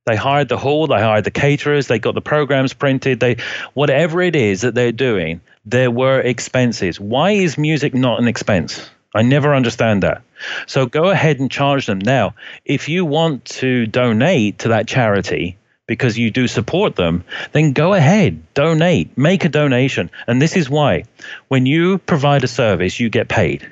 They 0.06 0.16
hired 0.16 0.50
the 0.50 0.58
hall, 0.58 0.88
they 0.88 1.00
hired 1.00 1.24
the 1.24 1.32
caterers, 1.32 1.88
they 1.88 1.98
got 1.98 2.14
the 2.14 2.22
programs 2.22 2.74
printed, 2.74 3.22
they 3.22 3.38
whatever 3.74 4.22
it 4.22 4.36
is 4.36 4.62
that 4.62 4.76
they're 4.76 4.92
doing, 4.92 5.40
there 5.66 5.92
were 5.92 6.20
expenses. 6.20 7.00
Why 7.00 7.32
is 7.32 7.58
music 7.58 7.94
not 7.94 8.20
an 8.20 8.28
expense? 8.28 8.90
I 9.16 9.22
never 9.22 9.56
understand 9.56 10.04
that. 10.04 10.22
So 10.68 10.86
go 10.86 11.10
ahead 11.10 11.40
and 11.40 11.50
charge 11.50 11.86
them. 11.86 12.00
Now, 12.00 12.36
if 12.66 12.90
you 12.90 13.06
want 13.06 13.46
to 13.46 13.86
donate 13.86 14.60
to 14.60 14.70
that 14.70 14.88
charity 14.88 15.58
because 15.88 16.18
you 16.18 16.32
do 16.32 16.48
support 16.48 16.96
them, 16.96 17.24
then 17.52 17.74
go 17.74 17.94
ahead, 17.94 18.54
donate, 18.54 19.18
make 19.18 19.46
a 19.46 19.50
donation. 19.50 20.10
And 20.28 20.42
this 20.42 20.56
is 20.56 20.70
why 20.70 21.04
when 21.48 21.66
you 21.66 21.98
provide 21.98 22.44
a 22.44 22.48
service, 22.48 23.00
you 23.00 23.10
get 23.10 23.28
paid. 23.28 23.70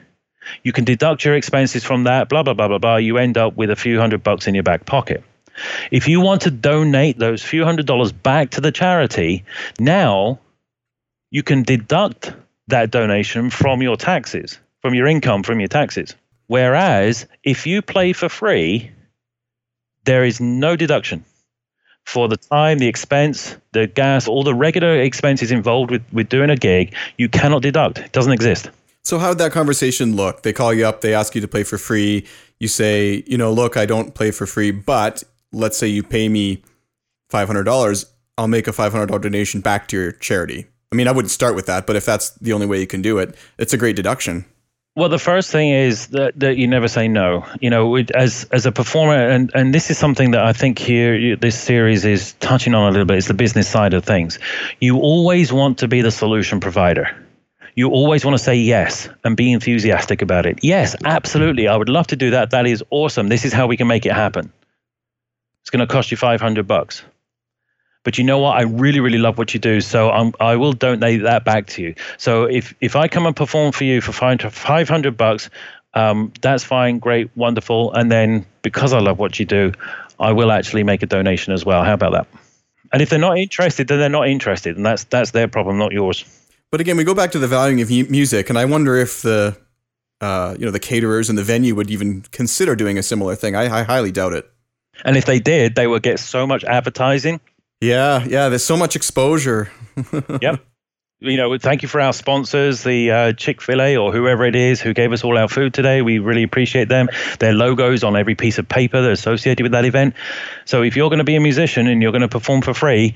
You 0.64 0.74
can 0.74 0.84
deduct 0.84 1.24
your 1.24 1.36
expenses 1.36 1.84
from 1.84 2.06
that, 2.06 2.28
blah, 2.28 2.44
blah, 2.44 2.54
blah, 2.54 2.68
blah, 2.68 2.80
blah. 2.80 2.96
You 2.98 3.18
end 3.18 3.38
up 3.38 3.56
with 3.56 3.70
a 3.70 3.76
few 3.76 4.00
hundred 4.00 4.24
bucks 4.24 4.48
in 4.48 4.56
your 4.56 4.64
back 4.64 4.86
pocket. 4.86 5.24
If 5.92 6.08
you 6.08 6.22
want 6.22 6.42
to 6.42 6.52
donate 6.52 7.18
those 7.18 7.44
few 7.44 7.64
hundred 7.64 7.86
dollars 7.86 8.12
back 8.12 8.52
to 8.52 8.62
the 8.62 8.72
charity, 8.72 9.44
now 9.80 10.40
you 11.30 11.44
can 11.44 11.64
deduct 11.64 12.34
that 12.68 12.92
donation 12.92 13.50
from 13.50 13.82
your 13.82 13.98
taxes, 13.98 14.60
from 14.82 14.94
your 14.94 15.08
income, 15.08 15.44
from 15.44 15.60
your 15.60 15.70
taxes. 15.70 16.16
Whereas 16.52 17.28
if 17.46 17.66
you 17.66 17.82
play 17.82 18.12
for 18.12 18.28
free, 18.28 18.92
there 20.04 20.26
is 20.26 20.42
no 20.42 20.76
deduction 20.76 21.24
for 22.06 22.28
the 22.28 22.36
time, 22.36 22.78
the 22.78 22.90
expense, 22.90 23.56
the 23.72 23.88
gas, 23.88 24.28
all 24.28 24.44
the 24.44 24.54
regular 24.54 25.00
expenses 25.00 25.50
involved 25.50 25.92
with, 25.92 26.04
with 26.12 26.28
doing 26.28 26.50
a 26.50 26.58
gig, 26.58 26.94
you 27.18 27.30
cannot 27.30 27.62
deduct. 27.62 28.00
It 28.00 28.12
doesn't 28.12 28.34
exist. 28.34 28.70
So 29.02 29.18
how'd 29.18 29.38
that 29.38 29.54
conversation 29.54 30.18
look? 30.18 30.44
They 30.44 30.52
call 30.52 30.74
you 30.74 30.86
up, 30.86 31.00
they 31.00 31.14
ask 31.14 31.36
you 31.36 31.40
to 31.40 31.48
play 31.48 31.64
for 31.64 31.78
free. 31.78 32.28
You 32.60 32.68
say, 32.68 33.24
you 33.26 33.38
know, 33.38 33.54
look, 33.54 33.78
I 33.78 33.86
don't 33.86 34.14
play 34.14 34.32
for 34.32 34.46
free, 34.46 34.72
but 34.72 35.24
let's 35.54 35.78
say 35.78 35.88
you 35.88 36.04
pay 36.04 36.28
me 36.28 36.64
$500, 37.32 38.06
I'll 38.38 38.50
make 38.50 38.68
a 38.68 38.72
$500 38.72 39.22
donation 39.22 39.62
back 39.62 39.88
to 39.88 39.96
your 39.96 40.12
charity. 40.12 40.66
I 40.92 40.98
mean, 40.98 41.08
I 41.08 41.14
wouldn't 41.14 41.32
start 41.32 41.56
with 41.56 41.68
that, 41.68 41.88
but 41.88 41.96
if 41.96 42.04
that's 42.04 42.32
the 42.32 42.52
only 42.52 42.68
way 42.68 42.82
you 42.82 42.88
can 42.88 43.02
do 43.02 43.20
it, 43.20 43.38
it's 43.58 43.72
a 43.72 43.78
great 43.78 43.96
deduction. 43.96 44.44
Well, 44.94 45.08
the 45.08 45.20
first 45.20 45.52
thing 45.52 45.70
is 45.72 46.08
that, 46.08 46.38
that 46.42 46.58
you 46.58 46.68
never 46.68 46.90
say 46.90 47.08
no. 47.08 47.46
You 47.62 47.70
know, 47.70 47.96
as 47.96 48.46
as 48.52 48.66
a 48.66 48.74
performer, 48.74 49.30
and, 49.30 49.50
and 49.56 49.74
this 49.74 49.90
is 49.90 49.98
something 49.98 50.32
that 50.32 50.44
I 50.44 50.52
think 50.52 50.80
here 50.80 51.16
you, 51.16 51.38
this 51.38 51.58
series 51.58 52.04
is 52.04 52.34
touching 52.34 52.74
on 52.74 52.90
a 52.90 52.92
little 52.92 53.06
bit. 53.06 53.18
It's 53.18 53.28
the 53.28 53.34
business 53.34 53.70
side 53.70 53.94
of 53.94 54.04
things. 54.04 54.38
You 54.82 54.98
always 54.98 55.54
want 55.54 55.78
to 55.78 55.88
be 55.88 56.02
the 56.02 56.12
solution 56.12 56.60
provider. 56.60 57.08
You 57.74 57.90
always 57.90 58.26
want 58.26 58.38
to 58.38 58.44
say 58.44 58.56
yes 58.56 59.08
and 59.24 59.38
be 59.38 59.54
enthusiastic 59.54 60.22
about 60.22 60.46
it. 60.46 60.60
Yes, 60.62 60.96
absolutely. 61.06 61.70
I 61.70 61.78
would 61.78 61.88
love 61.88 62.08
to 62.08 62.18
do 62.18 62.32
that. 62.32 62.52
That 62.52 62.68
is 62.68 62.84
awesome. 62.90 63.30
This 63.30 63.46
is 63.46 63.54
how 63.54 63.68
we 63.68 63.78
can 63.78 63.88
make 63.88 64.06
it 64.06 64.12
happen. 64.12 64.52
It's 65.62 65.70
going 65.70 65.80
to 65.80 65.88
cost 65.88 66.12
you 66.12 66.18
500 66.18 66.68
bucks. 66.68 67.04
But 68.04 68.18
you 68.18 68.24
know 68.24 68.40
what? 68.40 68.58
I 68.58 68.64
really, 68.64 69.00
really 69.00 69.20
love 69.20 69.38
what 69.38 69.54
you 69.54 69.60
do. 69.60 69.80
So 69.82 70.10
I'm, 70.10 70.34
I 70.40 70.56
will 70.56 70.74
donate 70.74 71.24
that 71.24 71.46
back 71.46 71.68
to 71.68 71.84
you. 71.84 71.96
So 72.18 72.46
if, 72.46 72.74
if 72.82 72.96
I 72.96 73.08
come 73.08 73.28
and 73.28 73.36
perform 73.36 73.72
for 73.72 73.84
you 73.84 74.02
for 74.02 74.12
500 74.12 75.18
bucks, 75.18 75.50
um, 75.94 76.32
that's 76.42 76.64
fine, 76.64 77.00
great, 77.00 77.30
wonderful. 77.36 77.94
And 77.94 78.12
then 78.12 78.46
because 78.62 78.94
I 78.94 79.00
love 79.00 79.20
what 79.20 79.40
you 79.40 79.46
do, 79.46 79.74
I 80.20 80.32
will 80.32 80.52
actually 80.52 80.84
make 80.84 81.04
a 81.04 81.06
donation 81.06 81.54
as 81.54 81.66
well. 81.66 81.84
How 81.84 81.94
about 81.94 82.14
that? 82.14 82.28
And 82.92 83.02
if 83.02 83.10
they're 83.10 83.20
not 83.20 83.38
interested, 83.38 83.88
then 83.88 84.00
they're 84.00 84.10
not 84.10 84.28
interested, 84.28 84.76
and 84.76 84.86
that's 84.86 85.06
that's 85.06 85.32
their 85.32 85.48
problem, 85.48 85.78
not 85.78 85.94
yours. 85.94 86.26
But 86.72 86.82
again, 86.82 86.98
we 86.98 87.04
go 87.04 87.14
back 87.14 87.32
to 87.32 87.40
the 87.40 87.48
valuing 87.48 87.82
of 87.82 87.90
music, 87.90 88.50
and 88.50 88.58
I 88.58 88.66
wonder 88.66 88.98
if 88.98 89.22
the 89.22 89.58
uh, 90.20 90.56
you 90.60 90.66
know 90.66 90.72
the 90.72 90.80
caterers 90.80 91.30
and 91.30 91.38
the 91.38 91.44
venue 91.44 91.74
would 91.76 91.90
even 91.90 92.22
consider 92.32 92.76
doing 92.76 92.98
a 92.98 93.04
similar 93.04 93.36
thing. 93.36 93.56
I, 93.56 93.80
I 93.80 93.84
highly 93.84 94.12
doubt 94.12 94.34
it. 94.34 94.50
And 95.04 95.18
if 95.18 95.26
they 95.26 95.40
did, 95.40 95.76
they 95.76 95.88
would 95.88 96.04
get 96.04 96.20
so 96.20 96.46
much 96.46 96.64
advertising. 96.64 97.40
Yeah, 97.82 98.24
yeah. 98.24 98.50
There's 98.50 98.64
so 98.64 98.78
much 98.78 98.96
exposure. 98.96 99.72
yep. 100.42 100.64
You 101.24 101.38
know, 101.38 101.56
thank 101.60 101.84
you 101.84 101.88
for 101.88 102.02
our 102.02 102.14
sponsors, 102.14 102.84
the 102.84 103.12
uh, 103.12 103.34
Chick 103.34 103.62
fil 103.62 103.80
A 103.80 103.98
or 103.98 104.12
whoever 104.12 104.44
it 104.44 104.56
is 104.56 104.82
who 104.82 104.92
gave 104.92 105.12
us 105.12 105.24
all 105.24 105.38
our 105.38 105.48
food 105.48 105.72
today. 105.72 106.02
We 106.02 106.18
really 106.18 106.42
appreciate 106.42 106.90
them. 106.90 107.10
Their 107.40 107.54
logos 107.54 108.04
on 108.04 108.16
every 108.16 108.34
piece 108.34 108.58
of 108.58 108.68
paper 108.68 109.04
that's 109.04 109.20
associated 109.20 109.62
with 109.62 109.74
that 109.74 109.86
event. 109.86 110.16
So 110.66 110.82
if 110.82 110.96
you're 110.96 111.10
going 111.10 111.20
to 111.20 111.24
be 111.24 111.36
a 111.36 111.40
musician 111.40 111.86
and 111.86 112.02
you're 112.02 112.12
going 112.12 112.24
to 112.24 112.28
perform 112.28 112.64
for 112.64 112.74
free, 112.74 113.14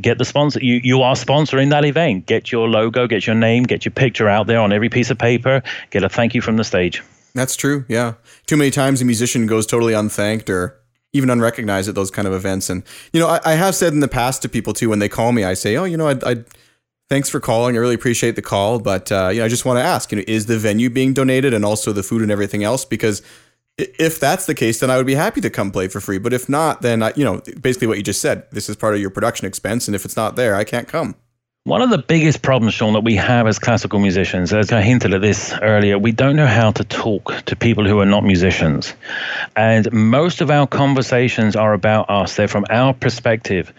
get 0.00 0.18
the 0.18 0.24
sponsor 0.24 0.60
you 0.60 0.80
you 0.82 1.02
are 1.02 1.14
sponsoring 1.14 1.70
that 1.70 1.84
event 1.84 2.26
get 2.26 2.50
your 2.50 2.68
logo 2.68 3.06
get 3.06 3.26
your 3.26 3.36
name 3.36 3.62
get 3.62 3.84
your 3.84 3.92
picture 3.92 4.28
out 4.28 4.48
there 4.48 4.58
on 4.58 4.72
every 4.72 4.88
piece 4.88 5.10
of 5.10 5.18
paper 5.18 5.62
get 5.90 6.02
a 6.02 6.08
thank 6.08 6.34
you 6.34 6.40
from 6.40 6.56
the 6.56 6.64
stage 6.64 7.00
that's 7.32 7.54
true 7.54 7.84
yeah 7.88 8.14
too 8.46 8.56
many 8.56 8.72
times 8.72 9.00
a 9.00 9.04
musician 9.04 9.46
goes 9.46 9.66
totally 9.66 9.94
unthanked 9.94 10.50
or 10.50 10.80
even 11.14 11.30
unrecognized 11.30 11.88
at 11.88 11.94
those 11.94 12.10
kind 12.10 12.28
of 12.28 12.34
events. 12.34 12.68
And 12.68 12.82
you 13.14 13.20
know, 13.20 13.28
I, 13.28 13.40
I, 13.44 13.52
have 13.54 13.74
said 13.74 13.94
in 13.94 14.00
the 14.00 14.08
past 14.08 14.42
to 14.42 14.48
people 14.48 14.74
too 14.74 14.90
when 14.90 14.98
they 14.98 15.08
call 15.08 15.32
me, 15.32 15.44
I 15.44 15.54
say, 15.54 15.76
"Oh, 15.76 15.84
you 15.84 15.96
know, 15.96 16.08
I, 16.08 16.18
I 16.26 16.44
thanks 17.08 17.30
for 17.30 17.40
calling. 17.40 17.76
I 17.76 17.78
really 17.78 17.94
appreciate 17.94 18.36
the 18.36 18.42
call, 18.42 18.78
but 18.78 19.10
uh, 19.10 19.30
you 19.32 19.38
know, 19.38 19.46
I 19.46 19.48
just 19.48 19.64
want 19.64 19.78
to 19.78 19.82
ask, 19.82 20.12
you 20.12 20.18
know, 20.18 20.24
is 20.26 20.46
the 20.46 20.58
venue 20.58 20.90
being 20.90 21.14
donated 21.14 21.54
and 21.54 21.64
also 21.64 21.92
the 21.92 22.02
food 22.02 22.20
and 22.20 22.30
everything 22.30 22.64
else? 22.64 22.84
Because 22.84 23.22
if 23.78 24.20
that's 24.20 24.46
the 24.46 24.54
case, 24.54 24.80
then 24.80 24.90
I 24.90 24.96
would 24.96 25.06
be 25.06 25.14
happy 25.14 25.40
to 25.40 25.50
come 25.50 25.70
play 25.70 25.88
for 25.88 26.00
free. 26.00 26.18
But 26.18 26.32
if 26.32 26.48
not, 26.48 26.82
then 26.82 27.02
I, 27.02 27.12
you 27.16 27.24
know, 27.24 27.40
basically 27.60 27.88
what 27.88 27.96
you 27.96 28.02
just 28.02 28.20
said, 28.20 28.46
this 28.52 28.68
is 28.68 28.76
part 28.76 28.94
of 28.94 29.00
your 29.00 29.10
production 29.10 29.46
expense, 29.46 29.88
and 29.88 29.94
if 29.94 30.04
it's 30.04 30.16
not 30.16 30.36
there, 30.36 30.54
I 30.54 30.64
can't 30.64 30.88
come. 30.88 31.16
One 31.66 31.80
of 31.80 31.88
the 31.88 31.96
biggest 31.96 32.42
problems, 32.42 32.74
Sean, 32.74 32.92
that 32.92 33.04
we 33.04 33.16
have 33.16 33.46
as 33.46 33.58
classical 33.58 33.98
musicians, 33.98 34.52
as 34.52 34.70
I 34.70 34.82
hinted 34.82 35.14
at 35.14 35.22
this 35.22 35.50
earlier, 35.62 35.98
we 35.98 36.12
don't 36.12 36.36
know 36.36 36.46
how 36.46 36.72
to 36.72 36.84
talk 36.84 37.42
to 37.46 37.56
people 37.56 37.88
who 37.88 38.00
are 38.00 38.04
not 38.04 38.22
musicians. 38.22 38.92
And 39.56 39.90
most 39.90 40.42
of 40.42 40.50
our 40.50 40.66
conversations 40.66 41.56
are 41.56 41.72
about 41.72 42.10
us, 42.10 42.36
they're 42.36 42.48
from 42.48 42.66
our 42.68 42.92
perspective. 42.92 43.72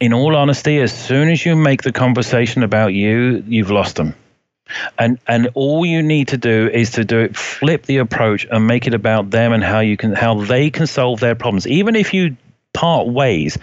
In 0.00 0.14
all 0.14 0.34
honesty, 0.34 0.80
as 0.80 0.98
soon 0.98 1.28
as 1.28 1.44
you 1.44 1.56
make 1.56 1.82
the 1.82 1.92
conversation 1.92 2.62
about 2.62 2.94
you, 2.94 3.44
you've 3.46 3.70
lost 3.70 3.96
them. 3.96 4.14
And 4.98 5.18
and 5.26 5.50
all 5.52 5.84
you 5.84 6.02
need 6.02 6.28
to 6.28 6.38
do 6.38 6.70
is 6.72 6.92
to 6.92 7.04
do 7.04 7.18
it, 7.18 7.36
flip 7.36 7.84
the 7.84 7.98
approach 7.98 8.46
and 8.50 8.66
make 8.66 8.86
it 8.86 8.94
about 8.94 9.28
them 9.28 9.52
and 9.52 9.62
how 9.62 9.80
you 9.80 9.98
can 9.98 10.14
how 10.14 10.42
they 10.42 10.70
can 10.70 10.86
solve 10.86 11.20
their 11.20 11.34
problems. 11.34 11.66
Even 11.66 11.96
if 11.96 12.14
you 12.14 12.38
part 12.72 13.08
ways, 13.08 13.58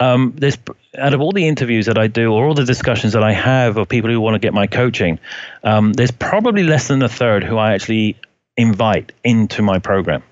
um, 0.00 0.34
there's 0.36 0.58
out 0.96 1.14
of 1.14 1.20
all 1.20 1.32
the 1.32 1.46
interviews 1.46 1.86
that 1.86 1.98
I 1.98 2.06
do 2.06 2.32
or 2.32 2.46
all 2.46 2.54
the 2.54 2.64
discussions 2.64 3.12
that 3.12 3.22
I 3.22 3.32
have 3.32 3.76
of 3.76 3.88
people 3.88 4.10
who 4.10 4.20
want 4.20 4.34
to 4.34 4.38
get 4.38 4.54
my 4.54 4.66
coaching, 4.66 5.18
um, 5.64 5.92
there's 5.92 6.10
probably 6.10 6.62
less 6.62 6.88
than 6.88 7.02
a 7.02 7.08
third 7.08 7.44
who 7.44 7.56
I 7.56 7.74
actually 7.74 8.16
invite 8.56 9.12
into 9.24 9.62
my 9.62 9.78
program. 9.78 10.22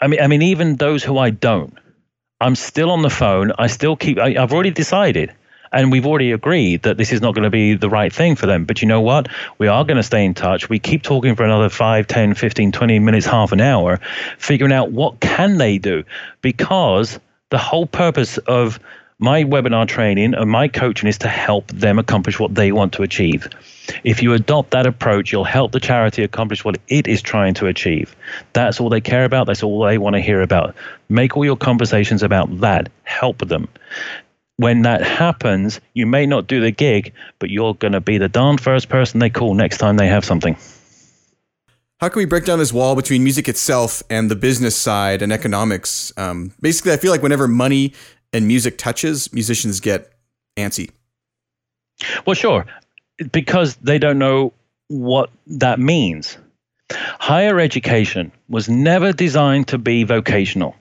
I 0.00 0.08
mean, 0.08 0.20
I 0.20 0.26
mean, 0.26 0.42
even 0.42 0.76
those 0.76 1.02
who 1.04 1.18
I 1.18 1.30
don't, 1.30 1.78
I'm 2.40 2.56
still 2.56 2.90
on 2.90 3.02
the 3.02 3.10
phone. 3.10 3.52
I 3.58 3.68
still 3.68 3.96
keep. 3.96 4.18
I, 4.18 4.34
I've 4.42 4.52
already 4.52 4.70
decided 4.70 5.32
and 5.72 5.90
we've 5.90 6.06
already 6.06 6.32
agreed 6.32 6.82
that 6.82 6.98
this 6.98 7.12
is 7.12 7.22
not 7.22 7.34
going 7.34 7.44
to 7.44 7.50
be 7.50 7.74
the 7.74 7.88
right 7.88 8.12
thing 8.12 8.36
for 8.36 8.46
them 8.46 8.64
but 8.64 8.82
you 8.82 8.88
know 8.88 9.00
what 9.00 9.28
we 9.58 9.68
are 9.68 9.84
going 9.84 9.96
to 9.96 10.02
stay 10.02 10.24
in 10.24 10.34
touch 10.34 10.68
we 10.68 10.78
keep 10.78 11.02
talking 11.02 11.34
for 11.34 11.44
another 11.44 11.70
5 11.70 12.06
10 12.06 12.34
15 12.34 12.72
20 12.72 12.98
minutes 12.98 13.26
half 13.26 13.52
an 13.52 13.60
hour 13.60 13.98
figuring 14.38 14.72
out 14.72 14.92
what 14.92 15.20
can 15.20 15.56
they 15.56 15.78
do 15.78 16.04
because 16.42 17.18
the 17.52 17.58
whole 17.58 17.84
purpose 17.84 18.38
of 18.38 18.80
my 19.18 19.44
webinar 19.44 19.86
training 19.86 20.32
and 20.32 20.50
my 20.50 20.66
coaching 20.66 21.06
is 21.06 21.18
to 21.18 21.28
help 21.28 21.68
them 21.68 21.98
accomplish 21.98 22.40
what 22.40 22.54
they 22.54 22.72
want 22.72 22.94
to 22.94 23.02
achieve. 23.02 23.46
If 24.04 24.22
you 24.22 24.32
adopt 24.32 24.70
that 24.70 24.86
approach, 24.86 25.30
you'll 25.30 25.44
help 25.44 25.72
the 25.72 25.78
charity 25.78 26.24
accomplish 26.24 26.64
what 26.64 26.78
it 26.88 27.06
is 27.06 27.20
trying 27.20 27.52
to 27.54 27.66
achieve. 27.66 28.16
That's 28.54 28.80
all 28.80 28.88
they 28.88 29.02
care 29.02 29.26
about. 29.26 29.48
That's 29.48 29.62
all 29.62 29.84
they 29.84 29.98
want 29.98 30.16
to 30.16 30.20
hear 30.22 30.40
about. 30.40 30.74
Make 31.10 31.36
all 31.36 31.44
your 31.44 31.58
conversations 31.58 32.22
about 32.22 32.60
that. 32.60 32.88
Help 33.04 33.46
them. 33.46 33.68
When 34.56 34.80
that 34.82 35.02
happens, 35.02 35.78
you 35.92 36.06
may 36.06 36.24
not 36.24 36.46
do 36.46 36.62
the 36.62 36.70
gig, 36.70 37.12
but 37.38 37.50
you're 37.50 37.74
going 37.74 37.92
to 37.92 38.00
be 38.00 38.16
the 38.16 38.30
darn 38.30 38.56
first 38.56 38.88
person 38.88 39.20
they 39.20 39.30
call 39.30 39.52
next 39.52 39.76
time 39.76 39.98
they 39.98 40.08
have 40.08 40.24
something. 40.24 40.56
How 42.02 42.08
can 42.08 42.18
we 42.18 42.24
break 42.24 42.44
down 42.44 42.58
this 42.58 42.72
wall 42.72 42.96
between 42.96 43.22
music 43.22 43.48
itself 43.48 44.02
and 44.10 44.28
the 44.28 44.34
business 44.34 44.74
side 44.74 45.22
and 45.22 45.32
economics? 45.32 46.12
Um, 46.16 46.52
basically, 46.60 46.90
I 46.90 46.96
feel 46.96 47.12
like 47.12 47.22
whenever 47.22 47.46
money 47.46 47.92
and 48.32 48.48
music 48.48 48.76
touches, 48.76 49.32
musicians 49.32 49.78
get 49.78 50.12
antsy. 50.56 50.90
Well, 52.26 52.34
sure. 52.34 52.66
because 53.30 53.76
they 53.76 54.00
don't 54.00 54.18
know 54.18 54.52
what 54.88 55.30
that 55.46 55.78
means. 55.78 56.38
Higher 56.90 57.60
education 57.60 58.32
was 58.48 58.68
never 58.68 59.12
designed 59.12 59.68
to 59.68 59.78
be 59.78 60.02
vocational. 60.02 60.74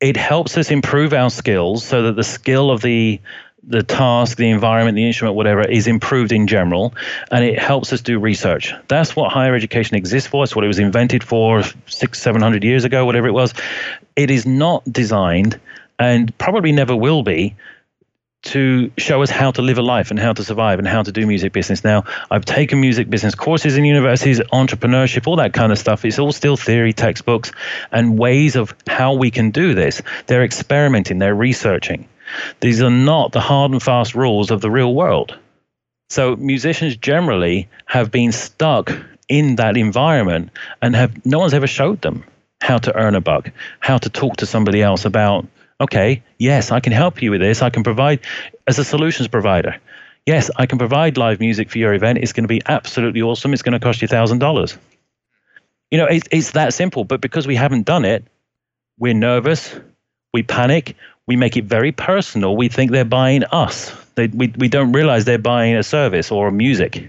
It 0.00 0.16
helps 0.16 0.56
us 0.56 0.70
improve 0.70 1.12
our 1.12 1.30
skills 1.30 1.84
so 1.84 2.02
that 2.02 2.14
the 2.14 2.22
skill 2.22 2.70
of 2.70 2.82
the 2.82 3.20
the 3.62 3.82
task, 3.82 4.36
the 4.36 4.50
environment, 4.50 4.96
the 4.96 5.06
instrument, 5.06 5.36
whatever, 5.36 5.62
is 5.62 5.86
improved 5.86 6.32
in 6.32 6.46
general, 6.46 6.94
and 7.30 7.44
it 7.44 7.58
helps 7.58 7.92
us 7.92 8.00
do 8.00 8.18
research. 8.18 8.72
That's 8.88 9.14
what 9.14 9.30
higher 9.30 9.54
education 9.54 9.96
exists 9.96 10.28
for. 10.28 10.44
It's 10.44 10.56
what 10.56 10.64
it 10.64 10.68
was 10.68 10.78
invented 10.78 11.22
for 11.22 11.62
six, 11.86 12.20
seven 12.20 12.40
hundred 12.42 12.64
years 12.64 12.84
ago, 12.84 13.04
whatever 13.04 13.28
it 13.28 13.32
was. 13.32 13.54
It 14.16 14.30
is 14.30 14.46
not 14.46 14.84
designed, 14.90 15.60
and 15.98 16.36
probably 16.38 16.72
never 16.72 16.96
will 16.96 17.22
be, 17.22 17.56
to 18.42 18.90
show 18.96 19.22
us 19.22 19.28
how 19.28 19.50
to 19.50 19.60
live 19.60 19.76
a 19.76 19.82
life 19.82 20.10
and 20.10 20.18
how 20.18 20.32
to 20.32 20.42
survive 20.42 20.78
and 20.78 20.88
how 20.88 21.02
to 21.02 21.12
do 21.12 21.26
music 21.26 21.52
business. 21.52 21.84
Now, 21.84 22.04
I've 22.30 22.46
taken 22.46 22.80
music 22.80 23.10
business 23.10 23.34
courses 23.34 23.76
in 23.76 23.84
universities, 23.84 24.40
entrepreneurship, 24.40 25.26
all 25.26 25.36
that 25.36 25.52
kind 25.52 25.70
of 25.72 25.78
stuff. 25.78 26.04
It's 26.06 26.18
all 26.18 26.32
still 26.32 26.56
theory 26.56 26.94
textbooks 26.94 27.52
and 27.92 28.18
ways 28.18 28.56
of 28.56 28.74
how 28.86 29.12
we 29.12 29.30
can 29.30 29.50
do 29.50 29.74
this. 29.74 30.00
They're 30.26 30.44
experimenting, 30.44 31.18
they're 31.18 31.34
researching. 31.34 32.08
These 32.60 32.82
are 32.82 32.90
not 32.90 33.32
the 33.32 33.40
hard 33.40 33.72
and 33.72 33.82
fast 33.82 34.14
rules 34.14 34.50
of 34.50 34.60
the 34.60 34.70
real 34.70 34.94
world. 34.94 35.36
So, 36.08 36.36
musicians 36.36 36.96
generally 36.96 37.68
have 37.86 38.10
been 38.10 38.32
stuck 38.32 38.92
in 39.28 39.56
that 39.56 39.76
environment 39.76 40.50
and 40.82 40.96
have 40.96 41.24
no 41.24 41.38
one's 41.38 41.54
ever 41.54 41.68
showed 41.68 42.02
them 42.02 42.24
how 42.60 42.78
to 42.78 42.94
earn 42.96 43.14
a 43.14 43.20
buck, 43.20 43.50
how 43.78 43.98
to 43.98 44.10
talk 44.10 44.38
to 44.38 44.46
somebody 44.46 44.82
else 44.82 45.04
about 45.04 45.46
okay, 45.80 46.22
yes, 46.38 46.70
I 46.70 46.80
can 46.80 46.92
help 46.92 47.22
you 47.22 47.30
with 47.30 47.40
this. 47.40 47.62
I 47.62 47.70
can 47.70 47.82
provide 47.82 48.20
as 48.66 48.78
a 48.78 48.84
solutions 48.84 49.28
provider. 49.28 49.76
Yes, 50.26 50.50
I 50.56 50.66
can 50.66 50.78
provide 50.78 51.16
live 51.16 51.40
music 51.40 51.70
for 51.70 51.78
your 51.78 51.94
event. 51.94 52.18
It's 52.18 52.32
going 52.32 52.44
to 52.44 52.48
be 52.48 52.60
absolutely 52.66 53.22
awesome. 53.22 53.54
It's 53.54 53.62
going 53.62 53.72
to 53.72 53.80
cost 53.80 54.02
you 54.02 54.08
thousand 54.08 54.38
dollars. 54.38 54.76
You 55.90 55.98
know, 55.98 56.06
it's 56.06 56.28
it's 56.30 56.50
that 56.52 56.74
simple. 56.74 57.04
But 57.04 57.20
because 57.20 57.46
we 57.46 57.56
haven't 57.56 57.86
done 57.86 58.04
it, 58.04 58.26
we're 58.98 59.14
nervous, 59.14 59.74
we 60.34 60.42
panic, 60.42 60.96
we 61.30 61.36
make 61.36 61.56
it 61.56 61.66
very 61.66 61.92
personal. 61.92 62.56
We 62.56 62.66
think 62.66 62.90
they're 62.90 63.04
buying 63.04 63.44
us. 63.52 63.94
They, 64.16 64.26
we 64.26 64.52
we 64.58 64.68
don't 64.68 64.90
realize 64.90 65.26
they're 65.26 65.38
buying 65.38 65.76
a 65.76 65.84
service 65.84 66.32
or 66.32 66.50
music. 66.50 67.06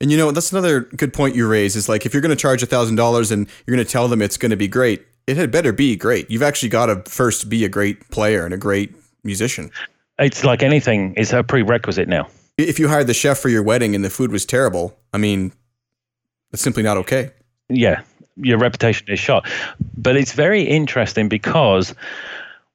And 0.00 0.10
you 0.10 0.16
know, 0.16 0.30
that's 0.30 0.52
another 0.52 0.80
good 0.80 1.12
point 1.12 1.36
you 1.36 1.46
raise 1.46 1.76
is 1.76 1.86
like 1.86 2.06
if 2.06 2.14
you're 2.14 2.22
going 2.22 2.34
to 2.34 2.42
charge 2.46 2.62
$1,000 2.62 3.30
and 3.30 3.46
you're 3.66 3.76
going 3.76 3.86
to 3.86 3.92
tell 3.92 4.08
them 4.08 4.22
it's 4.22 4.38
going 4.38 4.52
to 4.52 4.56
be 4.56 4.68
great, 4.68 5.04
it 5.26 5.36
had 5.36 5.50
better 5.50 5.70
be 5.70 5.96
great. 5.96 6.30
You've 6.30 6.42
actually 6.42 6.70
got 6.70 6.86
to 6.86 7.10
first 7.10 7.50
be 7.50 7.62
a 7.66 7.68
great 7.68 8.08
player 8.08 8.46
and 8.46 8.54
a 8.54 8.56
great 8.56 8.94
musician. 9.22 9.70
It's 10.18 10.44
like 10.44 10.62
anything; 10.62 11.12
it's 11.18 11.34
a 11.34 11.42
prerequisite 11.42 12.08
now. 12.08 12.28
If 12.56 12.78
you 12.78 12.88
hired 12.88 13.06
the 13.06 13.14
chef 13.14 13.38
for 13.38 13.50
your 13.50 13.62
wedding 13.62 13.94
and 13.94 14.02
the 14.02 14.10
food 14.10 14.32
was 14.32 14.46
terrible, 14.46 14.96
I 15.12 15.18
mean, 15.18 15.52
it's 16.52 16.62
simply 16.62 16.82
not 16.82 16.96
okay. 16.96 17.32
Yeah, 17.68 18.00
your 18.36 18.56
reputation 18.56 19.10
is 19.10 19.20
shot. 19.20 19.46
But 19.98 20.16
it's 20.16 20.32
very 20.32 20.62
interesting 20.62 21.28
because 21.28 21.94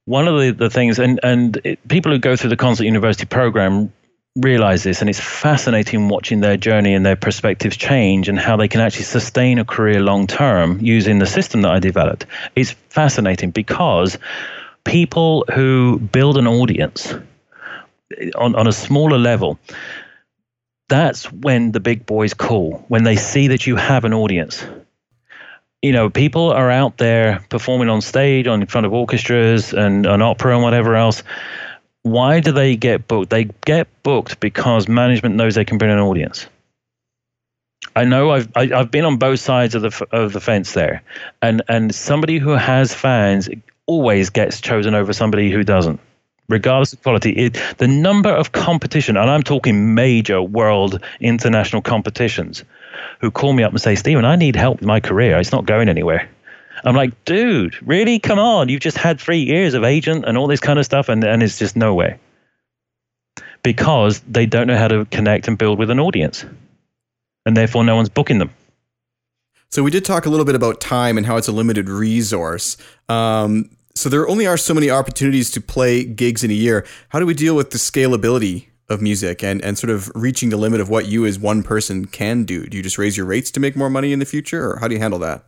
one 0.07 0.25
of 0.27 0.39
the, 0.39 0.51
the 0.51 0.69
things, 0.69 0.99
and 0.99 1.19
and 1.21 1.59
it, 1.63 1.85
people 1.87 2.13
who 2.13 2.17
go 2.17 2.35
through 2.35 2.49
the 2.49 2.55
concert 2.55 2.85
university 2.85 3.25
program 3.25 3.91
realize 4.37 4.83
this 4.83 5.01
and 5.01 5.09
it's 5.09 5.19
fascinating 5.19 6.09
watching 6.09 6.41
their 6.41 6.57
journey 6.57 6.93
and 6.93 7.05
their 7.05 7.15
perspectives 7.15 7.75
change 7.75 8.29
and 8.29 8.39
how 8.39 8.55
they 8.55 8.67
can 8.67 8.79
actually 8.79 9.03
sustain 9.03 9.57
a 9.57 9.65
career 9.65 9.99
long 9.99 10.27
term 10.27 10.79
using 10.79 11.19
the 11.19 11.25
system 11.25 11.61
that 11.61 11.71
I 11.71 11.79
developed. 11.79 12.25
It's 12.55 12.71
fascinating 12.89 13.51
because 13.51 14.17
people 14.85 15.43
who 15.53 15.99
build 15.99 16.37
an 16.37 16.47
audience 16.47 17.13
on, 18.35 18.55
on 18.55 18.67
a 18.67 18.71
smaller 18.71 19.17
level, 19.17 19.59
that's 20.87 21.29
when 21.31 21.73
the 21.73 21.81
big 21.81 22.05
boys 22.05 22.33
call, 22.33 22.85
when 22.87 23.03
they 23.03 23.17
see 23.17 23.49
that 23.49 23.67
you 23.67 23.75
have 23.75 24.05
an 24.05 24.13
audience. 24.13 24.65
You 25.87 25.93
know, 25.93 26.09
people 26.09 26.51
are 26.51 26.69
out 26.69 26.97
there 26.97 27.43
performing 27.49 27.89
on 27.89 28.01
stage, 28.01 28.47
on 28.47 28.61
in 28.61 28.67
front 28.67 28.85
of 28.85 28.93
orchestras 28.93 29.73
and 29.73 30.05
an 30.05 30.21
opera 30.21 30.53
and 30.53 30.63
whatever 30.63 30.95
else 30.95 31.23
why 32.07 32.39
do 32.39 32.51
they 32.51 32.75
get 32.75 33.07
booked? 33.07 33.29
They 33.29 33.45
get 33.65 33.87
booked 34.03 34.39
because 34.39 34.87
management 34.87 35.35
knows 35.35 35.55
they 35.55 35.65
can 35.65 35.77
bring 35.77 35.91
an 35.91 35.99
audience. 35.99 36.47
I 37.95 38.05
know 38.05 38.31
I've 38.31 38.49
I, 38.55 38.63
have 38.63 38.73
i 38.73 38.77
have 38.77 38.91
been 38.91 39.05
on 39.05 39.17
both 39.17 39.39
sides 39.39 39.75
of 39.75 39.81
the 39.81 40.07
of 40.11 40.33
the 40.33 40.41
fence 40.41 40.73
there, 40.73 41.03
and 41.41 41.61
and 41.67 41.93
somebody 41.93 42.37
who 42.37 42.51
has 42.51 42.93
fans 42.93 43.49
always 43.85 44.29
gets 44.29 44.61
chosen 44.61 44.95
over 44.95 45.13
somebody 45.13 45.51
who 45.51 45.63
doesn't, 45.63 45.99
regardless 46.49 46.93
of 46.93 47.01
quality. 47.01 47.31
It, 47.31 47.61
the 47.77 47.87
number 47.87 48.29
of 48.29 48.51
competition, 48.51 49.17
and 49.17 49.29
I'm 49.29 49.43
talking 49.43 49.95
major 49.95 50.41
world 50.41 51.03
international 51.19 51.81
competitions, 51.81 52.63
who 53.19 53.31
call 53.31 53.53
me 53.53 53.63
up 53.63 53.71
and 53.71 53.81
say, 53.81 53.95
Stephen, 53.95 54.25
I 54.25 54.35
need 54.35 54.55
help 54.55 54.79
with 54.79 54.87
my 54.87 54.99
career. 54.99 55.37
It's 55.37 55.51
not 55.51 55.65
going 55.65 55.89
anywhere. 55.89 56.29
I'm 56.83 56.95
like, 56.95 57.25
dude, 57.25 57.75
really? 57.87 58.19
Come 58.19 58.39
on. 58.39 58.69
You've 58.69 58.81
just 58.81 58.97
had 58.97 59.19
three 59.19 59.39
years 59.39 59.73
of 59.73 59.83
agent 59.83 60.25
and 60.25 60.37
all 60.37 60.47
this 60.47 60.59
kind 60.59 60.79
of 60.79 60.85
stuff, 60.85 61.09
and, 61.09 61.23
and 61.23 61.41
it's 61.41 61.57
just 61.57 61.75
no 61.75 61.93
way. 61.93 62.19
Because 63.63 64.19
they 64.21 64.45
don't 64.45 64.67
know 64.67 64.77
how 64.77 64.87
to 64.87 65.05
connect 65.05 65.47
and 65.47 65.57
build 65.57 65.79
with 65.79 65.89
an 65.89 65.99
audience. 65.99 66.45
And 67.45 67.57
therefore, 67.57 67.83
no 67.83 67.95
one's 67.95 68.09
booking 68.09 68.37
them. 68.37 68.51
So, 69.69 69.83
we 69.83 69.91
did 69.91 70.05
talk 70.05 70.25
a 70.25 70.29
little 70.29 70.45
bit 70.45 70.55
about 70.55 70.79
time 70.79 71.17
and 71.17 71.25
how 71.25 71.37
it's 71.37 71.47
a 71.47 71.51
limited 71.51 71.89
resource. 71.89 72.77
Um, 73.09 73.69
so, 73.97 74.09
there 74.09 74.27
only 74.27 74.45
are 74.45 74.57
so 74.57 74.73
many 74.73 74.89
opportunities 74.89 75.51
to 75.51 75.61
play 75.61 76.03
gigs 76.03 76.43
in 76.43 76.51
a 76.51 76.53
year. 76.55 76.85
How 77.09 77.19
do 77.19 77.25
we 77.25 77.33
deal 77.33 77.55
with 77.55 77.71
the 77.71 77.77
scalability 77.77 78.67
of 78.89 79.01
music 79.01 79.43
and, 79.43 79.61
and 79.63 79.77
sort 79.77 79.91
of 79.91 80.11
reaching 80.15 80.49
the 80.49 80.57
limit 80.57 80.79
of 80.79 80.89
what 80.89 81.07
you 81.07 81.25
as 81.25 81.37
one 81.37 81.63
person 81.63 82.05
can 82.05 82.43
do? 82.43 82.65
Do 82.67 82.77
you 82.77 82.83
just 82.83 82.97
raise 82.97 83.17
your 83.17 83.25
rates 83.25 83.51
to 83.51 83.59
make 83.59 83.75
more 83.75 83.89
money 83.89 84.13
in 84.13 84.19
the 84.19 84.25
future, 84.25 84.71
or 84.71 84.79
how 84.79 84.87
do 84.87 84.95
you 84.95 85.01
handle 85.01 85.19
that? 85.19 85.45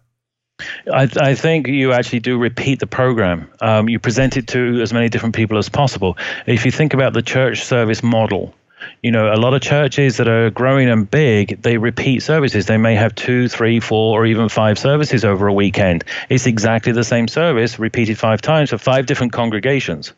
I, 0.91 1.09
I, 1.17 1.35
think 1.35 1.67
you 1.67 1.93
actually 1.93 2.19
do 2.19 2.37
repeat 2.37 2.79
the 2.79 2.87
program. 2.87 3.49
Um, 3.61 3.87
you 3.87 3.97
present 3.97 4.35
it 4.35 4.47
to 4.47 4.81
as 4.81 4.91
many 4.91 5.07
different 5.07 5.35
people 5.35 5.57
as 5.57 5.69
possible. 5.69 6.17
If 6.47 6.65
you 6.65 6.71
think 6.71 6.93
about 6.93 7.13
the 7.13 7.21
church 7.21 7.63
service 7.63 8.03
model, 8.03 8.53
you 9.03 9.11
know, 9.11 9.33
a 9.33 9.35
lot 9.35 9.53
of 9.53 9.61
churches 9.61 10.17
that 10.17 10.27
are 10.27 10.49
growing 10.49 10.89
and 10.89 11.09
big, 11.09 11.61
they 11.61 11.77
repeat 11.77 12.21
services. 12.21 12.65
They 12.65 12.77
may 12.77 12.95
have 12.95 13.15
two, 13.15 13.47
three, 13.47 13.79
four, 13.79 14.19
or 14.19 14.25
even 14.25 14.49
five 14.49 14.77
services 14.79 15.25
over 15.25 15.47
a 15.47 15.53
weekend. 15.53 16.03
It's 16.29 16.45
exactly 16.45 16.91
the 16.91 17.03
same 17.03 17.27
service 17.27 17.79
repeated 17.79 18.17
five 18.17 18.41
times 18.41 18.69
for 18.69 18.77
five 18.77 19.05
different 19.05 19.33
congregations. 19.33 20.13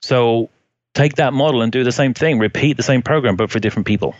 So 0.00 0.50
take 0.94 1.16
that 1.16 1.32
model 1.32 1.62
and 1.62 1.72
do 1.72 1.84
the 1.84 1.92
same 1.92 2.14
thing, 2.14 2.38
repeat 2.38 2.76
the 2.76 2.82
same 2.82 3.02
program, 3.02 3.36
but 3.36 3.50
for 3.50 3.58
different 3.58 3.86
people. 3.86 4.14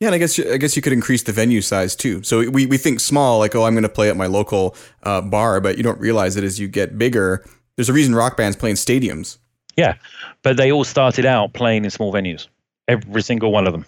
Yeah, 0.00 0.08
and 0.08 0.14
I 0.14 0.18
guess 0.18 0.38
I 0.38 0.58
guess 0.58 0.76
you 0.76 0.82
could 0.82 0.92
increase 0.92 1.22
the 1.22 1.32
venue 1.32 1.62
size 1.62 1.96
too. 1.96 2.22
So 2.22 2.50
we, 2.50 2.66
we 2.66 2.76
think 2.76 3.00
small, 3.00 3.38
like 3.38 3.54
oh, 3.54 3.64
I'm 3.64 3.72
going 3.72 3.82
to 3.82 3.88
play 3.88 4.10
at 4.10 4.16
my 4.16 4.26
local 4.26 4.76
uh, 5.02 5.22
bar, 5.22 5.58
but 5.60 5.78
you 5.78 5.82
don't 5.82 5.98
realize 5.98 6.34
that 6.34 6.44
as 6.44 6.60
you 6.60 6.68
get 6.68 6.98
bigger, 6.98 7.44
there's 7.76 7.88
a 7.88 7.94
reason 7.94 8.14
rock 8.14 8.36
bands 8.36 8.56
play 8.56 8.70
in 8.70 8.76
stadiums. 8.76 9.38
Yeah, 9.76 9.94
but 10.42 10.56
they 10.56 10.70
all 10.70 10.84
started 10.84 11.24
out 11.24 11.54
playing 11.54 11.84
in 11.84 11.90
small 11.90 12.12
venues, 12.12 12.48
every 12.88 13.22
single 13.22 13.52
one 13.52 13.66
of 13.66 13.72
them. 13.72 13.84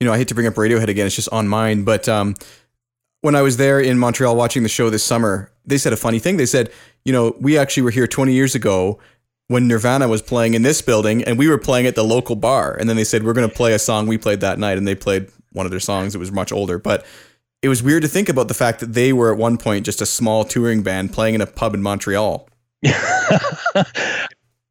You 0.00 0.06
know, 0.06 0.12
I 0.12 0.18
hate 0.18 0.28
to 0.28 0.34
bring 0.34 0.46
up 0.46 0.54
Radiohead 0.54 0.88
again; 0.88 1.06
it's 1.06 1.16
just 1.16 1.28
on 1.30 1.48
mine. 1.48 1.84
But 1.84 2.08
um, 2.08 2.34
when 3.22 3.34
I 3.34 3.42
was 3.42 3.56
there 3.56 3.80
in 3.80 3.98
Montreal 3.98 4.36
watching 4.36 4.62
the 4.62 4.68
show 4.68 4.90
this 4.90 5.04
summer, 5.04 5.50
they 5.64 5.78
said 5.78 5.92
a 5.92 5.96
funny 5.96 6.18
thing. 6.18 6.36
They 6.36 6.46
said, 6.46 6.70
you 7.04 7.12
know, 7.12 7.34
we 7.40 7.56
actually 7.58 7.82
were 7.82 7.90
here 7.90 8.06
20 8.06 8.32
years 8.32 8.54
ago 8.54 8.98
when 9.48 9.68
Nirvana 9.68 10.08
was 10.08 10.22
playing 10.22 10.54
in 10.54 10.62
this 10.62 10.82
building, 10.82 11.24
and 11.24 11.38
we 11.38 11.48
were 11.48 11.58
playing 11.58 11.86
at 11.86 11.94
the 11.94 12.04
local 12.04 12.36
bar. 12.36 12.74
And 12.74 12.88
then 12.88 12.96
they 12.96 13.04
said 13.04 13.22
we're 13.24 13.32
going 13.32 13.48
to 13.48 13.54
play 13.54 13.72
a 13.72 13.78
song 13.78 14.06
we 14.06 14.18
played 14.18 14.40
that 14.40 14.58
night, 14.58 14.76
and 14.76 14.86
they 14.86 14.94
played 14.94 15.28
one 15.52 15.66
of 15.66 15.70
their 15.70 15.80
songs. 15.80 16.14
It 16.14 16.18
was 16.18 16.32
much 16.32 16.52
older, 16.52 16.78
but 16.78 17.06
it 17.62 17.68
was 17.68 17.82
weird 17.82 18.02
to 18.02 18.08
think 18.08 18.28
about 18.28 18.48
the 18.48 18.54
fact 18.54 18.80
that 18.80 18.92
they 18.92 19.12
were 19.12 19.32
at 19.32 19.38
one 19.38 19.56
point 19.56 19.86
just 19.86 20.00
a 20.00 20.06
small 20.06 20.44
touring 20.44 20.82
band 20.82 21.12
playing 21.12 21.34
in 21.34 21.40
a 21.40 21.46
pub 21.46 21.74
in 21.74 21.82
Montreal. 21.82 22.48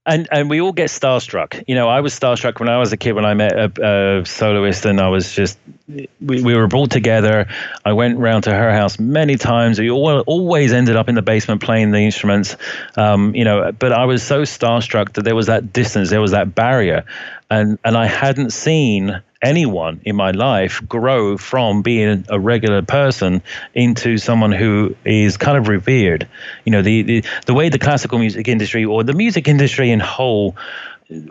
and 0.06 0.28
and 0.32 0.50
we 0.50 0.62
all 0.62 0.74
get 0.74 0.90
starstruck. 0.90 1.64
You 1.68 1.76
know, 1.76 1.90
I 1.90 2.02
was 2.02 2.18
starstruck 2.18 2.60
when 2.60 2.70
I 2.70 2.78
was 2.78 2.92
a 2.94 2.98
kid 2.98 3.14
when 3.14 3.26
I 3.26 3.34
met 3.34 3.54
a, 3.54 4.20
a 4.22 4.26
soloist, 4.26 4.86
and 4.86 5.00
I 5.00 5.10
was 5.10 5.32
just 5.34 5.58
we, 5.88 6.08
we 6.20 6.56
were 6.56 6.68
brought 6.68 6.92
together. 6.92 7.48
I 7.84 7.94
went 7.94 8.20
round 8.20 8.44
to 8.46 8.54
her 8.54 8.72
house 8.72 9.00
many 9.00 9.38
times. 9.38 9.80
We 9.80 9.90
all, 9.90 10.20
always 10.22 10.74
ended 10.74 10.96
up 10.96 11.10
in 11.10 11.16
the 11.16 11.22
basement 11.22 11.62
playing 11.62 11.92
the 11.92 12.00
instruments. 12.00 12.56
Um, 12.96 13.34
you 13.36 13.44
know, 13.44 13.72
but 13.72 13.92
I 13.92 14.06
was 14.06 14.22
so 14.24 14.44
starstruck 14.44 15.14
that 15.14 15.24
there 15.24 15.36
was 15.36 15.48
that 15.48 15.74
distance, 15.74 16.10
there 16.10 16.22
was 16.22 16.32
that 16.32 16.54
barrier, 16.54 17.06
and 17.50 17.78
and 17.84 17.98
I 17.98 18.06
hadn't 18.06 18.52
seen 18.52 19.22
anyone 19.42 20.02
in 20.04 20.16
my 20.16 20.32
life 20.32 20.82
grow 20.88 21.38
from 21.38 21.82
being 21.82 22.26
a 22.30 22.40
regular 22.40 22.82
person 22.82 23.44
into 23.74 24.18
someone 24.18 24.52
who 24.52 24.96
is 25.06 25.38
kind 25.38 25.58
of 25.58 25.68
revered. 25.68 26.28
You 26.66 26.72
know, 26.72 26.82
the, 26.82 27.04
the, 27.04 27.24
the 27.46 27.54
way 27.54 27.70
the 27.70 27.78
classical 27.78 28.18
music 28.18 28.48
industry 28.48 28.86
or 28.86 29.04
the 29.04 29.14
music 29.14 29.48
industry 29.48 29.92
in 29.92 30.00
whole 30.00 30.56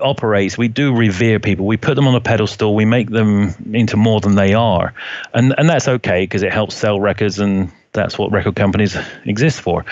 operates, 0.01 0.57
we 0.57 0.69
do 0.69 0.95
revere 0.95 1.41
people. 1.41 1.67
We 1.67 1.77
put 1.77 1.97
them 1.97 2.07
on 2.07 2.15
a 2.15 2.21
pedestal. 2.21 2.75
We 2.75 2.85
make 2.85 3.11
them 3.11 3.55
into 3.73 3.97
more 3.97 4.21
than 4.21 4.37
they 4.37 4.55
are, 4.55 4.95
and 5.33 5.55
and 5.59 5.69
that's 5.69 5.89
okay 5.89 6.23
because 6.23 6.43
it 6.43 6.53
helps 6.53 6.77
sell 6.77 7.01
records, 7.01 7.41
and 7.41 7.73
that's 7.93 8.17
what 8.17 8.31
record 8.31 8.55
companies 8.55 8.97
exist 9.25 9.61
for. 9.61 9.85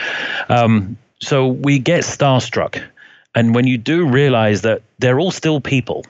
Um, 0.49 0.99
so 1.19 1.49
we 1.49 1.79
get 1.79 2.03
starstruck, 2.03 2.83
and 3.35 3.55
when 3.55 3.67
you 3.67 3.79
do 3.79 4.07
realize 4.07 4.63
that 4.63 4.83
they're 4.99 5.19
all 5.19 5.31
still 5.31 5.61
people, 5.61 6.05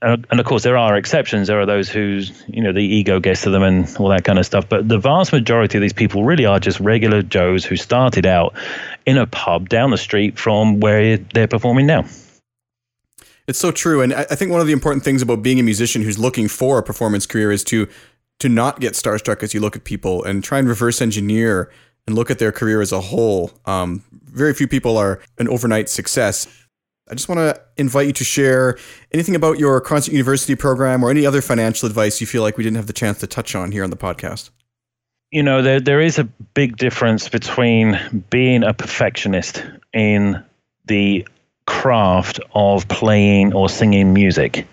and, 0.00 0.26
and 0.30 0.38
of 0.38 0.46
course 0.46 0.62
there 0.62 0.76
are 0.76 0.96
exceptions. 0.96 1.48
There 1.48 1.60
are 1.60 1.66
those 1.66 1.88
whose 1.88 2.44
you 2.46 2.62
know 2.62 2.72
the 2.72 2.82
ego 2.82 3.18
gets 3.20 3.42
to 3.42 3.50
them 3.50 3.62
and 3.62 3.96
all 3.98 4.08
that 4.08 4.24
kind 4.24 4.38
of 4.38 4.46
stuff. 4.46 4.68
But 4.68 4.88
the 4.88 4.98
vast 4.98 5.32
majority 5.32 5.78
of 5.78 5.82
these 5.82 5.92
people 5.92 6.24
really 6.24 6.46
are 6.46 6.60
just 6.60 6.78
regular 6.80 7.22
Joes 7.22 7.64
who 7.64 7.76
started 7.76 8.26
out 8.26 8.54
in 9.06 9.18
a 9.18 9.26
pub 9.26 9.68
down 9.68 9.90
the 9.90 9.98
street 9.98 10.38
from 10.38 10.80
where 10.80 11.16
they're 11.16 11.48
performing 11.48 11.86
now. 11.86 12.04
It's 13.48 13.58
so 13.58 13.72
true, 13.72 14.02
and 14.02 14.12
I 14.12 14.24
think 14.24 14.50
one 14.50 14.60
of 14.60 14.66
the 14.66 14.74
important 14.74 15.04
things 15.04 15.22
about 15.22 15.42
being 15.42 15.58
a 15.58 15.62
musician 15.62 16.02
who's 16.02 16.18
looking 16.18 16.48
for 16.48 16.78
a 16.78 16.82
performance 16.82 17.26
career 17.26 17.50
is 17.50 17.64
to 17.64 17.88
to 18.40 18.48
not 18.48 18.78
get 18.78 18.92
starstruck 18.92 19.42
as 19.42 19.52
you 19.52 19.58
look 19.58 19.74
at 19.74 19.84
people 19.84 20.22
and 20.22 20.44
try 20.44 20.58
and 20.58 20.68
reverse 20.68 21.02
engineer 21.02 21.70
and 22.08 22.16
look 22.16 22.30
at 22.30 22.38
their 22.38 22.50
career 22.50 22.80
as 22.80 22.90
a 22.90 23.02
whole. 23.02 23.50
Um, 23.66 24.02
very 24.10 24.54
few 24.54 24.66
people 24.66 24.96
are 24.96 25.20
an 25.36 25.46
overnight 25.46 25.90
success. 25.90 26.46
I 27.10 27.14
just 27.14 27.28
want 27.28 27.38
to 27.38 27.60
invite 27.76 28.06
you 28.06 28.12
to 28.14 28.24
share 28.24 28.78
anything 29.12 29.36
about 29.36 29.58
your 29.58 29.78
Concert 29.82 30.12
University 30.12 30.54
program 30.54 31.04
or 31.04 31.10
any 31.10 31.26
other 31.26 31.42
financial 31.42 31.86
advice 31.86 32.18
you 32.18 32.26
feel 32.26 32.40
like 32.40 32.56
we 32.56 32.64
didn't 32.64 32.76
have 32.78 32.86
the 32.86 32.94
chance 32.94 33.18
to 33.18 33.26
touch 33.26 33.54
on 33.54 33.72
here 33.72 33.84
on 33.84 33.90
the 33.90 33.96
podcast. 33.96 34.48
You 35.32 35.42
know, 35.42 35.60
there 35.60 35.80
there 35.80 36.00
is 36.00 36.18
a 36.18 36.24
big 36.24 36.78
difference 36.78 37.28
between 37.28 38.24
being 38.30 38.62
a 38.62 38.72
perfectionist 38.72 39.62
in 39.92 40.42
the 40.86 41.28
craft 41.66 42.40
of 42.54 42.88
playing 42.88 43.52
or 43.52 43.68
singing 43.68 44.14
music 44.14 44.66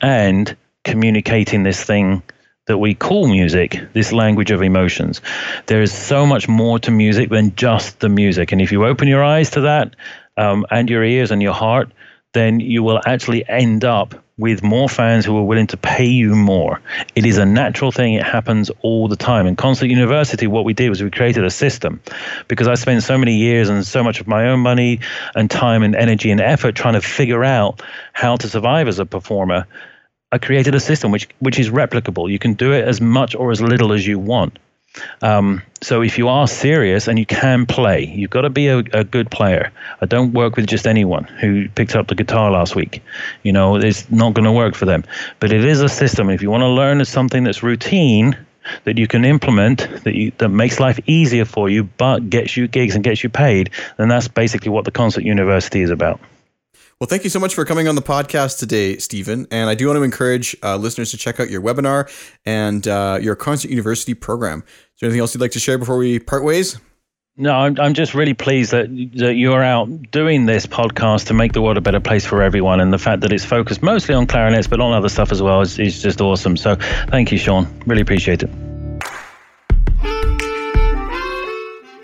and 0.00 0.56
communicating 0.84 1.62
this 1.62 1.84
thing 1.84 2.22
that 2.70 2.78
we 2.78 2.94
call 2.94 3.26
music, 3.26 3.80
this 3.94 4.12
language 4.12 4.52
of 4.52 4.62
emotions. 4.62 5.20
There 5.66 5.82
is 5.82 5.92
so 5.92 6.24
much 6.24 6.46
more 6.46 6.78
to 6.78 6.92
music 6.92 7.28
than 7.28 7.56
just 7.56 7.98
the 7.98 8.08
music. 8.08 8.52
And 8.52 8.62
if 8.62 8.70
you 8.70 8.86
open 8.86 9.08
your 9.08 9.24
eyes 9.24 9.50
to 9.50 9.62
that 9.62 9.96
um, 10.36 10.64
and 10.70 10.88
your 10.88 11.02
ears 11.02 11.32
and 11.32 11.42
your 11.42 11.52
heart, 11.52 11.90
then 12.32 12.60
you 12.60 12.84
will 12.84 13.00
actually 13.04 13.48
end 13.48 13.84
up 13.84 14.14
with 14.38 14.62
more 14.62 14.88
fans 14.88 15.24
who 15.24 15.36
are 15.36 15.42
willing 15.42 15.66
to 15.66 15.76
pay 15.76 16.06
you 16.06 16.36
more. 16.36 16.80
It 17.16 17.26
is 17.26 17.38
a 17.38 17.44
natural 17.44 17.90
thing. 17.90 18.14
It 18.14 18.22
happens 18.22 18.70
all 18.82 19.08
the 19.08 19.16
time. 19.16 19.48
In 19.48 19.56
Concert 19.56 19.86
University, 19.86 20.46
what 20.46 20.64
we 20.64 20.72
did 20.72 20.90
was 20.90 21.02
we 21.02 21.10
created 21.10 21.44
a 21.44 21.50
system 21.50 22.00
because 22.46 22.68
I 22.68 22.74
spent 22.74 23.02
so 23.02 23.18
many 23.18 23.34
years 23.34 23.68
and 23.68 23.84
so 23.84 24.04
much 24.04 24.20
of 24.20 24.28
my 24.28 24.46
own 24.46 24.60
money 24.60 25.00
and 25.34 25.50
time 25.50 25.82
and 25.82 25.96
energy 25.96 26.30
and 26.30 26.40
effort 26.40 26.76
trying 26.76 26.94
to 26.94 27.00
figure 27.00 27.42
out 27.42 27.82
how 28.12 28.36
to 28.36 28.48
survive 28.48 28.86
as 28.86 29.00
a 29.00 29.06
performer 29.06 29.66
I 30.32 30.38
created 30.38 30.74
a 30.74 30.80
system 30.80 31.10
which 31.10 31.28
which 31.40 31.58
is 31.58 31.70
replicable. 31.70 32.30
You 32.30 32.38
can 32.38 32.54
do 32.54 32.72
it 32.72 32.86
as 32.86 33.00
much 33.00 33.34
or 33.34 33.50
as 33.50 33.60
little 33.60 33.92
as 33.92 34.06
you 34.06 34.18
want. 34.18 34.58
Um, 35.22 35.62
so 35.82 36.02
if 36.02 36.18
you 36.18 36.28
are 36.28 36.48
serious 36.48 37.06
and 37.06 37.18
you 37.18 37.26
can 37.26 37.64
play, 37.66 38.04
you've 38.04 38.30
got 38.30 38.40
to 38.40 38.50
be 38.50 38.66
a, 38.66 38.78
a, 38.78 39.04
good 39.04 39.30
player. 39.30 39.70
I 40.00 40.06
don't 40.06 40.32
work 40.32 40.56
with 40.56 40.66
just 40.66 40.84
anyone 40.84 41.24
who 41.24 41.68
picked 41.68 41.94
up 41.94 42.08
the 42.08 42.16
guitar 42.16 42.50
last 42.50 42.74
week. 42.74 43.00
You 43.44 43.52
know, 43.52 43.76
it's 43.76 44.10
not 44.10 44.34
going 44.34 44.46
to 44.46 44.52
work 44.52 44.74
for 44.74 44.86
them. 44.86 45.04
But 45.38 45.52
it 45.52 45.64
is 45.64 45.80
a 45.80 45.88
system. 45.88 46.28
If 46.28 46.42
you 46.42 46.50
want 46.50 46.62
to 46.62 46.68
learn 46.68 47.04
something 47.04 47.44
that's 47.44 47.62
routine, 47.62 48.36
that 48.84 48.98
you 48.98 49.06
can 49.06 49.24
implement 49.24 50.04
that 50.04 50.14
you, 50.14 50.32
that 50.38 50.48
makes 50.48 50.80
life 50.80 50.98
easier 51.06 51.44
for 51.44 51.68
you, 51.68 51.84
but 51.84 52.28
gets 52.28 52.56
you 52.56 52.68
gigs 52.68 52.94
and 52.94 53.04
gets 53.04 53.22
you 53.22 53.30
paid, 53.30 53.70
then 53.96 54.08
that's 54.08 54.28
basically 54.28 54.70
what 54.70 54.84
the 54.84 54.90
Concert 54.90 55.24
University 55.24 55.82
is 55.82 55.90
about. 55.90 56.20
Well, 57.00 57.08
thank 57.08 57.24
you 57.24 57.30
so 57.30 57.40
much 57.40 57.54
for 57.54 57.64
coming 57.64 57.88
on 57.88 57.94
the 57.94 58.02
podcast 58.02 58.58
today, 58.58 58.98
Stephen. 58.98 59.46
And 59.50 59.70
I 59.70 59.74
do 59.74 59.86
want 59.86 59.96
to 59.96 60.02
encourage 60.02 60.54
uh, 60.62 60.76
listeners 60.76 61.10
to 61.12 61.16
check 61.16 61.40
out 61.40 61.48
your 61.48 61.62
webinar 61.62 62.10
and 62.44 62.86
uh, 62.86 63.18
your 63.22 63.34
Concert 63.36 63.70
University 63.70 64.12
program. 64.12 64.58
Is 64.58 65.00
there 65.00 65.06
anything 65.06 65.20
else 65.22 65.34
you'd 65.34 65.40
like 65.40 65.52
to 65.52 65.58
share 65.58 65.78
before 65.78 65.96
we 65.96 66.18
part 66.18 66.44
ways? 66.44 66.78
No, 67.38 67.54
I'm, 67.54 67.80
I'm 67.80 67.94
just 67.94 68.12
really 68.12 68.34
pleased 68.34 68.72
that, 68.72 68.88
that 69.14 69.36
you're 69.36 69.62
out 69.62 70.10
doing 70.10 70.44
this 70.44 70.66
podcast 70.66 71.28
to 71.28 71.32
make 71.32 71.54
the 71.54 71.62
world 71.62 71.78
a 71.78 71.80
better 71.80 72.00
place 72.00 72.26
for 72.26 72.42
everyone. 72.42 72.80
And 72.80 72.92
the 72.92 72.98
fact 72.98 73.22
that 73.22 73.32
it's 73.32 73.46
focused 73.46 73.82
mostly 73.82 74.14
on 74.14 74.26
clarinets, 74.26 74.66
but 74.66 74.78
on 74.78 74.92
other 74.92 75.08
stuff 75.08 75.32
as 75.32 75.40
well, 75.40 75.62
is, 75.62 75.78
is 75.78 76.02
just 76.02 76.20
awesome. 76.20 76.58
So 76.58 76.76
thank 77.08 77.32
you, 77.32 77.38
Sean. 77.38 77.66
Really 77.86 78.02
appreciate 78.02 78.42
it. 78.42 78.50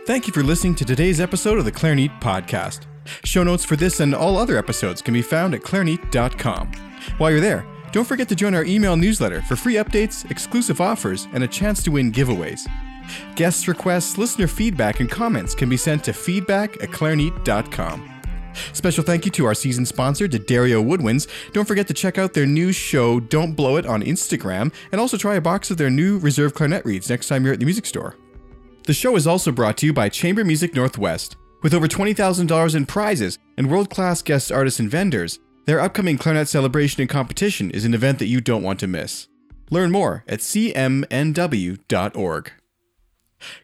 Thank 0.06 0.26
you 0.26 0.32
for 0.32 0.42
listening 0.42 0.74
to 0.76 0.86
today's 0.86 1.20
episode 1.20 1.58
of 1.58 1.66
the 1.66 1.72
Clarinet 1.72 2.12
Podcast. 2.18 2.86
Show 3.24 3.42
notes 3.42 3.64
for 3.64 3.76
this 3.76 4.00
and 4.00 4.14
all 4.14 4.36
other 4.36 4.56
episodes 4.56 5.02
can 5.02 5.14
be 5.14 5.22
found 5.22 5.54
at 5.54 5.62
clarinet.com. 5.62 6.72
While 7.18 7.30
you're 7.30 7.40
there, 7.40 7.66
don't 7.92 8.04
forget 8.06 8.28
to 8.28 8.34
join 8.34 8.54
our 8.54 8.64
email 8.64 8.96
newsletter 8.96 9.42
for 9.42 9.56
free 9.56 9.74
updates, 9.74 10.30
exclusive 10.30 10.80
offers, 10.80 11.28
and 11.32 11.44
a 11.44 11.48
chance 11.48 11.82
to 11.84 11.90
win 11.92 12.12
giveaways. 12.12 12.66
Guest 13.36 13.68
requests, 13.68 14.18
listener 14.18 14.46
feedback, 14.46 15.00
and 15.00 15.10
comments 15.10 15.54
can 15.54 15.68
be 15.68 15.76
sent 15.76 16.04
to 16.04 16.12
feedback 16.12 16.82
at 16.82 16.90
clarinet.com. 16.90 18.12
Special 18.72 19.04
thank 19.04 19.24
you 19.24 19.30
to 19.32 19.44
our 19.44 19.54
season 19.54 19.84
sponsor, 19.84 20.26
D'Addario 20.26 20.84
Woodwinds. 20.84 21.28
Don't 21.52 21.66
forget 21.68 21.86
to 21.88 21.94
check 21.94 22.18
out 22.18 22.32
their 22.32 22.46
new 22.46 22.72
show, 22.72 23.20
Don't 23.20 23.52
Blow 23.52 23.76
It, 23.76 23.86
on 23.86 24.02
Instagram, 24.02 24.72
and 24.92 25.00
also 25.00 25.16
try 25.16 25.34
a 25.34 25.40
box 25.40 25.70
of 25.70 25.76
their 25.76 25.90
new 25.90 26.18
reserve 26.18 26.54
clarinet 26.54 26.84
reeds 26.84 27.10
next 27.10 27.28
time 27.28 27.44
you're 27.44 27.52
at 27.52 27.60
the 27.60 27.66
music 27.66 27.86
store. 27.86 28.16
The 28.84 28.94
show 28.94 29.16
is 29.16 29.26
also 29.26 29.52
brought 29.52 29.76
to 29.78 29.86
you 29.86 29.92
by 29.92 30.08
Chamber 30.08 30.44
Music 30.44 30.74
Northwest. 30.74 31.36
With 31.62 31.74
over 31.74 31.88
$20,000 31.88 32.74
in 32.74 32.86
prizes 32.86 33.38
and 33.56 33.70
world 33.70 33.90
class 33.90 34.22
guest 34.22 34.52
artists 34.52 34.78
and 34.80 34.90
vendors, 34.90 35.38
their 35.64 35.80
upcoming 35.80 36.18
clarinet 36.18 36.48
celebration 36.48 37.00
and 37.00 37.10
competition 37.10 37.70
is 37.70 37.84
an 37.84 37.94
event 37.94 38.18
that 38.18 38.26
you 38.26 38.40
don't 38.40 38.62
want 38.62 38.78
to 38.80 38.86
miss. 38.86 39.28
Learn 39.70 39.90
more 39.90 40.22
at 40.28 40.40
cmnw.org. 40.40 41.72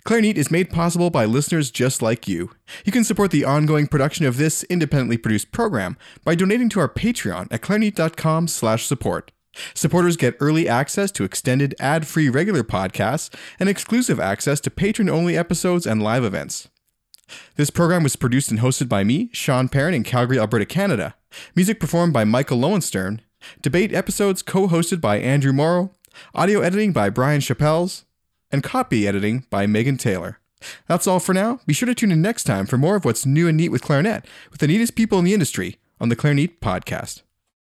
Clarinet 0.05 0.37
is 0.37 0.51
made 0.51 0.71
possible 0.71 1.11
by 1.11 1.25
listeners 1.25 1.71
just 1.71 2.03
like 2.03 2.29
you. 2.29 2.51
You 2.85 2.93
can 2.93 3.05
support 3.05 3.31
the 3.31 3.45
ongoing 3.45 3.87
production 3.87 4.27
of 4.27 4.37
this 4.37 4.65
independently 4.65 5.17
produced 5.17 5.53
program 5.53 5.97
by 6.25 6.35
donating 6.35 6.69
to 6.71 6.81
our 6.81 6.89
Patreon 6.89 7.49
at 7.51 7.63
clarinet.com/support. 7.63 9.33
Supporters 9.75 10.17
get 10.17 10.37
early 10.41 10.69
access 10.69 11.11
to 11.13 11.25
extended 11.25 11.75
ad-free 11.79 12.31
regular 12.31 12.63
podcasts 12.63 13.33
and 13.61 13.69
exclusive 13.69 14.19
access 14.19 14.61
to 14.61 14.71
patron-only 14.71 15.37
episodes 15.37 15.87
and 15.87 16.03
live 16.03 16.25
events. 16.25 16.69
This 17.57 17.71
program 17.71 18.03
was 18.03 18.17
produced 18.17 18.51
and 18.51 18.61
hosted 18.61 18.89
by 18.89 19.05
me, 19.05 19.31
Sean 19.33 19.69
Perrin, 19.69 19.95
in 19.95 20.03
Calgary, 20.03 20.39
Alberta, 20.39 20.67
Canada. 20.67 21.15
Music 21.55 21.81
performed 21.81 22.13
by 22.13 22.25
Michael 22.25 22.59
Lowenstern. 22.59 23.23
Debate 23.61 23.95
episodes 23.95 24.43
co 24.43 24.69
hosted 24.69 25.01
by 25.01 25.19
Andrew 25.19 25.53
Morrow. 25.53 25.93
Audio 26.35 26.61
editing 26.61 26.93
by 26.93 27.11
Brian 27.11 27.41
Chappells. 27.41 28.05
And 28.51 28.63
copy 28.63 29.09
editing 29.09 29.47
by 29.49 29.67
Megan 29.67 29.97
Taylor. 29.97 30.39
That's 30.87 31.07
all 31.07 31.21
for 31.21 31.33
now. 31.33 31.61
Be 31.67 31.73
sure 31.73 31.87
to 31.87 31.95
tune 31.95 32.13
in 32.13 32.23
next 32.23 32.45
time 32.45 32.67
for 32.67 32.79
more 32.79 32.97
of 32.97 33.05
what's 33.05 33.27
new 33.27 33.49
and 33.49 33.57
neat 33.57 33.71
with 33.71 33.83
clarinet 33.83 34.25
with 34.51 34.61
the 34.61 34.67
neatest 34.67 34.95
people 34.95 35.19
in 35.19 35.25
the 35.25 35.35
industry 35.35 35.79
on 36.01 36.09
the 36.09 36.17
Clarinet 36.17 36.61
Podcast. 36.61 37.23